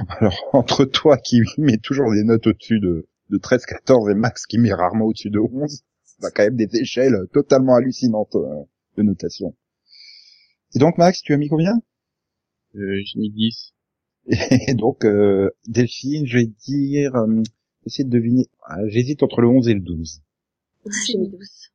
Alors, 0.09 0.35
entre 0.53 0.85
toi 0.85 1.17
qui 1.17 1.41
met 1.59 1.79
toujours 1.79 2.13
des 2.13 2.25
notes 2.25 2.47
au-dessus 2.47 2.81
de, 2.81 3.09
de 3.31 3.39
13, 3.39 3.65
14 3.67 4.11
et 4.11 4.15
Max 4.15 4.47
qui 4.47 4.59
met 4.59 4.73
rarement 4.73 5.07
au-dessus 5.07 5.31
de 5.31 5.39
11, 5.39 5.83
ça 6.05 6.27
a 6.27 6.31
quand 6.31 6.45
même 6.45 6.57
des 6.57 6.69
échelles 6.77 7.17
totalement 7.33 7.75
hallucinantes 7.75 8.37
euh, 8.37 8.65
de 8.97 9.03
notation. 9.03 9.57
Et 10.75 10.79
donc, 10.79 10.99
Max, 10.99 11.23
tu 11.23 11.33
as 11.33 11.37
mis 11.39 11.49
combien? 11.49 11.81
Euh, 12.77 13.01
j'ai 13.05 13.19
mis 13.19 13.31
10. 13.31 13.75
Et 14.69 14.75
donc, 14.75 15.05
euh, 15.05 15.51
Delphine, 15.67 16.27
je 16.27 16.39
vais 16.39 16.47
dire, 16.47 17.15
euh, 17.17 17.43
essayer 17.87 18.05
de 18.05 18.11
deviner, 18.11 18.47
ah, 18.67 18.87
j'hésite 18.89 19.23
entre 19.23 19.41
le 19.41 19.49
11 19.49 19.69
et 19.69 19.75
le 19.75 19.81
12. 19.81 20.23
ça. 20.85 20.91
J'ai 21.07 21.19
mis 21.19 21.29
12. 21.29 21.73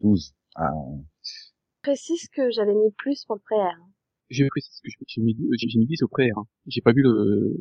12. 0.00 0.34
Ah, 0.56 0.70
Précise 1.82 2.28
que 2.28 2.50
j'avais 2.50 2.74
mis 2.74 2.92
plus 2.98 3.24
pour 3.24 3.36
le 3.36 3.40
pré-air. 3.40 3.78
Je 4.30 4.44
précise 4.46 4.80
que 4.80 4.88
j'ai 5.06 5.20
mis, 5.20 5.34
mis 5.36 5.86
10 5.86 6.02
au 6.02 6.08
pré, 6.08 6.30
hein. 6.30 6.46
J'ai 6.66 6.80
pas 6.80 6.92
vu 6.92 7.02
le, 7.02 7.56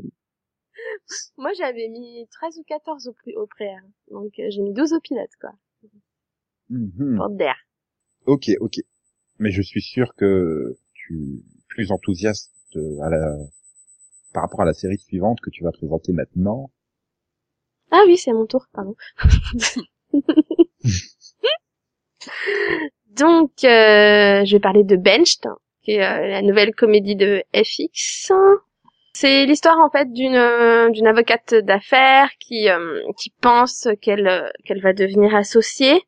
Moi, 1.38 1.52
j'avais 1.58 1.90
mis 1.90 2.28
13 2.32 2.58
ou 2.60 2.64
14 2.64 3.08
au, 3.08 3.16
au 3.42 3.48
pré-air. 3.48 3.82
Donc, 4.10 4.32
euh, 4.40 4.48
j'ai 4.50 4.62
mis 4.62 4.74
12 4.74 4.94
au 4.94 5.00
pilote, 5.00 5.30
quoi. 5.40 5.52
mhm. 6.70 7.18
Pour 7.18 7.30
d'air. 7.30 7.56
ok, 8.26 8.50
ok. 8.60 8.76
Mais 9.40 9.52
je 9.52 9.62
suis 9.62 9.82
sûr 9.82 10.14
que 10.16 10.78
tu 10.94 11.16
es 11.16 11.44
plus 11.68 11.92
enthousiaste 11.92 12.54
à 13.02 13.10
la, 13.10 13.38
par 14.34 14.44
rapport 14.44 14.62
à 14.62 14.66
la 14.66 14.74
série 14.74 14.98
suivante 14.98 15.40
que 15.42 15.50
tu 15.50 15.64
vas 15.64 15.72
présenter 15.72 16.14
maintenant. 16.14 16.72
Ah 17.92 18.04
oui, 18.06 18.18
c'est 18.18 18.34
mon 18.34 18.46
tour, 18.46 18.66
pardon. 18.74 18.96
Donc, 23.08 23.52
euh, 23.64 24.46
je 24.46 24.52
vais 24.52 24.60
parler 24.60 24.84
de 24.84 24.96
Benched, 24.96 25.48
qui 25.82 25.92
est 25.92 26.04
euh, 26.04 26.28
la 26.28 26.42
nouvelle 26.42 26.74
comédie 26.74 27.16
de 27.16 27.44
FX. 27.54 28.32
C'est 29.14 29.46
l'histoire 29.46 29.78
en 29.80 29.90
fait 29.90 30.12
d'une 30.14 30.36
euh, 30.36 30.90
d'une 30.90 31.08
avocate 31.08 31.54
d'affaires 31.54 32.30
qui 32.40 32.70
euh, 32.70 33.02
qui 33.18 33.34
pense 33.42 33.90
qu'elle 34.02 34.28
euh, 34.28 34.50
qu'elle 34.64 34.82
va 34.82 34.94
devenir 34.94 35.36
associée 35.36 36.02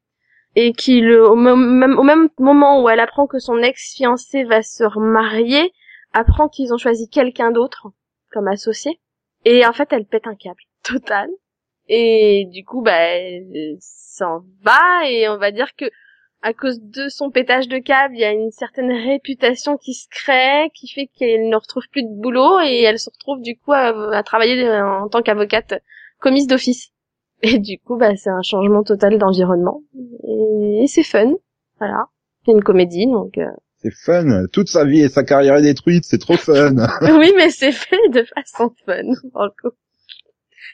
et 0.56 0.72
qui 0.74 1.02
le 1.02 1.28
au 1.28 1.36
même 1.36 2.00
au 2.00 2.04
même 2.04 2.30
moment 2.40 2.82
où 2.82 2.90
elle 2.90 3.02
apprend 3.02 3.28
que 3.28 3.40
son 3.40 3.58
ex-fiancé 3.58 4.46
va 4.46 4.62
se 4.62 4.86
remarier, 4.86 5.74
apprend 6.14 6.48
qu'ils 6.48 6.74
ont 6.74 6.78
choisi 6.78 7.10
quelqu'un 7.10 7.52
d'autre 7.52 7.88
comme 8.34 8.48
associé 8.48 9.00
et 9.46 9.66
en 9.66 9.74
fait 9.74 9.92
elle 9.92 10.06
pète 10.06 10.28
un 10.28 10.36
câble 10.36 10.62
total 10.84 11.30
et 11.88 12.46
du 12.52 12.66
coup 12.66 12.82
bah 12.82 12.98
elle 12.98 13.78
s'en 13.80 14.44
va 14.62 15.08
et 15.10 15.30
on 15.30 15.38
va 15.38 15.52
dire 15.52 15.76
que 15.76 15.86
à 16.44 16.54
cause 16.54 16.82
de 16.82 17.08
son 17.08 17.32
pétage 17.32 17.70
de 17.70 17.78
câble, 17.78 18.16
il 18.16 18.20
y 18.20 18.26
a 18.26 18.34
une 18.34 18.52
certaine 18.52 18.92
réputation 18.92 19.78
qui 19.78 19.94
se 19.94 20.08
crée, 20.10 20.70
qui 20.76 20.90
fait 20.90 21.08
qu'elle 21.08 21.48
ne 21.48 21.56
retrouve 21.56 21.88
plus 21.90 22.04
de 22.04 22.22
boulot 22.22 22.60
et 22.60 22.82
elle 22.82 23.00
se 23.00 23.10
retrouve 23.10 23.42
du 23.42 23.58
coup 23.58 23.72
à, 23.72 24.22
travailler 24.24 24.70
en 24.70 25.08
tant 25.08 25.22
qu'avocate 25.22 25.82
commise 26.20 26.48
d'office. 26.48 26.90
Et 27.46 27.60
du 27.60 27.78
coup, 27.78 27.98
bah, 27.98 28.16
c'est 28.16 28.30
un 28.30 28.42
changement 28.42 28.84
total 28.84 29.18
d'environnement 29.18 29.82
et, 30.26 30.84
et 30.84 30.88
c'est 30.88 31.04
fun. 31.04 31.34
Voilà, 31.78 32.06
c'est 32.46 32.54
une 32.54 32.64
comédie 32.64 33.06
donc. 33.06 33.38
euh, 33.38 33.52
C'est 33.84 33.94
fun. 33.94 34.46
Toute 34.52 34.70
sa 34.70 34.86
vie 34.86 35.02
et 35.02 35.10
sa 35.10 35.24
carrière 35.24 35.56
est 35.58 35.62
détruite. 35.62 36.06
C'est 36.06 36.18
trop 36.20 36.38
fun. 36.38 36.76
oui, 37.20 37.34
mais 37.36 37.50
c'est 37.50 37.72
fait 37.72 38.10
de 38.10 38.24
façon 38.24 38.74
fun 38.86 39.04
pour 39.32 39.44
le 39.44 39.50
coup. 39.62 39.76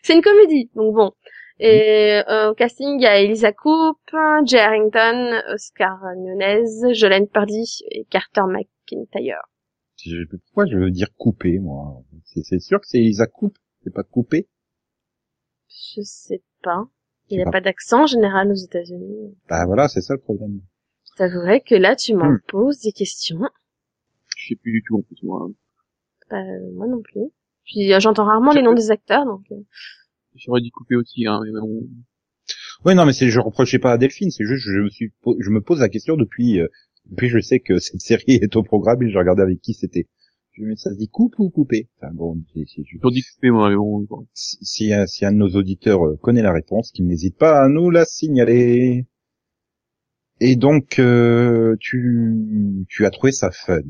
C'est 0.03 0.15
une 0.15 0.21
comédie, 0.21 0.69
donc 0.75 0.95
bon. 0.95 1.11
Et 1.61 2.21
euh, 2.29 2.51
au 2.51 2.53
casting, 2.53 2.99
il 2.99 3.01
y 3.03 3.05
a 3.07 3.19
Elisa 3.19 3.51
Coupe, 3.51 3.97
Jay 4.45 4.59
Harrington, 4.59 5.41
Oscar 5.53 5.99
Nunez, 6.17 6.93
Jolene 6.93 7.27
Purdy 7.27 7.81
et 7.91 8.05
Carter 8.05 8.43
McIntyre. 8.47 9.41
Je- 10.01 10.23
Pourquoi 10.45 10.65
je 10.67 10.77
veux 10.77 10.91
dire 10.91 11.09
couper, 11.17 11.59
moi 11.59 12.01
C'est 12.23 12.59
sûr 12.61 12.79
que 12.79 12.87
c'est 12.87 12.99
Elisa 12.99 13.25
Coupe, 13.27 13.57
c'est 13.83 13.93
pas 13.93 14.03
coupé? 14.03 14.47
Je 15.67 16.01
sais 16.01 16.41
pas. 16.63 16.85
Il 17.29 17.37
n'y 17.37 17.41
a 17.43 17.45
pas. 17.45 17.51
pas 17.53 17.61
d'accent 17.61 18.03
en 18.03 18.07
général 18.07 18.49
aux 18.51 18.55
États-Unis. 18.55 19.35
Bah 19.49 19.65
voilà, 19.65 19.87
c'est 19.89 20.01
ça 20.01 20.13
le 20.13 20.19
problème. 20.21 20.61
T'avouerais 21.19 21.59
que 21.59 21.75
là, 21.75 21.95
tu 21.97 22.13
m'en 22.15 22.31
Hmm. 22.31 22.39
poses 22.47 22.79
des 22.79 22.93
questions. 22.93 23.41
je 24.37 24.47
sais 24.47 24.55
plus 24.55 24.71
du 24.71 24.81
tout 24.87 24.97
en 24.97 25.01
plus, 25.01 25.17
moi. 25.23 25.49
Bah, 26.31 26.41
moi 26.73 26.87
non 26.87 27.01
plus. 27.01 27.29
Puis 27.65 27.93
euh, 27.93 27.99
j'entends 27.99 28.23
rarement 28.23 28.53
les 28.53 28.61
noms 28.61 28.73
des 28.73 28.89
acteurs, 28.89 29.25
donc. 29.25 29.43
euh, 29.51 29.57
J'aurais 30.35 30.61
dû 30.61 30.71
couper 30.71 30.95
aussi, 30.95 31.27
hein, 31.27 31.41
mais 31.43 31.59
bon. 31.59 31.81
Oui, 32.85 32.95
non, 32.95 33.05
mais 33.05 33.11
c'est 33.11 33.29
je 33.29 33.39
reprochais 33.41 33.79
pas 33.79 33.91
à 33.91 33.97
Delphine, 33.97 34.31
c'est 34.31 34.45
juste 34.45 34.63
je 34.65 34.79
me 34.79 34.89
suis 34.89 35.11
je 35.39 35.49
me 35.49 35.59
pose 35.59 35.81
la 35.81 35.89
question 35.89 36.15
depuis 36.15 36.61
euh, 36.61 36.67
depuis 37.07 37.27
je 37.27 37.39
sais 37.41 37.59
que 37.59 37.77
cette 37.79 37.99
série 37.99 38.23
est 38.41 38.55
au 38.55 38.63
programme 38.63 39.03
et 39.03 39.09
je 39.11 39.17
regardais 39.17 39.43
avec 39.43 39.59
qui 39.59 39.73
c'était. 39.73 40.07
Je 40.53 40.63
me 40.63 40.73
dis 40.75 40.81
ça 40.81 40.91
se 40.93 40.97
dit 40.97 41.09
coupe 41.09 41.35
ou 41.39 41.49
couper? 41.49 41.89
Enfin 41.97 42.13
bon, 42.13 42.41
c'est- 42.53 42.63
je- 42.85 43.09
dit 43.09 43.23
couper, 43.35 43.51
moi, 43.51 43.69
mais 43.69 43.75
bon. 43.75 43.99
bon. 44.09 44.25
si, 44.33 44.57
si 44.61 44.93
un, 44.93 45.05
si 45.05 45.25
un 45.25 45.33
de 45.33 45.37
nos 45.37 45.49
auditeurs 45.49 46.05
euh, 46.05 46.15
connaît 46.21 46.41
la 46.41 46.53
réponse, 46.53 46.91
qu'il 46.91 47.05
n'hésite 47.07 47.37
pas 47.37 47.61
à 47.61 47.67
nous 47.67 47.89
la 47.89 48.05
signaler. 48.05 49.05
Et 50.41 50.55
donc 50.55 50.99
euh, 50.99 51.75
tu 51.79 52.85
tu 52.87 53.05
as 53.05 53.09
trouvé 53.09 53.31
ça 53.31 53.51
fun, 53.51 53.81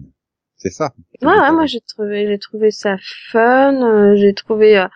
c'est 0.57 0.71
ça? 0.71 0.93
Ouais, 1.21 1.27
ouais, 1.27 1.51
moi 1.51 1.65
j'ai 1.65 1.81
trouvé, 1.81 2.27
j'ai 2.27 2.39
trouvé 2.39 2.71
ça 2.71 2.97
fun. 3.31 3.81
euh, 3.81 4.15
j'ai 4.15 4.33
trouvé, 4.33 4.77
euh, 4.77 4.87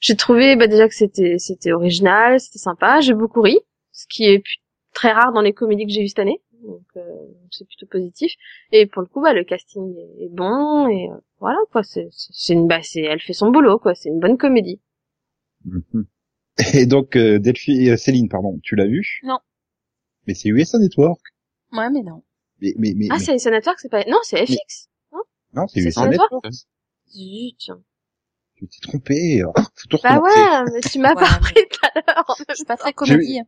j'ai 0.00 0.16
trouvé 0.16 0.56
bah, 0.56 0.66
déjà 0.66 0.88
que 0.88 0.94
c'était, 0.94 1.38
c'était 1.38 1.72
original, 1.72 2.40
c'était 2.40 2.58
sympa. 2.58 3.00
J'ai 3.00 3.14
beaucoup 3.14 3.42
ri, 3.42 3.58
ce 3.92 4.06
qui 4.08 4.24
est, 4.24 4.42
très 4.92 5.12
rare 5.12 5.32
dans 5.32 5.40
les 5.40 5.54
comédies 5.54 5.86
que 5.86 5.92
j'ai 5.92 6.02
vues 6.02 6.08
cette 6.08 6.18
année. 6.18 6.42
Donc 6.62 6.84
euh, 6.96 7.02
c'est 7.50 7.66
plutôt 7.66 7.86
positif. 7.86 8.32
Et 8.72 8.86
pour 8.86 9.02
le 9.02 9.08
coup, 9.08 9.22
bah, 9.22 9.32
le 9.32 9.44
casting 9.44 9.94
est, 10.20 10.28
bon 10.30 10.88
et 10.88 11.08
euh, 11.10 11.16
voilà 11.38 11.58
quoi. 11.70 11.82
C'est 11.82 12.08
c'est 12.10 12.52
une 12.52 12.66
bah, 12.66 12.80
c'est 12.82 13.02
elle 13.02 13.20
fait 13.20 13.32
son 13.32 13.50
boulot 13.50 13.78
quoi. 13.78 13.94
C'est 13.94 14.08
une 14.08 14.20
bonne 14.20 14.38
comédie. 14.38 14.80
Mhm. 15.64 16.06
Et 16.74 16.86
donc, 16.86 17.16
euh, 17.16 17.38
Delphi, 17.38 17.88
euh, 17.90 17.96
Céline, 17.96 18.28
pardon, 18.28 18.58
tu 18.62 18.76
l'as 18.76 18.86
vu 18.86 19.20
Non. 19.22 19.38
Mais 20.26 20.34
c'est 20.34 20.48
USA 20.48 20.78
Network. 20.78 21.20
Ouais, 21.72 21.90
mais 21.90 22.02
non. 22.02 22.22
Mais, 22.60 22.74
mais, 22.78 22.92
mais, 22.96 23.06
Ah, 23.10 23.14
mais- 23.18 23.24
c'est 23.24 23.34
USA 23.34 23.50
Network, 23.50 23.78
c'est 23.80 23.88
pas 23.90 24.04
non, 24.08 24.18
c'est 24.22 24.44
FX. 24.46 24.88
non, 25.54 25.66
c'est 25.66 25.80
c'est 25.80 25.88
USA 25.88 26.02
USA 26.02 26.08
Network. 26.10 26.46
Zut. 27.10 27.70
Tu 28.56 28.68
t'es 28.68 28.78
trompé. 28.80 29.42
Oh, 29.44 29.52
faut 29.56 29.88
tout 29.88 29.98
Bah 30.02 30.20
ouais, 30.20 30.70
mais 30.72 30.80
tu 30.80 30.98
m'as 31.00 31.08
Ouais, 31.10 31.14
pas 31.16 31.28
mais- 31.32 31.40
pris 31.40 31.54
tout 31.70 31.80
à 31.82 32.00
l'heure. 32.14 32.36
Je 32.50 32.54
suis 32.54 32.64
pas 32.64 32.76
très 32.76 32.92
comédie. 32.92 33.40
hein. 33.40 33.44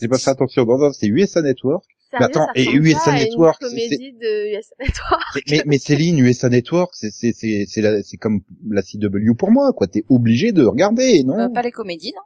J'ai 0.00 0.08
pas 0.08 0.18
fait 0.18 0.30
attention. 0.30 0.64
Non, 0.66 0.78
non, 0.78 0.92
c'est 0.92 1.06
USA 1.06 1.40
Network. 1.40 1.84
Sérieux, 2.10 2.26
attends, 2.26 2.48
et 2.54 2.64
USA 2.70 3.12
Network, 3.14 3.56
c'est- 3.62 3.68
comédie 3.70 4.12
de 4.12 4.54
USA 4.58 4.74
Network. 4.78 5.22
Mais, 5.34 5.42
mais, 5.50 5.62
mais 5.64 5.78
Céline, 5.78 6.18
USA 6.18 6.50
Network, 6.50 6.90
c'est, 6.94 7.10
c'est, 7.10 7.32
c'est, 7.32 7.64
c'est, 7.66 7.80
la- 7.80 8.02
c'est 8.02 8.18
comme 8.18 8.42
la 8.68 8.82
CW 8.82 9.34
pour 9.38 9.50
moi, 9.50 9.72
quoi. 9.72 9.86
T'es 9.86 10.04
obligé 10.10 10.52
de 10.52 10.62
regarder, 10.66 11.24
non? 11.24 11.38
Euh, 11.38 11.48
pas 11.48 11.62
les 11.62 11.70
comédies, 11.72 12.12
non? 12.14 12.22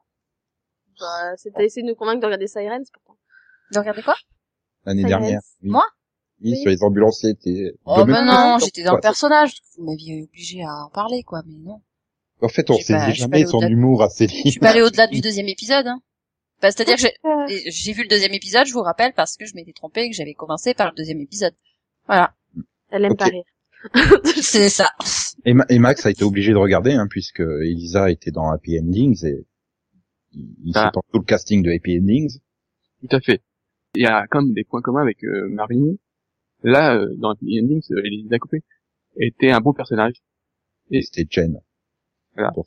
Bah, 0.99 1.37
c'est- 1.37 1.53
t'as 1.53 1.63
essayé 1.63 1.83
de 1.85 1.89
nous 1.89 1.95
convaincre 1.95 2.21
de 2.21 2.27
regarder 2.27 2.49
Sirens, 2.49 2.91
pourtant. 2.93 3.17
De 3.73 3.79
regarder 3.79 4.03
quoi? 4.03 4.15
L'année 4.85 5.05
dernière. 5.05 5.41
Oui. 5.63 5.71
Moi? 5.71 5.85
Oui, 6.43 6.51
Oui. 6.53 6.61
sur 6.63 6.71
les 6.71 6.83
ambulanciers. 6.83 7.35
T'es... 7.35 7.73
Oh 7.85 8.05
bah 8.05 8.23
non, 8.25 8.59
j'étais 8.59 8.83
dans 8.85 8.95
le 8.95 9.01
personnage. 9.01 9.55
Vous 9.77 9.85
m'aviez 9.85 10.23
obligé 10.23 10.63
à 10.63 10.85
en 10.85 10.91
parler, 10.91 11.23
quoi, 11.23 11.43
mais 11.47 11.57
non. 11.59 11.81
En 12.43 12.49
fait, 12.49 12.69
on 12.71 12.77
Je 12.77 12.83
saisit 12.85 13.13
je 13.15 13.21
jamais 13.21 13.47
son 13.47 13.61
humour 13.63 14.03
à 14.03 14.09
Je 14.09 14.15
Céline. 14.17 14.51
suis 14.51 14.61
pas 14.61 14.71
allée 14.71 14.83
au-delà 14.83 15.07
du 15.07 15.21
deuxième 15.23 15.49
épisode, 15.49 15.87
hein. 15.87 16.01
Bah, 16.63 16.71
c'est-à-dire 16.71 16.97
que 16.97 17.03
j'ai, 17.03 17.13
et 17.67 17.71
j'ai 17.71 17.93
vu 17.93 18.03
le 18.03 18.09
deuxième 18.09 18.33
épisode, 18.33 18.67
je 18.67 18.73
vous 18.73 18.83
rappelle, 18.83 19.13
parce 19.15 19.37
que 19.37 19.45
je 19.47 19.55
m'étais 19.55 19.73
trompée 19.73 20.05
et 20.05 20.11
que 20.11 20.17
j'avais 20.17 20.33
commencé 20.35 20.73
par 20.75 20.89
le 20.91 20.95
deuxième 20.97 21.21
épisode. 21.21 21.55
Voilà. 22.07 22.35
Elle 22.91 23.05
aime 23.05 23.13
Ok. 23.13 23.19
pas 23.19 23.27
rire. 23.27 23.45
C'est 24.43 24.69
ça. 24.71 24.91
Et, 25.45 25.53
Ma- 25.55 25.67
et 25.69 25.79
Max 25.79 26.05
a 26.07 26.11
été 26.11 26.25
obligé 26.25 26.53
de 26.53 26.57
regarder, 26.59 26.93
hein, 26.93 27.07
puisque 27.09 27.41
Elisa 27.41 28.11
était 28.11 28.31
dans 28.31 28.51
Happy 28.51 28.79
Endings 28.79 29.25
et 29.27 29.47
il, 30.33 30.55
il 30.65 30.73
Ah. 30.77 30.91
s'est 30.95 31.01
tout 31.13 31.19
le 31.19 31.25
casting 31.25 31.63
de 31.63 31.71
Happy 31.73 31.99
Endings. 31.99 32.39
Tout 33.03 33.17
à 33.17 33.21
fait. 33.21 33.43
Il 33.97 34.03
y 34.03 34.07
a 34.07 34.27
quand 34.29 34.43
même 34.43 34.53
des 34.55 34.65
points 34.65 34.83
communs 34.83 35.03
avec 35.03 35.23
euh, 35.25 35.49
Marine. 35.49 35.97
Là, 36.63 36.97
euh, 36.97 37.15
dans 37.19 37.31
Happy 37.31 37.61
Endings, 37.61 37.83
euh, 37.93 38.01
Elisa 38.05 38.39
Coupé 38.39 38.63
était 39.19 39.51
un 39.51 39.61
bon 39.61 39.73
personnage. 39.73 40.15
Et 40.91 41.03
c'était 41.03 41.27
Jen. 41.29 41.61
Voilà. 42.35 42.51
Pour, 42.53 42.67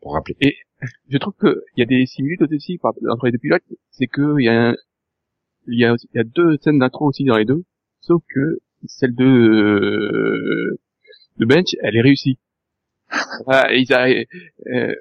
pour 0.00 0.12
rappeler. 0.14 0.56
Je 1.08 1.18
trouve 1.18 1.34
qu'il 1.40 1.54
y 1.78 1.82
a 1.82 1.86
des 1.86 2.06
similitudes 2.06 2.52
aussi 2.52 2.78
entre 2.82 3.26
les 3.26 3.32
deux 3.32 3.38
pilotes. 3.38 3.64
C'est 3.90 4.06
que 4.06 4.38
il 4.38 4.44
y 4.44 4.48
a 4.48 4.68
un- 4.70 4.76
il 5.66 5.78
y 5.80 5.84
a 5.84 5.92
aussi- 5.94 6.08
il 6.14 6.18
y 6.18 6.20
a 6.20 6.24
deux 6.24 6.56
scènes 6.62 6.78
d'intro 6.78 7.06
aussi 7.06 7.24
dans 7.24 7.36
les 7.38 7.44
deux, 7.44 7.64
sauf 8.00 8.22
que 8.28 8.58
celle 8.86 9.14
de 9.14 9.24
euh, 9.24 10.78
de 11.38 11.44
Bench, 11.46 11.74
elle 11.82 11.96
est 11.96 12.00
réussie. 12.02 12.38
Voilà, 13.46 13.72
et 13.74 13.80
ils 13.80 13.92
a- 13.92 14.06
euh, 14.06 14.94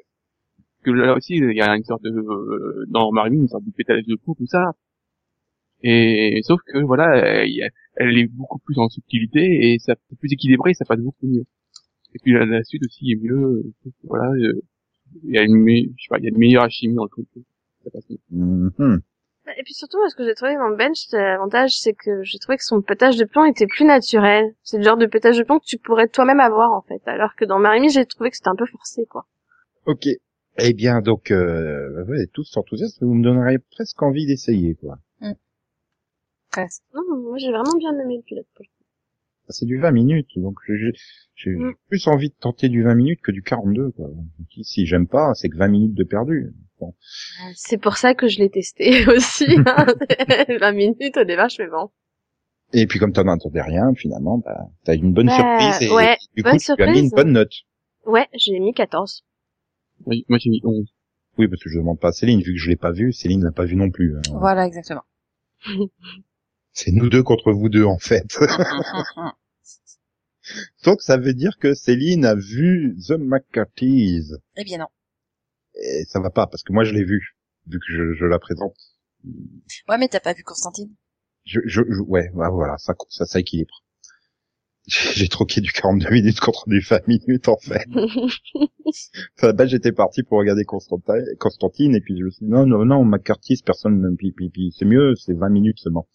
que 0.84 0.92
là 0.92 1.14
aussi 1.16 1.36
il 1.36 1.52
y 1.56 1.62
a 1.62 1.76
une 1.76 1.84
sorte 1.84 2.04
de 2.04 2.10
euh, 2.10 2.86
dans 2.88 3.12
Marine 3.12 3.42
une 3.42 3.48
sorte 3.48 3.66
de 3.66 3.72
pétage 3.72 4.04
de 4.06 4.16
cou 4.16 4.36
tout 4.38 4.46
ça. 4.48 4.74
Et 5.88 6.40
sauf 6.44 6.60
que 6.66 6.80
voilà, 6.80 7.46
il 7.46 7.54
y 7.56 7.62
a- 7.64 7.70
elle 7.98 8.18
est 8.18 8.26
beaucoup 8.28 8.58
plus 8.60 8.78
en 8.80 8.90
subtilité 8.90 9.42
et 9.74 9.78
ça 9.80 9.94
c'est 10.10 10.18
plus 10.18 10.34
équilibré, 10.34 10.74
ça 10.74 10.84
passe 10.86 11.00
beaucoup 11.00 11.28
mieux. 11.28 11.46
Et 12.16 12.20
puis 12.24 12.34
la, 12.34 12.46
la 12.46 12.64
suite 12.64 12.82
aussi 12.86 13.12
est 13.12 13.22
mieux. 13.22 13.64
euh, 13.86 13.92
Voilà, 14.04 14.30
euh, 14.32 14.62
il 15.24 15.36
y 15.36 15.38
a 15.38 15.44
une, 15.44 15.68
je 15.68 16.04
sais 16.04 16.08
pas, 16.10 16.18
il 16.18 16.24
y 16.24 16.28
a 16.28 16.30
une 16.30 16.38
meilleure 16.40 16.64
alchimie 16.64 16.96
dans 16.96 17.04
le 17.04 17.10
truc. 17.10 17.28
Ça 17.84 17.92
passe 17.92 18.10
mieux. 18.10 18.18
Mhm. 18.32 19.02
Et 19.60 19.64
puis 19.64 19.76
surtout, 19.76 20.00
ce 20.10 20.16
que 20.16 20.26
j'ai 20.26 20.34
trouvé 20.34 20.56
dans 20.56 20.76
Bench, 20.76 20.98
c'est 21.08 21.20
l'avantage, 21.22 21.78
c'est 21.78 21.94
que 21.94 22.24
j'ai 22.24 22.40
trouvé 22.40 22.58
que 22.58 22.64
son 22.64 22.82
pétage 22.82 23.16
de 23.16 23.26
plomb 23.26 23.46
était 23.46 23.68
plus 23.68 23.86
naturel. 23.86 24.56
C'est 24.64 24.78
le 24.80 24.84
genre 24.84 24.98
de 24.98 25.06
pétage 25.06 25.38
de 25.38 25.44
plomb 25.44 25.60
que 25.60 25.66
tu 25.68 25.78
pourrais 25.78 26.08
toi-même 26.08 26.40
avoir, 26.40 26.72
en 26.74 26.82
fait. 26.82 27.02
Alors 27.06 27.36
que 27.36 27.46
dans 27.46 27.60
Marimi, 27.60 27.90
j'ai 27.92 28.06
trouvé 28.08 28.32
que 28.32 28.38
c'était 28.38 28.50
un 28.50 28.56
peu 28.56 28.66
forcé, 28.66 29.06
quoi. 29.06 29.28
Ok. 29.86 30.08
Eh 30.58 30.74
bien, 30.74 31.02
donc, 31.02 31.30
euh, 31.30 32.04
vous 32.06 32.14
êtes 32.16 32.32
tous 32.32 32.58
enthousiastes, 32.58 33.04
vous 33.04 33.14
me 33.14 33.24
donneriez 33.24 33.60
presque 33.60 34.02
envie 34.02 34.26
d'essayer, 34.26 34.74
quoi. 34.74 34.98
Presque. 36.56 36.84
Non, 36.94 37.02
moi, 37.18 37.38
j'ai 37.38 37.50
vraiment 37.52 37.76
bien 37.78 37.98
aimé 38.00 38.18
le 38.18 38.24
pilote. 38.24 38.46
pour 38.56 38.64
le 38.64 38.68
coup. 38.68 38.72
C'est 39.50 39.66
du 39.66 39.78
20 39.80 39.92
minutes, 39.92 40.30
donc 40.38 40.58
j'ai 40.68 40.92
j'ai 41.36 41.52
Mm. 41.52 41.74
plus 41.90 42.08
envie 42.08 42.30
de 42.30 42.36
tenter 42.40 42.68
du 42.70 42.82
20 42.84 42.96
minutes 42.96 43.22
que 43.22 43.32
du 43.32 43.42
42, 43.44 43.92
quoi. 43.92 44.10
Si, 44.64 44.86
j'aime 44.86 45.08
pas, 45.08 45.34
c'est 45.36 45.50
que 45.50 45.58
20 45.58 45.68
minutes 45.68 45.94
de 45.94 46.04
perdu. 46.04 46.54
Bon. 46.80 46.94
C'est 47.56 47.78
pour 47.78 47.98
ça 47.98 48.16
que 48.16 48.28
je 48.28 48.40
l'ai 48.40 48.50
testé 48.50 49.06
aussi. 49.08 49.46
Hein. 49.66 49.86
20 50.60 50.72
minutes 50.72 51.18
au 51.18 51.24
départ, 51.26 51.50
je 51.50 51.58
fais 51.58 51.68
bon. 51.68 51.90
Et 52.74 52.88
puis 52.88 52.98
comme 53.00 53.14
t'en 53.14 53.28
attendais 53.28 53.62
rien, 53.62 53.94
finalement, 53.94 54.40
bah, 54.40 54.68
t'as 54.84 54.96
une 54.96 55.14
bonne 55.14 55.28
Bah, 55.28 55.36
surprise 55.36 55.88
et, 55.90 55.94
ouais, 55.94 56.14
et 56.14 56.18
du 56.38 56.44
bonne 56.44 56.54
coup, 56.54 56.60
tu 56.60 56.72
as 56.72 56.86
mis 56.88 57.00
une 57.00 57.06
surprise. 57.10 57.12
bonne 57.14 57.32
note. 57.34 57.54
Ouais, 58.06 58.28
j'ai 58.34 58.60
mis 58.60 58.74
14. 58.74 59.24
Oui, 60.08 60.26
moi 60.28 60.40
j'ai 60.40 60.50
mis 60.50 60.62
11. 60.64 60.90
Oui, 61.38 61.48
parce 61.48 61.62
que 61.64 61.70
je 61.70 61.78
demande 61.78 62.00
pas 62.00 62.08
à 62.10 62.12
Céline, 62.14 62.42
vu 62.42 62.54
que 62.54 62.60
je 62.60 62.70
l'ai 62.70 62.76
pas 62.78 62.92
vu, 62.92 63.14
Céline 63.14 63.44
l'a 63.44 63.52
pas 63.52 63.66
vu 63.66 63.76
non 63.76 63.92
plus. 63.92 64.18
hein. 64.18 64.22
Voilà, 64.40 64.66
exactement. 64.66 65.04
C'est 66.76 66.92
nous 66.92 67.10
deux 67.10 67.24
contre 67.24 67.52
vous 67.54 67.70
deux, 67.70 67.86
en 67.86 67.98
fait. 67.98 68.38
Donc 70.84 71.02
ça 71.02 71.18
veut 71.18 71.34
dire 71.34 71.58
que 71.60 71.74
Céline 71.74 72.26
a 72.26 72.36
vu 72.36 72.96
The 73.08 73.14
McCarthy's. 73.18 74.36
eh 74.58 74.64
bien 74.64 74.78
non. 74.78 74.88
Et 75.82 76.04
ça 76.06 76.20
va 76.20 76.30
pas, 76.30 76.46
parce 76.48 76.64
que 76.64 76.72
moi 76.74 76.84
je 76.84 76.94
l'ai 76.94 77.04
vu, 77.04 77.36
vu 77.68 77.80
que 77.80 77.86
je, 77.90 78.14
je 78.14 78.26
la 78.26 78.38
présente. 78.40 78.76
Ouais, 79.90 79.98
mais 79.98 80.08
t'as 80.08 80.20
pas 80.20 80.34
vu 80.34 80.44
Constantine? 80.44 80.94
Je, 81.46 81.60
je, 81.66 81.82
je- 81.90 82.02
ouais, 82.02 82.30
bah 82.36 82.50
voilà, 82.50 82.78
ça, 82.78 82.94
ça, 83.10 83.26
ça 83.26 83.40
équilibre. 83.40 83.84
J'ai 84.88 85.28
troqué 85.30 85.62
du 85.62 85.72
42 85.72 86.10
minutes 86.12 86.40
contre 86.40 86.70
du 86.70 86.80
20 86.80 87.08
minutes, 87.08 87.48
en 87.48 87.58
fait. 87.58 87.88
La 89.42 89.52
base, 89.54 89.70
j'étais 89.70 89.92
parti 89.92 90.22
pour 90.24 90.38
regarder 90.38 90.64
Constantine, 90.66 91.26
Constantine, 91.40 91.96
et 91.96 92.02
puis 92.02 92.16
je 92.20 92.24
me 92.24 92.30
suis 92.30 92.46
dit, 92.46 92.52
non, 92.52 92.66
non, 92.68 92.86
non, 92.86 93.04
McCarthy's, 93.04 93.64
personne 93.64 94.16
puis, 94.16 94.34
c'est 94.78 94.86
mieux, 94.86 95.16
c'est 95.16 95.34
20 95.34 95.50
minutes 95.50 95.80
seulement. 95.80 96.08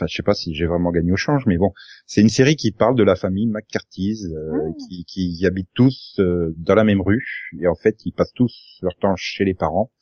Enfin, 0.00 0.06
je 0.08 0.16
sais 0.16 0.22
pas 0.22 0.32
si 0.32 0.54
j'ai 0.54 0.64
vraiment 0.64 0.90
gagné 0.90 1.12
au 1.12 1.16
change, 1.16 1.44
mais 1.46 1.58
bon, 1.58 1.72
c'est 2.06 2.22
une 2.22 2.30
série 2.30 2.56
qui 2.56 2.72
parle 2.72 2.96
de 2.96 3.02
la 3.02 3.16
famille 3.16 3.46
McCarthy's, 3.46 4.24
euh, 4.24 4.50
Ah. 4.54 4.72
qui, 4.88 5.04
qui 5.04 5.46
habitent 5.46 5.68
tous 5.74 6.16
euh, 6.20 6.54
dans 6.56 6.74
la 6.74 6.84
même 6.84 7.02
rue, 7.02 7.50
et 7.60 7.66
en 7.66 7.74
fait, 7.74 7.96
ils 8.06 8.12
passent 8.12 8.32
tous 8.34 8.78
leur 8.80 8.96
temps 8.96 9.14
chez 9.16 9.44
les 9.44 9.52
parents. 9.54 9.92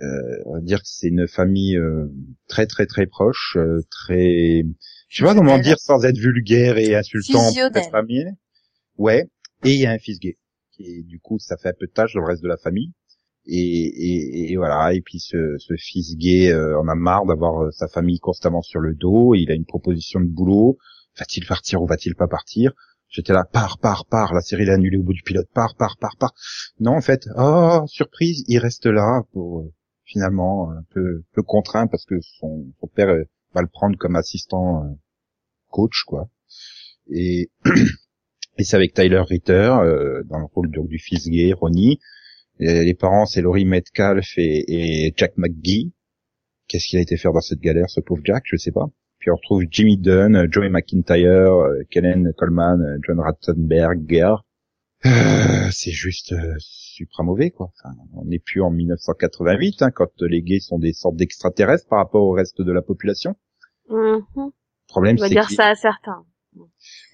Euh, 0.00 0.42
on 0.46 0.54
va 0.54 0.60
dire 0.60 0.78
que 0.78 0.86
c'est 0.88 1.08
une 1.08 1.26
famille 1.26 1.76
euh, 1.76 2.06
très 2.46 2.66
très 2.66 2.86
très 2.86 3.06
proche, 3.06 3.56
euh, 3.56 3.80
très, 3.90 4.62
je 5.08 5.18
sais 5.18 5.24
pas 5.24 5.34
comment 5.34 5.58
dire 5.58 5.78
sans 5.80 6.04
être 6.04 6.18
vulgaire 6.18 6.78
et 6.78 6.94
insultant 6.94 7.40
pour 7.72 7.82
cette 7.82 7.90
famille. 7.90 8.26
Ouais. 8.96 9.28
Et 9.64 9.74
il 9.74 9.80
y 9.80 9.86
a 9.86 9.90
un 9.90 9.98
fils 9.98 10.20
gay. 10.20 10.38
Et 10.78 11.02
du 11.02 11.18
coup, 11.18 11.40
ça 11.40 11.56
fait 11.56 11.70
un 11.70 11.74
peu 11.76 11.86
de 11.86 11.90
tâche 11.92 12.14
dans 12.14 12.20
le 12.20 12.26
reste 12.26 12.44
de 12.44 12.48
la 12.48 12.56
famille. 12.58 12.92
Et, 13.48 13.56
et, 13.56 14.52
et 14.52 14.56
voilà. 14.56 14.92
Et 14.92 15.00
puis 15.00 15.18
ce, 15.18 15.56
ce 15.58 15.74
fils 15.76 16.16
gay 16.16 16.52
euh, 16.52 16.78
en 16.78 16.86
a 16.86 16.94
marre 16.94 17.24
d'avoir 17.24 17.64
euh, 17.64 17.70
sa 17.70 17.88
famille 17.88 18.18
constamment 18.18 18.62
sur 18.62 18.80
le 18.80 18.94
dos. 18.94 19.34
Il 19.34 19.50
a 19.50 19.54
une 19.54 19.64
proposition 19.64 20.20
de 20.20 20.26
boulot. 20.26 20.76
Va-t-il 21.18 21.46
partir 21.46 21.82
ou 21.82 21.86
va-t-il 21.86 22.14
pas 22.14 22.28
partir? 22.28 22.72
J'étais 23.08 23.32
là, 23.32 23.44
pars, 23.50 23.78
pars, 23.78 24.04
pars. 24.04 24.34
La 24.34 24.42
série 24.42 24.66
l'a 24.66 24.74
annulé 24.74 24.98
au 24.98 25.02
bout 25.02 25.14
du 25.14 25.22
pilote. 25.22 25.48
Pars, 25.54 25.74
pars, 25.76 25.96
pars, 25.98 26.16
pars. 26.18 26.34
Non, 26.78 26.92
en 26.92 27.00
fait, 27.00 27.26
oh 27.36 27.84
surprise, 27.86 28.44
il 28.48 28.58
reste 28.58 28.86
là 28.86 29.22
pour 29.32 29.60
euh, 29.60 29.72
finalement 30.04 30.70
un 30.70 30.82
peu, 30.90 31.24
peu 31.32 31.42
contraint 31.42 31.86
parce 31.86 32.04
que 32.04 32.16
son, 32.20 32.66
père 32.94 33.08
euh, 33.08 33.24
va 33.54 33.62
le 33.62 33.68
prendre 33.68 33.96
comme 33.96 34.14
assistant 34.14 34.84
euh, 34.84 34.88
coach, 35.70 36.04
quoi. 36.06 36.28
Et 37.10 37.50
et 38.58 38.64
c'est 38.64 38.76
avec 38.76 38.92
Tyler 38.92 39.22
Ritter 39.26 39.52
euh, 39.52 40.22
dans 40.24 40.38
le 40.38 40.46
rôle 40.46 40.70
du 40.70 40.98
fils 40.98 41.28
gay, 41.28 41.52
Ronnie. 41.52 41.98
Et 42.60 42.84
les 42.84 42.94
parents, 42.94 43.26
c'est 43.26 43.40
Laurie 43.40 43.64
Metcalf 43.64 44.36
et, 44.36 44.64
et 45.06 45.14
Jack 45.16 45.32
McGee. 45.36 45.92
Qu'est-ce 46.66 46.86
qu'il 46.86 46.98
a 46.98 47.02
été 47.02 47.16
faire 47.16 47.32
dans 47.32 47.40
cette 47.40 47.60
galère, 47.60 47.88
ce 47.88 48.00
pauvre 48.00 48.22
Jack? 48.24 48.42
Je 48.46 48.56
sais 48.56 48.72
pas. 48.72 48.86
Puis 49.18 49.30
on 49.30 49.36
retrouve 49.36 49.64
Jimmy 49.70 49.98
Dunn, 49.98 50.36
euh, 50.36 50.46
Joey 50.50 50.68
McIntyre, 50.68 51.52
euh, 51.52 51.82
Kellen 51.90 52.32
Coleman, 52.36 52.80
euh, 52.80 52.98
John 53.06 53.20
Ratzenberger. 53.20 54.34
Euh, 55.06 55.68
c'est 55.70 55.92
juste 55.92 56.32
euh, 56.32 56.54
supra 56.58 57.22
mauvais, 57.22 57.50
quoi. 57.50 57.70
Enfin, 57.78 57.94
on 58.14 58.24
n'est 58.24 58.40
plus 58.40 58.62
en 58.62 58.70
1988, 58.70 59.82
hein, 59.82 59.90
quand 59.92 60.10
les 60.22 60.42
gays 60.42 60.60
sont 60.60 60.78
des 60.78 60.92
sortes 60.92 61.16
d'extraterrestres 61.16 61.86
par 61.88 61.98
rapport 61.98 62.22
au 62.22 62.32
reste 62.32 62.60
de 62.62 62.72
la 62.72 62.82
population. 62.82 63.36
Mhm. 63.88 64.22
Le 64.36 64.52
problème, 64.88 65.16
On 65.18 65.22
va 65.22 65.28
c'est 65.28 65.34
dire 65.34 65.50
ça 65.50 65.68
à 65.68 65.74
certains. 65.74 66.24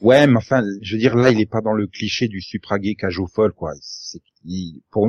Ouais, 0.00 0.26
mais 0.26 0.36
enfin, 0.36 0.62
je 0.80 0.94
veux 0.94 0.98
dire, 1.00 1.14
là, 1.14 1.30
il 1.30 1.40
est 1.40 1.50
pas 1.50 1.60
dans 1.60 1.74
le 1.74 1.86
cliché 1.86 2.28
du 2.28 2.40
supragé 2.40 2.94
cage 2.94 3.18
au 3.18 3.26
folle, 3.26 3.52
quoi. 3.52 3.72
C'est, 3.80 4.22
il, 4.44 4.80
pour, 4.90 5.08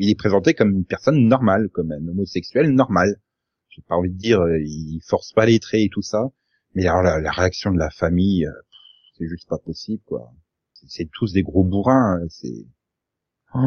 il 0.00 0.08
est 0.08 0.14
présenté 0.14 0.54
comme 0.54 0.70
une 0.70 0.86
personne 0.86 1.28
normale, 1.28 1.68
comme 1.68 1.92
un 1.92 2.08
homosexuel 2.08 2.70
normal. 2.70 3.20
J'ai 3.68 3.82
pas 3.82 3.96
envie 3.96 4.10
de 4.10 4.16
dire, 4.16 4.40
euh, 4.40 4.58
il 4.58 5.00
force 5.06 5.32
pas 5.32 5.44
les 5.44 5.60
traits 5.60 5.82
et 5.82 5.88
tout 5.90 6.00
ça. 6.00 6.30
Mais 6.74 6.86
alors, 6.86 7.02
la, 7.02 7.20
la 7.20 7.30
réaction 7.30 7.70
de 7.70 7.78
la 7.78 7.90
famille, 7.90 8.46
euh, 8.46 8.52
c'est 9.18 9.28
juste 9.28 9.46
pas 9.46 9.58
possible, 9.58 10.02
quoi. 10.06 10.32
C'est, 10.72 11.10
tous 11.12 11.34
des 11.34 11.42
gros 11.42 11.64
bourrins, 11.64 12.18
hein, 12.18 12.26
c'est... 12.30 12.66
Oh. 13.54 13.58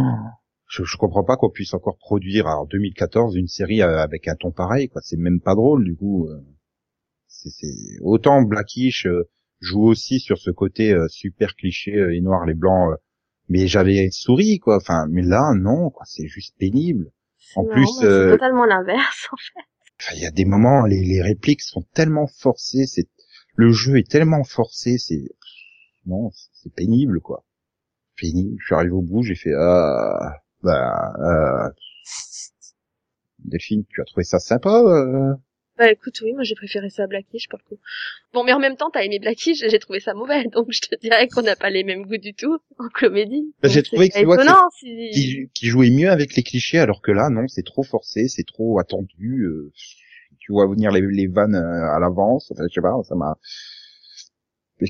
je, 0.68 0.84
je 0.84 0.98
comprends 0.98 1.24
pas 1.24 1.38
qu'on 1.38 1.52
puisse 1.52 1.76
encore 1.76 1.98
produire 2.00 2.48
en 2.48 2.66
2014 2.66 3.36
une 3.36 3.48
série 3.48 3.84
euh, 3.84 4.00
avec 4.00 4.28
un 4.28 4.36
ton 4.36 4.52
pareil, 4.52 4.90
quoi. 4.90 5.02
C'est 5.04 5.18
même 5.18 5.40
pas 5.40 5.54
drôle, 5.54 5.84
du 5.84 5.96
coup. 5.96 6.28
C'est. 7.28 8.00
Autant 8.02 8.42
Blackish 8.42 9.08
joue 9.60 9.84
aussi 9.84 10.20
sur 10.20 10.40
ce 10.40 10.50
côté 10.50 10.96
super 11.10 11.54
cliché, 11.56 11.92
les 12.10 12.22
noirs, 12.22 12.46
les 12.46 12.54
blancs, 12.56 12.96
mais 13.50 13.68
j'avais 13.68 14.10
souri, 14.12 14.60
quoi. 14.60 14.78
Enfin, 14.78 15.08
mais 15.10 15.22
là, 15.22 15.54
non, 15.56 15.90
quoi. 15.90 16.06
C'est 16.06 16.28
juste 16.28 16.56
pénible. 16.58 17.12
En 17.56 17.66
plus, 17.66 17.82
moi, 17.82 17.94
c'est 18.00 18.06
euh, 18.06 18.32
totalement 18.32 18.66
l'inverse. 18.66 19.28
en 19.32 19.38
fait. 19.38 19.66
Enfin, 20.00 20.16
il 20.16 20.22
y 20.22 20.26
a 20.26 20.32
des 20.32 20.46
moments, 20.46 20.86
les, 20.86 21.04
les 21.04 21.22
répliques 21.22 21.62
sont 21.62 21.84
tellement 21.94 22.28
forcées, 22.28 22.86
c'est 22.88 23.08
le 23.56 23.72
jeu 23.72 23.98
est 23.98 24.10
tellement 24.10 24.44
forcé, 24.44 24.98
c'est 24.98 25.30
non, 26.06 26.32
c'est 26.52 26.74
pénible 26.74 27.22
quoi. 27.22 27.46
Pénible. 28.18 28.56
Je 28.60 28.66
suis 28.66 28.76
arrivé 28.76 28.92
au 28.92 29.02
bout, 29.02 29.24
j'ai 29.24 29.36
fait 29.36 29.54
ah 29.58 30.38
bah 30.62 31.14
euh... 31.20 31.70
Delphine, 33.40 33.86
tu 33.90 34.02
as 34.02 34.06
trouvé 34.06 34.24
ça 34.24 34.40
sympa 34.40 34.82
euh 34.82 35.36
Bah 35.78 35.92
écoute, 35.92 36.22
oui, 36.22 36.34
moi 36.34 36.44
j'ai 36.44 36.54
préféré 36.54 36.90
ça 36.90 37.04
à 37.04 37.08
Blackish 37.08 37.48
pour 37.50 37.58
le 37.58 37.68
coup. 37.76 37.82
Bon, 38.32 38.44
mais 38.44 38.54
en 38.54 38.60
même 38.60 38.76
temps, 38.78 38.92
t'as 38.92 39.04
aimé 39.04 39.18
Blackish 39.20 39.60
j'ai 39.68 39.80
trouvé 39.80 40.00
ça 40.00 40.14
mauvais, 40.14 40.44
donc 40.46 40.68
je 40.72 40.82
te 40.82 40.96
dirais 41.00 41.28
qu'on 41.28 41.42
n'a 41.42 41.56
pas 41.56 41.72
les 41.72 41.84
mêmes 41.84 42.04
goûts 42.06 42.18
du 42.18 42.34
tout 42.36 42.60
en 42.78 42.88
comédie. 42.94 43.54
Bah, 43.62 43.70
j'ai 43.70 43.82
trouvé 43.82 44.10
c'est 44.12 44.24
que 44.24 44.30
si... 44.78 45.10
qui, 45.12 45.50
qui 45.54 45.68
jouait 45.68 45.90
mieux 45.90 46.10
avec 46.12 46.36
les 46.36 46.44
clichés, 46.44 46.78
alors 46.78 47.02
que 47.02 47.12
là, 47.12 47.30
non, 47.30 47.48
c'est 47.48 47.64
trop 47.66 47.84
forcé, 47.84 48.28
c'est 48.28 48.46
trop 48.46 48.80
attendu. 48.80 49.46
euh, 49.46 49.72
tu 50.40 50.52
vois 50.52 50.68
venir 50.68 50.92
les, 50.92 51.02
les 51.02 51.28
vannes 51.28 51.56
euh, 51.56 51.96
à 51.96 52.00
l'avance. 52.00 52.52
Enfin, 52.52 52.64
je 52.70 52.74
sais 52.74 52.82
pas, 52.82 52.94
ça 53.08 53.16
m'a. 53.16 53.38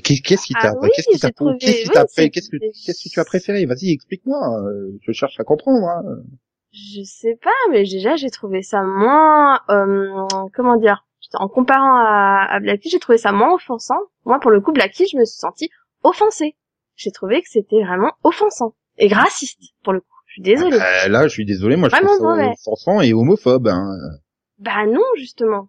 Qu'est- 0.02 0.20
Qu'est-ce 0.22 0.46
qui 0.46 0.54
Ah 0.56 0.62
t'a, 0.62 0.78
oui, 0.80 0.88
qu'est-ce 0.96 1.08
qui 1.08 1.20
t'a, 1.20 1.30
qu'est-ce 1.30 1.82
qui 1.82 1.88
oui, 1.88 1.94
t'a, 1.94 2.06
c'est- 2.08 2.30
qu'est-ce 2.30 2.50
que, 2.50 2.56
qu'est-ce 2.84 3.04
que 3.04 3.08
tu 3.10 3.20
as 3.20 3.24
préféré? 3.24 3.64
Vas-y, 3.64 3.90
explique-moi. 3.92 4.62
euh, 4.66 4.98
Je 5.02 5.12
cherche 5.12 5.38
à 5.38 5.44
comprendre. 5.44 5.86
Hein. 5.86 6.02
Je 6.76 7.02
sais 7.04 7.38
pas, 7.42 7.50
mais 7.70 7.84
déjà 7.84 8.16
j'ai 8.16 8.30
trouvé 8.30 8.62
ça 8.62 8.82
moins, 8.82 9.60
euh, 9.70 10.26
comment 10.54 10.76
dire, 10.76 11.06
en 11.34 11.48
comparant 11.48 11.94
à, 11.96 12.46
à 12.50 12.60
Blackie, 12.60 12.90
j'ai 12.90 12.98
trouvé 12.98 13.16
ça 13.18 13.30
moins 13.32 13.54
offensant. 13.54 13.98
Moi, 14.24 14.40
pour 14.40 14.50
le 14.50 14.60
coup, 14.60 14.72
Blackie, 14.72 15.06
je 15.06 15.16
me 15.16 15.24
suis 15.24 15.38
sentie 15.38 15.70
offensée. 16.02 16.56
J'ai 16.96 17.12
trouvé 17.12 17.42
que 17.42 17.48
c'était 17.48 17.82
vraiment 17.82 18.12
offensant 18.24 18.74
et 18.98 19.06
raciste 19.12 19.60
pour 19.84 19.92
le 19.92 20.00
coup. 20.00 20.06
Je 20.26 20.32
suis 20.34 20.42
désolée. 20.42 20.76
Euh, 20.76 21.08
là, 21.08 21.28
je 21.28 21.32
suis 21.32 21.44
désolé, 21.44 21.76
moi 21.76 21.88
je 21.88 21.96
trouve 21.96 22.08
ça 22.18 22.52
offensant 22.66 23.00
et 23.00 23.12
homophobe. 23.14 23.68
Hein. 23.68 23.96
Bah 24.58 24.84
non, 24.86 25.02
justement, 25.16 25.68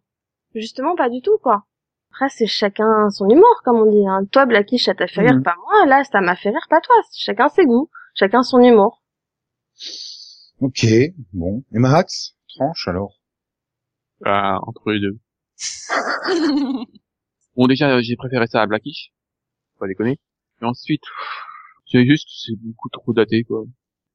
justement 0.55 0.95
pas 0.95 1.09
du 1.09 1.21
tout 1.21 1.37
quoi. 1.41 1.65
Après, 2.11 2.29
c'est 2.29 2.47
chacun 2.47 3.09
son 3.11 3.29
humour, 3.29 3.61
comme 3.63 3.75
on 3.77 3.91
dit. 3.91 4.07
Hein. 4.07 4.21
Toi, 4.31 4.45
Blackie, 4.45 4.79
ça 4.79 4.95
t'a 4.95 5.05
fait 5.07 5.21
rire, 5.21 5.35
Mhm. 5.35 5.43
pas 5.43 5.55
moi. 5.65 5.85
Là, 5.85 6.03
ça 6.03 6.21
m'a 6.21 6.35
fait 6.35 6.49
rire, 6.49 6.65
pas 6.69 6.81
toi. 6.81 6.95
Chacun 7.13 7.49
ses 7.49 7.65
goûts, 7.65 7.89
chacun 8.15 8.41
son 8.41 8.59
humour. 8.59 9.03
Ok, 10.59 10.85
bon. 11.33 11.63
Et 11.73 11.79
Max, 11.79 12.35
tranche 12.47 12.87
alors. 12.87 13.19
Bah, 14.21 14.59
entre 14.63 14.91
les 14.91 14.99
deux. 14.99 15.17
Bon, 17.55 17.67
déjà, 17.67 18.01
j'ai 18.01 18.17
préféré 18.17 18.47
ça 18.47 18.61
à 18.61 18.65
Blackish. 18.67 19.13
Pas 19.79 19.87
déconner. 19.87 20.19
Et 20.61 20.65
ensuite, 20.65 21.03
c'est 21.89 22.05
juste, 22.05 22.27
c'est 22.45 22.55
beaucoup 22.59 22.89
trop 22.89 23.13
daté, 23.13 23.43
quoi. 23.43 23.63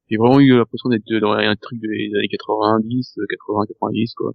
J'ai 0.09 0.17
vraiment 0.17 0.39
eu 0.39 0.55
l'impression 0.55 0.89
d'être 0.89 1.11
dans 1.19 1.31
un 1.31 1.55
truc 1.55 1.79
des 1.79 2.11
années 2.15 2.27
90, 2.29 3.17
80, 3.29 3.65
90, 3.67 4.13
quoi. 4.13 4.33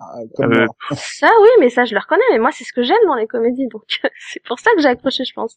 Ah, 0.00 0.18
comme 0.34 0.52
Euh. 0.52 0.66
Ça, 0.96 1.30
oui, 1.42 1.48
mais 1.60 1.70
ça, 1.70 1.84
je 1.84 1.94
le 1.94 2.00
reconnais. 2.00 2.24
Mais 2.32 2.38
moi, 2.40 2.50
c'est 2.50 2.64
ce 2.64 2.72
que 2.72 2.82
j'aime 2.82 3.04
dans 3.06 3.14
les 3.14 3.28
comédies. 3.28 3.68
Donc, 3.68 3.84
c'est 4.32 4.42
pour 4.42 4.58
ça 4.58 4.72
que 4.74 4.80
j'ai 4.82 4.88
accroché, 4.88 5.24
je 5.24 5.32
pense. 5.32 5.56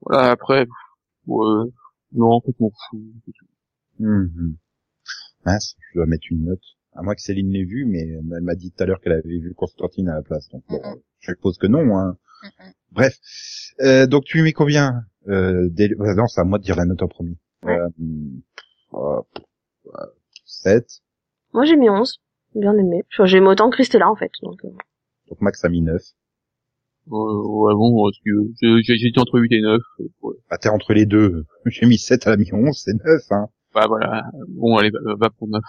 Voilà, 0.00 0.32
après, 0.32 0.66
ouais, 1.26 1.70
non, 2.12 2.32
en 2.32 2.40
fait, 2.40 2.58
m'en 2.58 2.72
fous. 2.90 3.12
Mhm. 4.00 4.56
Mince, 5.44 5.76
je 5.92 5.98
dois 5.98 6.06
mettre 6.06 6.24
une 6.30 6.44
note. 6.44 6.62
À 6.94 7.02
moins 7.02 7.14
que 7.14 7.22
Céline 7.22 7.50
l'ait 7.50 7.64
vu, 7.64 7.86
mais 7.86 8.00
elle 8.00 8.42
m'a 8.42 8.54
dit 8.54 8.70
tout 8.70 8.82
à 8.82 8.86
l'heure 8.86 9.00
qu'elle 9.00 9.12
avait 9.14 9.38
vu 9.38 9.54
Constantine 9.54 10.08
à 10.08 10.14
la 10.14 10.22
place. 10.22 10.48
Donc 10.50 10.62
bon, 10.68 10.76
Mhm. 10.82 10.96
je 11.20 11.32
suppose 11.32 11.56
que 11.58 11.66
non. 11.66 11.96
Hein. 11.98 12.16
Mhm. 12.42 12.72
Bref. 12.92 13.18
Euh, 13.80 14.06
donc 14.06 14.24
tu 14.24 14.36
lui 14.38 14.44
mets 14.44 14.52
combien 14.52 15.04
euh, 15.28 15.68
des... 15.70 15.90
euh, 15.90 16.14
Non, 16.14 16.26
c'est 16.26 16.40
à 16.40 16.44
moi 16.44 16.58
de 16.58 16.64
dire 16.64 16.76
la 16.76 16.84
note 16.84 17.02
en 17.02 17.08
premier. 17.08 17.36
Ouais. 17.62 17.78
Euh, 17.78 17.88
euh, 18.94 19.20
euh, 19.86 20.06
7. 20.44 20.86
Moi, 21.54 21.64
j'ai 21.64 21.76
mis 21.76 21.88
11. 21.88 22.20
Bien 22.54 22.76
aimé. 22.76 23.02
Enfin, 23.14 23.24
j'ai 23.24 23.38
aimé 23.38 23.46
autant 23.48 23.70
que 23.70 23.76
Christella, 23.76 24.10
en 24.10 24.16
fait. 24.16 24.30
Donc, 24.42 24.62
euh, 24.64 24.68
Donc 25.28 25.40
Max 25.40 25.64
a 25.64 25.68
mis 25.70 25.80
9. 25.80 26.02
Euh, 27.08 27.10
ouais, 27.10 27.74
bon, 27.74 28.04
parce 28.04 28.18
que 28.24 28.30
je- 28.60 28.82
j'ai- 28.82 28.96
j'étais 28.96 29.18
entre 29.18 29.38
8 29.38 29.52
et 29.52 29.60
9. 29.62 29.80
euh, 30.00 30.04
ouais. 30.22 30.34
Bah 30.50 30.58
t'es 30.58 30.68
entre 30.68 30.92
les 30.92 31.06
deux. 31.06 31.44
J'ai 31.66 31.86
mis 31.86 31.98
7, 31.98 32.26
elle 32.26 32.32
a 32.34 32.36
mis 32.36 32.52
11, 32.52 32.76
c'est 32.84 32.92
9. 32.94 33.22
Hein. 33.30 33.48
Bah 33.74 33.86
voilà, 33.88 34.24
bon, 34.48 34.76
allez, 34.76 34.90
va, 35.18 35.30
pour 35.30 35.48
9. 35.48 35.62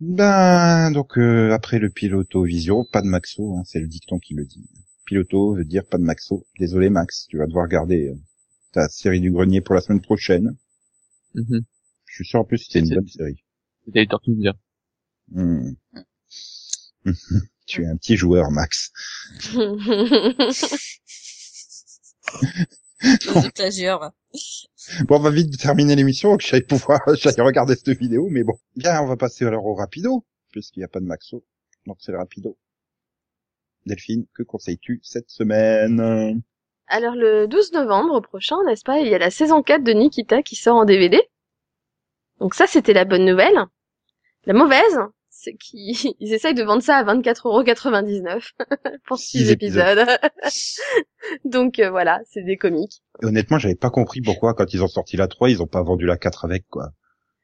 Ben 0.00 0.90
donc 0.90 1.18
euh, 1.18 1.52
après 1.52 1.78
le 1.78 1.90
piloto 1.90 2.42
vision, 2.42 2.84
pas 2.84 3.02
de 3.02 3.06
Maxo, 3.06 3.54
hein, 3.56 3.62
c'est 3.64 3.78
le 3.78 3.86
dicton 3.86 4.18
qui 4.18 4.34
le 4.34 4.44
dit. 4.44 4.68
Piloto 5.08 5.54
veut 5.54 5.64
dire 5.64 5.86
pas 5.86 5.96
de 5.96 6.02
Maxo. 6.02 6.44
Désolé 6.58 6.90
Max, 6.90 7.26
tu 7.28 7.38
vas 7.38 7.46
devoir 7.46 7.66
garder 7.66 8.08
euh, 8.08 8.14
ta 8.72 8.90
série 8.90 9.20
du 9.20 9.32
grenier 9.32 9.62
pour 9.62 9.74
la 9.74 9.80
semaine 9.80 10.02
prochaine. 10.02 10.54
Mhm. 11.34 11.64
Je 12.04 12.14
suis 12.14 12.26
sûr 12.26 12.40
en 12.40 12.44
plus 12.44 12.58
que 12.58 12.72
c'est 12.72 12.80
une 12.80 12.94
bonne 12.94 13.08
série. 13.08 13.42
C'était 13.86 14.00
les 14.00 14.06
Tortues 14.06 14.32
Ninja. 14.32 14.52
Hmm. 15.28 15.70
tu 17.66 17.84
es 17.84 17.86
un 17.86 17.96
petit 17.96 18.16
joueur 18.18 18.50
Max. 18.50 18.92
Bon, 25.06 25.16
on 25.16 25.20
va 25.20 25.30
vite 25.30 25.56
terminer 25.56 25.94
l'émission, 25.96 26.36
que 26.36 26.44
j'allais 26.44 26.62
pouvoir, 26.62 27.00
j'allais 27.14 27.42
regarder 27.42 27.76
cette 27.76 27.96
vidéo, 27.96 28.28
mais 28.28 28.42
bon. 28.42 28.58
Bien, 28.76 29.00
on 29.00 29.06
va 29.06 29.16
passer 29.16 29.46
alors 29.46 29.64
au 29.64 29.74
rapido, 29.74 30.26
puisqu'il 30.50 30.80
n'y 30.80 30.84
a 30.84 30.88
pas 30.88 31.00
de 31.00 31.06
Maxo. 31.06 31.44
Donc 31.86 31.96
c'est 32.00 32.12
le 32.12 32.18
rapido. 32.18 32.58
Delphine, 33.86 34.26
que 34.34 34.42
conseilles-tu 34.42 35.00
cette 35.02 35.30
semaine? 35.30 36.42
Alors, 36.86 37.14
le 37.14 37.46
12 37.46 37.72
novembre 37.72 38.20
prochain, 38.20 38.56
n'est-ce 38.66 38.84
pas, 38.84 39.00
il 39.00 39.08
y 39.08 39.14
a 39.14 39.18
la 39.18 39.30
saison 39.30 39.62
4 39.62 39.82
de 39.82 39.92
Nikita 39.92 40.42
qui 40.42 40.56
sort 40.56 40.76
en 40.76 40.84
DVD. 40.84 41.20
Donc 42.40 42.54
ça, 42.54 42.66
c'était 42.66 42.92
la 42.92 43.04
bonne 43.04 43.24
nouvelle. 43.24 43.58
La 44.46 44.54
mauvaise, 44.54 44.98
c'est 45.28 45.54
qu'ils 45.54 46.14
ils 46.20 46.32
essayent 46.32 46.54
de 46.54 46.62
vendre 46.62 46.82
ça 46.82 46.96
à 46.96 47.04
24,99€ 47.04 48.52
pour 49.06 49.18
Six 49.18 49.38
6 49.46 49.50
épisodes. 49.50 50.06
Donc 51.44 51.78
euh, 51.78 51.90
voilà, 51.90 52.20
c'est 52.30 52.42
des 52.42 52.56
comiques. 52.56 53.02
Et 53.22 53.26
honnêtement, 53.26 53.58
j'avais 53.58 53.74
pas 53.74 53.90
compris 53.90 54.20
pourquoi, 54.20 54.54
quand 54.54 54.72
ils 54.72 54.82
ont 54.82 54.88
sorti 54.88 55.16
la 55.16 55.28
3, 55.28 55.50
ils 55.50 55.62
ont 55.62 55.66
pas 55.66 55.82
vendu 55.82 56.06
la 56.06 56.16
4 56.16 56.44
avec, 56.44 56.66
quoi. 56.68 56.90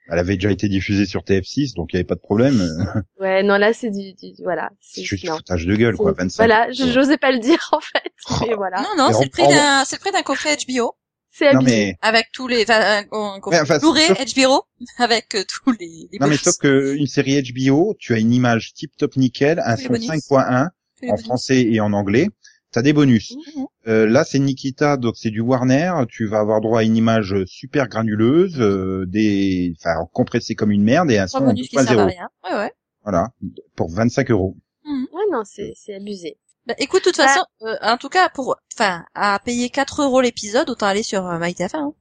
Elle 0.09 0.19
avait 0.19 0.35
déjà 0.35 0.51
été 0.51 0.69
diffusée 0.69 1.07
sur 1.07 1.23
TF6, 1.23 1.75
donc 1.75 1.93
il 1.93 1.97
y 1.97 1.99
avait 1.99 2.05
pas 2.05 2.15
de 2.15 2.21
problème. 2.21 2.55
Ouais, 3.21 3.43
non, 3.43 3.57
là, 3.57 3.73
c'est 3.73 3.91
du, 3.91 4.13
du- 4.13 4.35
voilà. 4.43 4.71
C'est 4.81 5.03
juste 5.03 5.27
foutage 5.29 5.65
de 5.67 5.75
gueule, 5.77 5.97
quoi. 5.97 6.13
C'est- 6.17 6.23
25. 6.23 6.37
Voilà, 6.47 6.71
je- 6.73 6.93
j'osais 6.93 7.17
pas 7.17 7.33
le 7.33 7.39
dire, 7.39 7.69
en 7.73 7.81
fait. 7.81 8.47
Mais 8.47 8.55
voilà. 8.55 8.83
Non, 8.83 8.89
non, 8.99 9.13
c'est 9.19 9.25
le 9.25 9.31
prix 9.31 9.43
on- 9.47 9.51
d'un, 9.51 9.85
c'est 9.87 9.97
le 9.97 10.01
prix 10.01 10.13
d'un 10.13 10.23
coffret 10.23 10.57
HBO 10.69 10.93
C'est 11.31 11.53
mais, 11.63 11.97
avec 12.03 12.27
tous 12.33 12.47
les, 12.49 12.63
enfin, 12.65 12.81
un, 12.81 13.35
un 13.37 13.41
coffret 13.41 13.57
Ouais, 13.59 13.63
enfin, 13.63 13.79
Blu-ray 13.79 14.07
sauf- 14.09 14.35
HBO 14.35 14.63
avec 14.99 15.35
euh, 15.35 15.43
tous 15.49 15.73
les, 15.81 16.09
les 16.13 16.19
non, 16.21 16.27
mais 16.27 16.37
sauf 16.37 16.57
que 16.59 16.95
une 16.97 17.07
série 17.07 17.43
HBO, 17.43 17.95
tu 17.99 18.13
as 18.15 18.19
une 18.19 18.33
image 18.33 18.75
tip 18.75 18.93
top 18.99 19.17
nickel, 19.17 19.59
un 19.65 19.77
son 19.77 19.89
bonus. 19.89 20.07
5.1 20.09 20.69
Tous 20.99 21.05
les 21.07 21.11
en 21.11 21.15
bonus. 21.15 21.25
français 21.25 21.63
et 21.63 21.81
en 21.81 21.93
anglais. 21.95 22.29
T'as 22.75 22.83
des 22.83 22.93
bonus. 22.93 23.37
Mhm. 23.55 23.67
Euh, 23.87 24.05
là, 24.09 24.25
c'est 24.25 24.41
Nikita, 24.41 24.97
donc 24.97 25.15
c'est 25.17 25.31
du 25.31 25.39
Warner. 25.41 25.93
Tu 26.09 26.27
vas 26.27 26.41
avoir 26.41 26.61
droit 26.61 26.81
à 26.81 26.83
une 26.83 26.97
image 26.97 27.37
super 27.47 27.87
granuleuse, 27.87 28.61
euh, 28.61 29.05
des, 29.07 29.73
enfin, 29.79 29.95
compressée 30.13 30.57
comme 30.57 30.73
une 30.73 30.83
merde 30.83 31.09
et 31.13 31.19
un 31.19 31.29
son 31.29 31.39
en 31.39 31.47
bonus 31.47 31.69
qui 31.69 31.77
servent 31.77 32.01
à 32.01 32.07
2.0. 32.07 32.09
rien. 32.09 32.29
Ouais, 32.43 32.57
ouais. 32.57 32.73
Voilà. 33.05 33.29
Pour 33.77 33.93
25 33.93 34.33
euros. 34.33 34.57
Ouais, 34.85 35.23
non, 35.31 35.43
c'est, 35.45 35.73
c'est 35.77 35.95
abusé. 35.95 36.37
Bah, 36.67 36.75
écoute, 36.79 37.05
de 37.05 37.11
toute 37.11 37.19
Bah- 37.19 37.29
façon, 37.29 37.45
euh, 37.63 37.77
en 37.83 37.97
tout 37.97 38.09
cas, 38.09 38.29
pour, 38.29 38.57
enfin, 38.75 39.05
à 39.15 39.39
payer 39.39 39.71
4 39.71 40.03
euros 40.03 40.21
l'épisode, 40.21 40.69
autant 40.69 40.87
aller 40.87 41.05
sur 41.05 41.25
euh, 41.29 41.39
MyTF1. 41.39 41.77
Hein. 41.77 41.93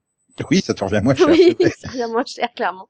Oui, 0.49 0.61
ça 0.61 0.73
te 0.73 0.84
revient 0.84 1.01
moins 1.03 1.13
cher. 1.15 1.27
Oui, 1.29 1.55
c'est 1.59 1.91
bien 1.91 2.07
moins 2.07 2.23
cher, 2.25 2.49
clairement. 2.55 2.88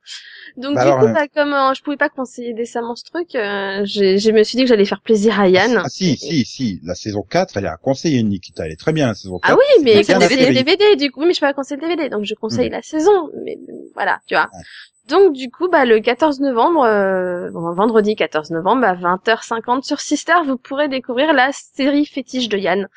Donc, 0.58 0.76
Bah 0.76 0.84
du 0.84 0.88
alors, 0.88 1.00
coup, 1.02 1.06
euh, 1.08 1.14
bah, 1.14 1.28
comme 1.28 1.54
euh, 1.54 1.74
je 1.74 1.82
pouvais 1.84 1.98
pas 1.98 2.10
conseiller 2.10 2.54
décemment 2.54 2.96
ce 2.96 3.04
truc, 3.04 3.36
euh, 3.36 3.82
j'ai- 3.84 4.18
je 4.18 4.32
me 4.32 4.44
suis 4.44 4.56
dit 4.58 4.64
que 4.64 4.70
j'allais 4.70 4.86
faire 4.86 5.02
plaisir 5.02 5.39
à 5.39 5.48
Yann. 5.50 5.82
Ah 5.84 5.89
si, 5.89 6.16
si, 6.16 6.46
si. 6.46 6.80
La 6.84 6.96
saison 6.96 7.22
4, 7.22 7.58
elle 7.58 7.66
est 7.66 7.70
à 7.70 7.78
conseiller, 7.78 8.24
Nikita. 8.24 8.66
Elle 8.66 8.72
est 8.72 8.80
très 8.80 8.94
bien, 8.94 9.08
la 9.08 9.14
saison 9.14 9.39
4. 9.39 9.52
Ah 9.54 9.58
oui, 9.58 9.84
mais 9.84 10.04
c'est 10.04 10.14
le 10.14 10.54
DVD, 10.54 10.96
du 10.96 11.12
coup, 11.12 11.22
oui, 11.22 11.28
mais 11.28 11.34
je 11.34 11.39
peux 11.41 11.48
pas 11.48 11.54
conseiller 11.54 11.82
le 11.82 11.88
DVD, 11.88 12.10
donc 12.10 12.24
je 12.24 12.34
conseille 12.36 12.70
Mm. 12.70 12.74
la 12.74 12.82
saison, 12.82 13.30
mais 13.44 13.58
voilà, 13.94 14.20
tu 14.28 14.36
vois. 14.36 14.44
Ouais. 14.54 14.64
Donc 15.10 15.34
du 15.34 15.52
coup, 15.52 15.68
bah, 15.68 15.84
le 15.84 16.00
14 16.00 16.39
novembre, 16.39 16.86
euh, 16.86 17.52
bon, 17.52 17.74
vendredi 17.74 18.16
14 18.16 18.52
novembre, 18.52 18.86
à 18.86 18.94
20h50 18.96 19.84
sur 19.84 20.00
Sister, 20.00 20.36
vous 20.46 20.58
pourrez 20.58 20.88
découvrir 20.88 21.34
la 21.34 21.52
série 21.52 22.06
fétiche 22.06 22.48
de 22.48 22.58
Yann, 22.58 22.88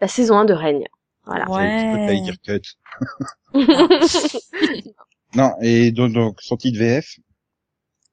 la 0.00 0.08
saison 0.08 0.38
1 0.38 0.44
de 0.44 0.54
Règne. 0.54 0.86
Voilà. 1.24 1.44
J'ai 1.46 1.52
un 1.54 2.32
petit 2.32 2.38
peu 2.44 2.52
Ouais. 2.54 2.60
Non, 5.34 5.52
et 5.60 5.92
donc, 5.92 6.12
donc 6.12 6.40
son 6.40 6.56
titre 6.56 6.78
VF 6.78 7.18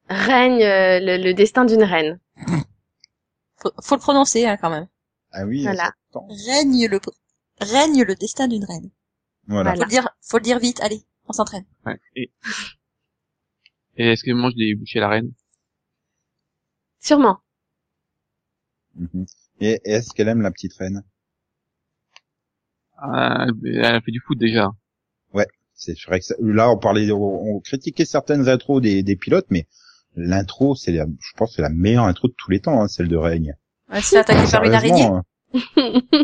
Règne, 0.10 0.62
euh, 0.62 1.00
le, 1.00 1.24
le 1.24 1.34
destin 1.34 1.64
d'une 1.64 1.84
reine. 1.84 2.20
Faut, 3.62 3.72
faut 3.84 3.96
le 3.96 4.02
prononcer, 4.02 4.46
hein, 4.46 4.58
quand 4.58 4.70
même. 4.70 4.88
Ah 5.32 5.46
oui, 5.46 5.62
Voilà. 5.64 5.92
Règne 6.14 6.88
le, 6.88 7.00
règne 7.60 8.04
le 8.04 8.16
destin 8.16 8.48
d'une 8.48 8.66
reine. 8.66 8.90
Voilà. 9.48 9.76
Faut 9.76 9.82
le 9.82 9.88
dire, 9.88 10.10
faut 10.22 10.38
le 10.38 10.44
dire 10.44 10.60
vite, 10.60 10.80
allez, 10.82 11.04
on 11.28 11.34
s'entraîne. 11.34 11.66
Ouais. 11.86 11.98
Et, 12.16 12.32
et 13.98 14.08
est-ce 14.14 14.24
qu'elle 14.24 14.34
mange 14.34 14.56
des 14.56 14.74
bouchées 14.74 14.98
à 14.98 15.02
la 15.02 15.10
reine? 15.10 15.32
Sûrement. 17.02 17.42
Mhm. 18.94 19.26
Et 19.62 19.82
et 19.84 19.92
est-ce 19.94 20.14
qu'elle 20.14 20.28
aime 20.28 20.42
la 20.44 20.52
petite 20.52 20.74
reine? 20.76 21.04
Ah, 22.98 23.48
Elle 23.66 23.84
a 23.84 24.02
fait 24.02 24.12
du 24.12 24.20
foot 24.22 24.38
déjà. 24.38 24.70
C'est 25.82 25.98
vrai 26.08 26.20
que 26.20 26.26
ça- 26.26 26.36
là, 26.42 26.70
on 26.70 26.78
parlait, 26.78 27.10
on, 27.12 27.56
on 27.56 27.60
critiquait 27.62 28.04
certaines 28.04 28.50
intros 28.50 28.82
des, 28.82 29.02
des 29.02 29.16
pilotes, 29.16 29.46
mais 29.50 29.66
l'intro, 30.18 30.76
c'est, 30.76 30.92
la- 30.92 31.06
je 31.06 31.32
pense, 31.38 31.52
que 31.52 31.56
c'est 31.56 31.62
la 31.62 31.70
meilleure 31.70 32.04
intro 32.04 32.28
de 32.28 32.34
tous 32.38 32.52
les 32.52 32.60
temps, 32.60 32.82
hein, 32.82 32.90
celle 32.90 33.08
de 33.08 33.16
Règne. 33.16 33.56
Ouais, 33.90 34.02
se 34.02 34.10
fait 34.10 34.18
attaquer 34.18 34.52
par 34.52 34.64
une 34.66 34.74
araignée. 34.74 35.04
Hein. 35.06 35.24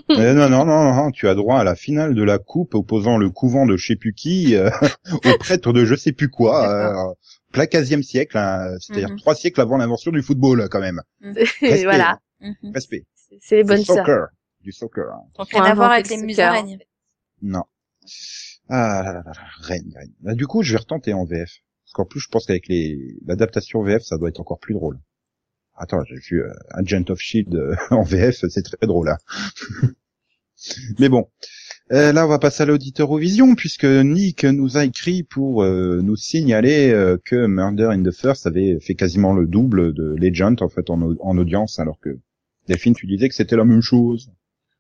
Non, 0.10 0.49
non, 0.49 0.66
non, 0.66 0.93
non, 0.93 1.12
tu 1.12 1.28
as 1.30 1.36
droit 1.36 1.58
à 1.60 1.64
la 1.64 1.76
finale 1.76 2.14
de 2.16 2.22
la 2.24 2.38
coupe 2.38 2.76
opposant 2.76 3.18
le 3.18 3.30
couvent 3.30 3.66
de 3.66 3.76
je 3.78 3.88
sais 3.88 3.95
plus 3.95 4.14
qui 4.14 4.56
euh, 4.56 4.70
au 5.14 5.38
prêtre 5.39 5.72
de 5.74 5.86
je 5.86 5.95
sais 5.95 6.12
plus 6.12 6.30
quoi, 6.30 6.70
euh, 6.70 7.14
plein 7.53 7.64
15e 7.66 8.03
siècle, 8.03 8.38
hein, 8.38 8.76
c'est-à-dire 8.82 9.10
Mhm. 9.10 9.18
trois 9.20 9.36
siècles 9.36 9.62
avant 9.62 9.78
l'invention 9.78 10.12
du 10.12 10.22
football, 10.22 10.68
quand 10.70 10.82
même. 10.82 11.01
Respect, 11.22 11.84
voilà. 11.86 12.20
Mhm. 12.41 12.72
Respect. 12.74 13.06
C'est- 13.16 13.38
C'est 13.41 13.56
les 13.56 13.64
bonnes 13.64 13.84
soccer. 13.86 14.28
Du 14.62 14.72
soccer. 14.74 15.06
hein. 15.14 15.45
Rien 15.49 15.64
à 15.64 15.74
voir 15.76 15.91
avec 15.91 16.10
le 16.10 16.18
les 16.18 16.22
musaraignes. 16.24 16.78
Non. 17.41 17.64
Ah 18.70 19.01
là 19.03 19.13
là 19.13 19.24
là, 19.26 19.32
là, 19.34 19.34
Reine, 19.61 19.91
Reine. 19.95 20.13
Bah, 20.22 20.36
du 20.36 20.47
coup, 20.47 20.63
je 20.63 20.72
vais 20.74 20.78
retenter 20.80 21.13
en 21.13 21.26
VF. 21.26 21.51
Parce 21.86 21.93
qu'en 21.93 22.05
plus, 22.05 22.20
je 22.20 22.28
pense 22.30 22.45
qu'avec 22.45 22.68
les 22.68 23.18
l'adaptation 23.26 23.84
VF, 23.84 24.03
ça 24.03 24.18
doit 24.18 24.30
être 24.30 24.39
encore 24.39 24.59
plus 24.59 24.74
drôle. 24.74 24.99
Attends, 25.76 26.03
j'ai 26.05 26.16
vu 26.18 26.43
euh, 26.43 26.51
Agent 26.72 27.03
of 27.09 27.20
Shield 27.20 27.78
en 27.91 28.03
VF, 28.03 28.45
c'est 28.49 28.63
très 28.63 28.88
drôle. 28.88 29.09
Hein. 29.09 29.18
Mais 30.99 31.09
bon, 31.09 31.28
Euh, 31.91 32.13
là, 32.13 32.26
on 32.26 32.30
va 32.30 32.39
passer 32.39 32.63
à 32.63 32.68
l'auditeur 32.68 33.16
Vision, 33.18 33.55
puisque 33.55 33.86
Nick 33.86 34.45
nous 34.45 34.78
a 34.78 34.86
écrit 34.86 35.24
pour 35.24 35.63
euh, 35.63 36.01
nous 36.03 36.16
signaler 36.16 36.91
euh, 36.91 37.18
que 37.26 37.47
Murder 37.47 37.89
in 37.91 38.03
the 38.03 38.11
First 38.11 38.47
avait 38.47 38.80
fait 38.82 38.95
quasiment 38.95 39.34
le 39.34 39.47
double 39.47 39.93
de 39.93 40.16
Legend 40.18 40.61
en 40.63 40.70
fait 40.70 40.89
en, 40.89 41.01
en 41.01 41.38
audience, 41.38 41.80
alors 41.80 41.99
que 41.99 42.20
Delphine, 42.68 42.95
tu 42.95 43.07
disais 43.07 43.30
que 43.30 43.36
c'était 43.36 43.57
la 43.57 43.66
même 43.66 43.82
chose. 43.82 44.32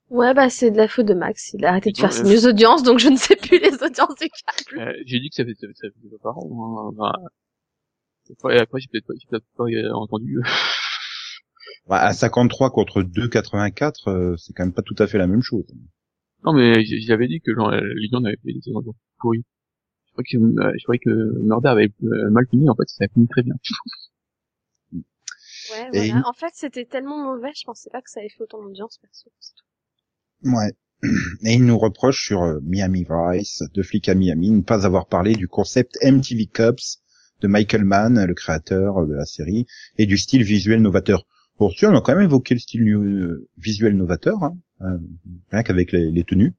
Ouais, 0.09 0.33
bah 0.33 0.49
c'est 0.49 0.71
de 0.71 0.77
la 0.77 0.87
faute 0.87 1.07
de 1.07 1.13
Max. 1.13 1.53
Il 1.53 1.65
a 1.65 1.69
arrêté 1.69 1.91
de 1.91 1.97
faire 1.97 2.13
ses 2.13 2.23
news 2.23 2.45
audiences, 2.47 2.83
donc 2.83 2.99
je 2.99 3.09
ne 3.09 3.17
sais 3.17 3.35
plus 3.35 3.59
les 3.59 3.73
audiences 3.83 4.15
du 4.19 4.29
câble. 4.29 4.79
Euh, 4.81 4.93
j'ai 5.05 5.19
dit 5.19 5.29
que 5.29 5.35
ça 5.35 5.43
fait 5.45 5.55
ça, 5.55 5.67
fait- 5.67 5.73
ça 5.73 5.87
faisait 5.95 6.09
pas 6.17 6.17
par 6.23 6.37
an. 6.37 6.89
Hein. 6.89 6.93
Bah, 6.95 7.13
après, 8.31 8.59
après, 8.59 8.79
j'ai 8.81 8.87
peut-être 8.91 9.05
pas, 9.07 9.13
j'ai 9.19 9.27
peut-être 9.29 9.45
pas 9.57 9.63
euh, 9.65 9.91
entendu. 9.93 10.39
Bah, 11.87 11.99
à 12.01 12.13
53 12.13 12.71
contre 12.71 13.03
2,84, 13.03 14.07
euh, 14.09 14.35
c'est 14.37 14.53
quand 14.53 14.63
même 14.63 14.73
pas 14.73 14.81
tout 14.81 14.95
à 14.97 15.05
fait 15.05 15.19
la 15.19 15.27
même 15.27 15.41
chose. 15.43 15.65
non, 16.43 16.53
mais 16.53 16.83
j'avais 16.83 17.27
dit 17.27 17.41
que 17.41 17.53
genre, 17.53 17.69
euh, 17.69 17.79
Lyon 17.95 18.23
avait 18.25 18.37
fait 18.43 18.53
des 18.53 18.61
saisons 18.61 18.81
pourries. 19.19 19.43
Je 20.07 20.11
croyais 20.13 20.27
que, 20.31 20.37
euh, 20.61 20.73
je 20.79 20.83
croyais 20.83 20.99
que 20.99 21.09
Murder 21.43 21.69
avait 21.69 21.91
euh, 22.03 22.29
mal 22.31 22.45
fini. 22.49 22.69
En 22.69 22.75
fait, 22.75 22.87
ça 22.87 23.05
a 23.05 23.07
fini 23.07 23.27
très 23.27 23.43
bien. 23.43 23.53
Ouais, 25.71 25.89
Et 25.93 26.09
voilà. 26.11 26.27
En 26.27 26.33
fait, 26.33 26.51
c'était 26.53 26.85
tellement 26.85 27.17
mauvais, 27.23 27.51
je 27.55 27.63
pensais 27.65 27.89
pas 27.89 28.01
que 28.01 28.09
ça 28.09 28.19
avait 28.19 28.29
fait 28.29 28.41
autant 28.43 28.61
d'audience, 28.61 28.97
perso. 28.99 29.29
Ouais. 30.45 30.71
Et 31.43 31.53
il 31.53 31.65
nous 31.65 31.77
reproche 31.77 32.25
sur 32.25 32.43
euh, 32.43 32.59
Miami 32.63 33.05
Vice, 33.09 33.63
de 33.73 33.83
flic 33.83 34.07
à 34.09 34.15
Miami, 34.15 34.51
ne 34.51 34.61
pas 34.61 34.85
avoir 34.85 35.07
parlé 35.07 35.33
du 35.33 35.47
concept 35.47 35.97
MTV 36.03 36.47
Cups 36.47 37.01
de 37.41 37.47
Michael 37.47 37.83
Mann, 37.83 38.23
le 38.23 38.33
créateur 38.33 39.05
de 39.05 39.13
la 39.13 39.25
série, 39.25 39.65
et 39.97 40.05
du 40.05 40.17
style 40.17 40.43
visuel 40.43 40.81
novateur. 40.81 41.25
Bon, 41.59 41.69
tu 41.69 41.85
on 41.85 41.95
a 41.95 42.01
quand 42.01 42.15
même 42.15 42.25
évoqué 42.25 42.53
le 42.53 42.59
style 42.59 42.87
euh, 42.87 43.47
visuel 43.57 43.95
novateur, 43.97 44.43
hein, 44.43 44.57
euh, 44.81 44.97
rien 45.51 45.63
qu'avec 45.63 45.91
les, 45.91 46.11
les 46.11 46.23
tenues. 46.23 46.53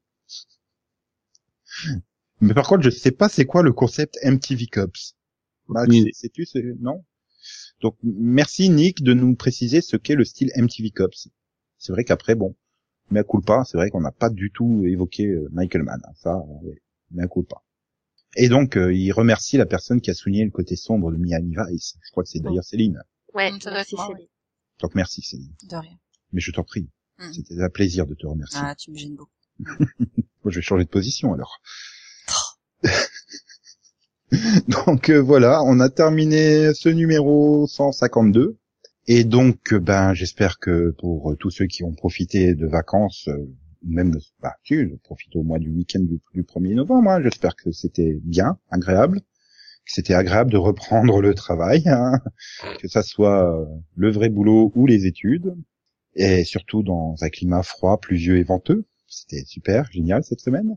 Mais 2.41 2.55
par 2.55 2.66
contre, 2.66 2.82
je 2.82 2.91
sais 2.91 3.11
pas 3.11 3.28
c'est 3.28 3.47
quoi 3.47 3.62
le 3.62 3.72
concept 3.72 4.18
MTV 4.22 4.66
Cups. 4.66 5.14
Max, 5.68 5.95
idée. 5.95 6.11
sais-tu, 6.12 6.45
c'est, 6.45 6.62
non? 6.80 7.05
Donc, 7.80 7.97
merci 8.03 8.68
Nick 8.70 9.03
de 9.03 9.14
nous 9.14 9.34
préciser 9.34 9.80
ce 9.80 9.97
qu'est 9.97 10.14
le 10.14 10.24
style 10.24 10.51
MTV 10.57 10.91
Cups. 10.91 11.28
C'est 11.78 11.93
vrai 11.93 12.05
qu'après, 12.05 12.34
bon, 12.34 12.55
mais 13.11 13.21
à 13.21 13.25
culpa, 13.25 13.63
c'est 13.65 13.77
vrai 13.77 13.91
qu'on 13.91 14.01
n'a 14.01 14.13
pas 14.13 14.31
du 14.31 14.51
tout 14.51 14.85
évoqué 14.87 15.27
euh, 15.27 15.49
Michael 15.53 15.83
Mann. 15.83 16.01
hein, 16.05 16.13
Ça, 16.17 16.35
euh, 16.37 16.67
ouais, 16.67 16.83
mais 17.11 17.23
à 17.25 17.29
culpa. 17.29 17.63
Et 18.37 18.49
donc, 18.49 18.77
euh, 18.77 18.93
il 18.93 19.13
remercie 19.13 19.57
la 19.57 19.67
personne 19.67 20.01
qui 20.01 20.11
a 20.11 20.15
souligné 20.15 20.45
le 20.45 20.51
côté 20.51 20.77
sombre 20.77 21.11
de 21.11 21.17
Miami 21.17 21.55
Vice. 21.71 21.97
Je 22.03 22.11
crois 22.11 22.23
que 22.23 22.29
c'est 22.29 22.41
d'ailleurs 22.41 22.65
Céline. 22.65 23.03
Ouais, 23.35 23.49
être 23.49 23.71
moi, 23.71 23.85
Céline. 23.85 24.29
Donc 24.81 24.95
merci 24.95 25.23
Céline. 25.23 25.55
De 25.71 25.77
rien. 25.77 25.99
Mais 26.33 26.41
je 26.41 26.51
t'en 26.51 26.65
prie. 26.65 26.89
Mm. 27.19 27.33
C'était 27.33 27.63
un 27.63 27.71
plaisir 27.71 28.07
de 28.07 28.15
te 28.15 28.27
remercier. 28.27 28.61
Ah, 28.63 28.75
tu 28.75 28.91
me 28.91 28.97
gênes 28.97 29.17
beaucoup. 29.17 29.31
Moi, 29.59 30.51
je 30.51 30.57
vais 30.57 30.63
changer 30.63 30.85
de 30.85 30.91
position 30.91 31.33
alors. 31.33 31.63
donc 34.69 35.09
euh, 35.09 35.21
voilà, 35.21 35.63
on 35.65 35.81
a 35.81 35.89
terminé 35.89 36.75
ce 36.75 36.89
numéro 36.89 37.67
152. 37.67 38.57
Et 39.09 39.25
donc, 39.25 39.73
euh, 39.73 39.79
ben, 39.79 40.15
j'espère 40.15 40.59
que 40.59 40.91
pour 40.99 41.31
euh, 41.31 41.37
tous 41.37 41.51
ceux 41.51 41.67
qui 41.67 41.85
ont 41.85 41.93
profité 41.93 42.55
de 42.55 42.67
vacances, 42.67 43.29
euh, 43.29 43.49
même, 43.85 44.19
bah, 44.41 44.57
si, 44.65 44.75
profité 45.05 45.39
au 45.39 45.45
mois 45.45 45.61
du 45.61 45.71
week-end 45.71 46.01
du, 46.01 46.21
du 46.35 46.43
1er 46.43 46.75
novembre, 46.75 47.11
hein, 47.11 47.23
j'espère 47.23 47.55
que 47.55 47.71
c'était 47.71 48.19
bien, 48.23 48.59
agréable, 48.69 49.21
que 49.21 49.93
c'était 49.93 50.15
agréable 50.15 50.51
de 50.51 50.57
reprendre 50.57 51.21
le 51.21 51.35
travail, 51.35 51.85
hein, 51.87 52.21
que 52.81 52.89
ça 52.89 53.05
soit 53.05 53.65
le 53.95 54.11
vrai 54.11 54.29
boulot 54.29 54.73
ou 54.75 54.87
les 54.87 55.07
études, 55.07 55.55
et 56.17 56.43
surtout 56.43 56.83
dans 56.83 57.15
un 57.21 57.29
climat 57.29 57.63
froid, 57.63 58.01
pluvieux 58.01 58.39
et 58.39 58.43
venteux. 58.43 58.87
C'était 59.07 59.45
super, 59.45 59.89
génial 59.93 60.25
cette 60.25 60.41
semaine. 60.41 60.77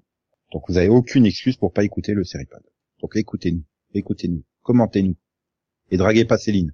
Donc 0.52 0.64
vous 0.68 0.78
avez 0.78 0.90
aucune 0.90 1.26
excuse 1.26 1.58
pour 1.58 1.74
pas 1.74 1.84
écouter 1.84 2.14
le 2.14 2.24
Seripod. 2.24 2.62
Donc 3.02 3.16
écoutez-nous, 3.16 3.64
écoutez-nous, 3.96 4.44
commentez-nous. 4.62 5.16
Et 5.90 5.98
draguez 5.98 6.26
pas 6.26 6.38
Céline. 6.38 6.74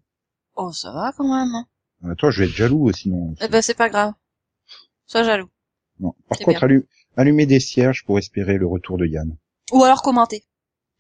Oh, 0.56 0.72
ça 0.72 0.92
va 0.92 1.12
quand 1.16 1.24
même. 1.28 1.54
hein. 1.56 1.66
Euh, 2.06 2.16
Toi, 2.16 2.32
je 2.32 2.44
vais 2.44 2.50
être 2.50 2.56
jaloux 2.56 2.90
euh, 2.90 2.94
sinon. 2.94 3.36
Eh 3.42 3.48
ben, 3.48 3.62
c'est 3.62 3.74
pas 3.74 3.90
grave. 3.90 4.14
Sois 5.08 5.24
jaloux. 5.24 5.50
Non. 6.00 6.14
Par 6.30 6.38
contre, 6.40 6.60
bien. 6.60 6.68
allu- 6.68 6.88
allumez 7.18 7.46
des 7.46 7.60
cierges 7.60 8.04
pour 8.06 8.18
espérer 8.20 8.58
le 8.58 8.68
retour 8.68 8.98
de 8.98 9.06
Yann. 9.06 9.36
Ou 9.72 9.84
alors 9.84 10.02
commenter. 10.02 10.44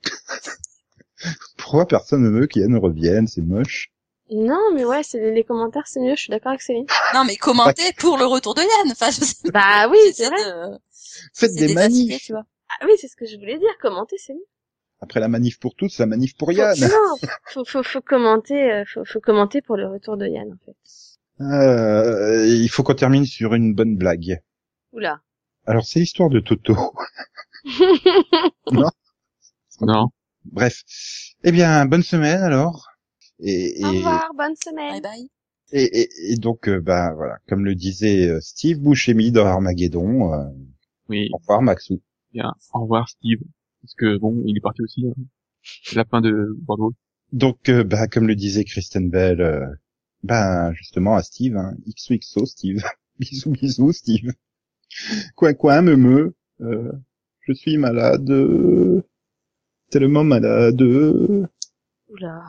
Pourquoi 1.58 1.88
personne 1.88 2.24
ne 2.24 2.30
veut 2.30 2.47
qu'Yann 2.47 2.78
revienne 2.78 3.28
C'est 3.28 3.41
moche. 3.41 3.91
Non, 4.32 4.60
mais 4.74 4.86
ouais, 4.86 5.03
c'est 5.03 5.32
les 5.32 5.43
commentaires, 5.43 5.86
c'est 5.86 5.99
mieux, 5.99 6.16
je 6.16 6.22
suis 6.22 6.30
d'accord 6.32 6.49
avec 6.49 6.62
Céline. 6.62 6.86
Non, 7.14 7.24
mais 7.26 7.36
commenter 7.36 7.93
pour 7.97 8.18
le 8.18 8.26
retour 8.26 8.56
de 8.56 8.62
Yann. 8.62 8.91
Enfin, 8.91 9.12
je 9.12 9.24
sais 9.24 9.49
Bah 9.51 9.88
oui, 9.89 9.97
c'est 10.14 10.28
vrai. 10.28 10.43
de- 10.43 10.80
Faites 11.34 11.53
des 11.53 11.74
facilités, 11.74 11.74
manifs. 11.76 12.24
tu 12.24 12.32
vois. 12.34 12.45
Ah 12.70 12.86
oui, 12.86 12.93
c'est 12.99 13.08
ce 13.08 13.16
que 13.16 13.26
je 13.26 13.38
voulais 13.38 13.58
dire, 13.60 13.70
commenter, 13.82 14.18
c'est 14.18 14.34
mieux. 14.34 14.45
Après 15.06 15.20
la 15.20 15.28
manif 15.28 15.60
pour 15.60 15.76
tous, 15.76 15.99
la 15.99 16.08
manif 16.08 16.36
pour 16.36 16.47
Faut- 16.51 16.58
Yann. 16.58 16.76
Non, 16.80 17.16
faut, 17.53 17.64
faut, 17.64 17.84
faut 17.84 18.01
commenter, 18.01 18.72
euh, 18.72 18.84
faut, 18.91 19.06
faut 19.06 19.20
commenter 19.22 19.62
pour 19.62 19.78
le 19.78 19.88
retour 19.88 20.18
de 20.18 20.28
Yann, 20.28 20.51
en 20.51 20.58
fait. 20.66 20.76
Euh, 21.41 22.45
il 22.47 22.68
faut 22.70 22.82
qu'on 22.84 22.95
termine 22.95 23.26
sur 23.26 23.53
une 23.53 23.76
bonne 23.76 23.97
blague. 23.97 24.41
Oula. 24.93 25.22
Alors 25.68 25.86
c'est 25.86 25.99
l'histoire 25.99 26.30
de 26.30 26.39
Toto. 26.39 26.76
Non. 29.82 30.08
Bref. 30.45 30.82
Eh 31.43 31.51
bien, 31.51 31.86
bonne 31.86 32.03
semaine 32.03 32.41
alors. 32.41 32.88
Et, 33.39 33.84
Au 33.84 33.91
et, 33.91 33.97
revoir, 33.97 34.32
bonne 34.36 34.53
Bye 34.53 34.58
semaine. 34.64 35.01
bye. 35.01 35.30
et, 35.72 36.01
et- 36.01 36.32
et 36.32 36.36
donc, 36.38 36.70
euh, 36.70 36.80
bah 36.80 37.14
voilà, 37.16 37.38
comme 37.47 37.66
le 37.66 37.76
disait 37.76 38.30
euh, 38.30 38.39
Steve 38.41 38.80
Buscemi 38.80 39.32
dans 39.32 39.45
Armageddon, 39.45 40.34
euh, 40.34 40.45
Oui. 41.10 41.30
au 41.34 41.38
revoir 41.38 41.62
Maxou. 41.62 42.01
Bien. 42.34 42.53
Au 42.74 42.82
revoir, 42.84 43.10
Steve. 43.10 43.39
Parce 43.86 43.93
que 43.93 44.17
bon, 44.17 44.41
il 44.47 44.57
est 44.57 44.61
parti 44.61 44.81
aussi. 44.81 45.05
Hein. 45.05 45.13
La 45.93 46.05
fin 46.05 46.21
de 46.21 46.55
Bordeaux. 46.61 46.93
Donc, 47.31 47.69
euh, 47.69 47.83
bah 47.83 48.07
comme 48.07 48.27
le 48.27 48.36
disait 48.36 48.63
Kristen 48.63 49.11
Bell, 49.11 49.41
euh, 49.41 49.67
bah 50.23 50.73
justement 50.73 51.15
à 51.15 51.21
Steve, 51.21 51.55
hein, 51.55 51.75
XOXO 51.88 52.47
Steve, 52.47 52.83
bisous 53.19 53.51
bisous 53.51 53.91
Steve. 53.91 54.31
Quoi 55.36 55.53
quoi 55.53 55.83
me 55.83 55.95
me, 55.95 56.33
euh, 56.61 56.91
je 57.41 57.53
suis 57.53 57.77
malade, 57.77 58.27
euh, 58.31 59.03
tellement 59.91 60.23
malade. 60.23 60.81
Oula. 62.09 62.43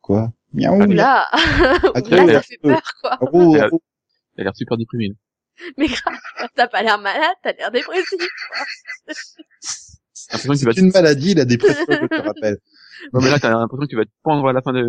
Quoi? 0.00 0.32
Miaou. 0.52 0.82
Oula. 0.82 1.26
Ah, 1.32 2.00
Oula, 2.04 2.34
ça 2.34 2.42
fait 2.42 2.58
peur, 2.58 2.82
quoi. 3.00 3.18
Oh, 3.20 3.56
oh, 3.72 3.80
a 4.38 4.42
l'air 4.42 4.54
super 4.54 4.76
déprimé. 4.76 5.08
là. 5.08 5.14
Mais 5.78 5.86
grave, 5.86 6.18
t'as 6.54 6.68
pas 6.68 6.82
l'air 6.82 6.98
malade, 6.98 7.36
t'as 7.42 7.52
l'air 7.52 7.70
dépressif. 7.72 8.28
J'ai 10.30 10.38
l'impression 10.38 10.54
qu'il 10.54 10.64
va 10.66 10.72
c'est 10.72 10.80
une 10.80 10.90
maladie, 10.92 11.34
la 11.34 11.44
dépression, 11.44 11.84
je 11.88 12.06
te 12.06 12.22
rappelle. 12.22 12.58
Non, 13.12 13.20
mais 13.20 13.30
là, 13.30 13.38
t'as 13.38 13.50
l'impression 13.50 13.84
que 13.84 13.90
tu 13.90 13.96
vas 13.96 14.04
te 14.04 14.10
pendre 14.22 14.48
à 14.48 14.52
la 14.52 14.62
fin 14.62 14.72
de... 14.72 14.80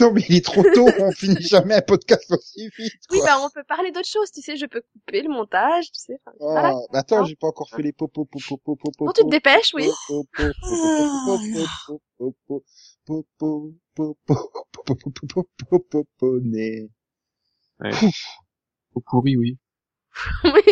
Non, 0.00 0.12
mais 0.12 0.22
il 0.28 0.36
est 0.36 0.44
trop 0.44 0.62
tôt, 0.74 0.86
on 0.98 1.10
finit 1.12 1.40
jamais 1.42 1.74
un 1.74 1.80
podcast 1.80 2.30
aussi 2.30 2.68
vite. 2.78 2.92
Oui, 3.10 3.18
bah 3.24 3.38
on 3.40 3.48
peut 3.48 3.64
parler 3.66 3.90
d'autres 3.90 4.08
choses, 4.08 4.30
tu 4.30 4.42
sais, 4.42 4.56
je 4.56 4.66
peux 4.66 4.82
couper 4.92 5.22
le 5.22 5.30
montage, 5.30 5.86
tu 5.86 6.00
sais. 6.00 6.18
enfin, 6.26 6.36
Ah, 6.40 6.60
voilà. 6.60 6.74
bah 6.92 6.98
attends, 6.98 7.20
Hein 7.22 7.24
j'ai 7.24 7.36
pas 7.36 7.46
encore 7.46 7.70
fait 7.70 7.82
les 7.82 7.92
popos, 7.92 8.24
popos, 8.26 8.58
popos, 8.58 8.90
popos. 8.92 9.04
Bon, 9.06 9.12
tu 9.12 9.22
te 9.22 9.30
dépêches, 9.30 9.72
oui. 9.74 9.88
Poponné. 15.70 16.90
Au 18.94 19.00
pourri, 19.00 19.36
oui. 19.36 19.58
oui. 20.44 20.62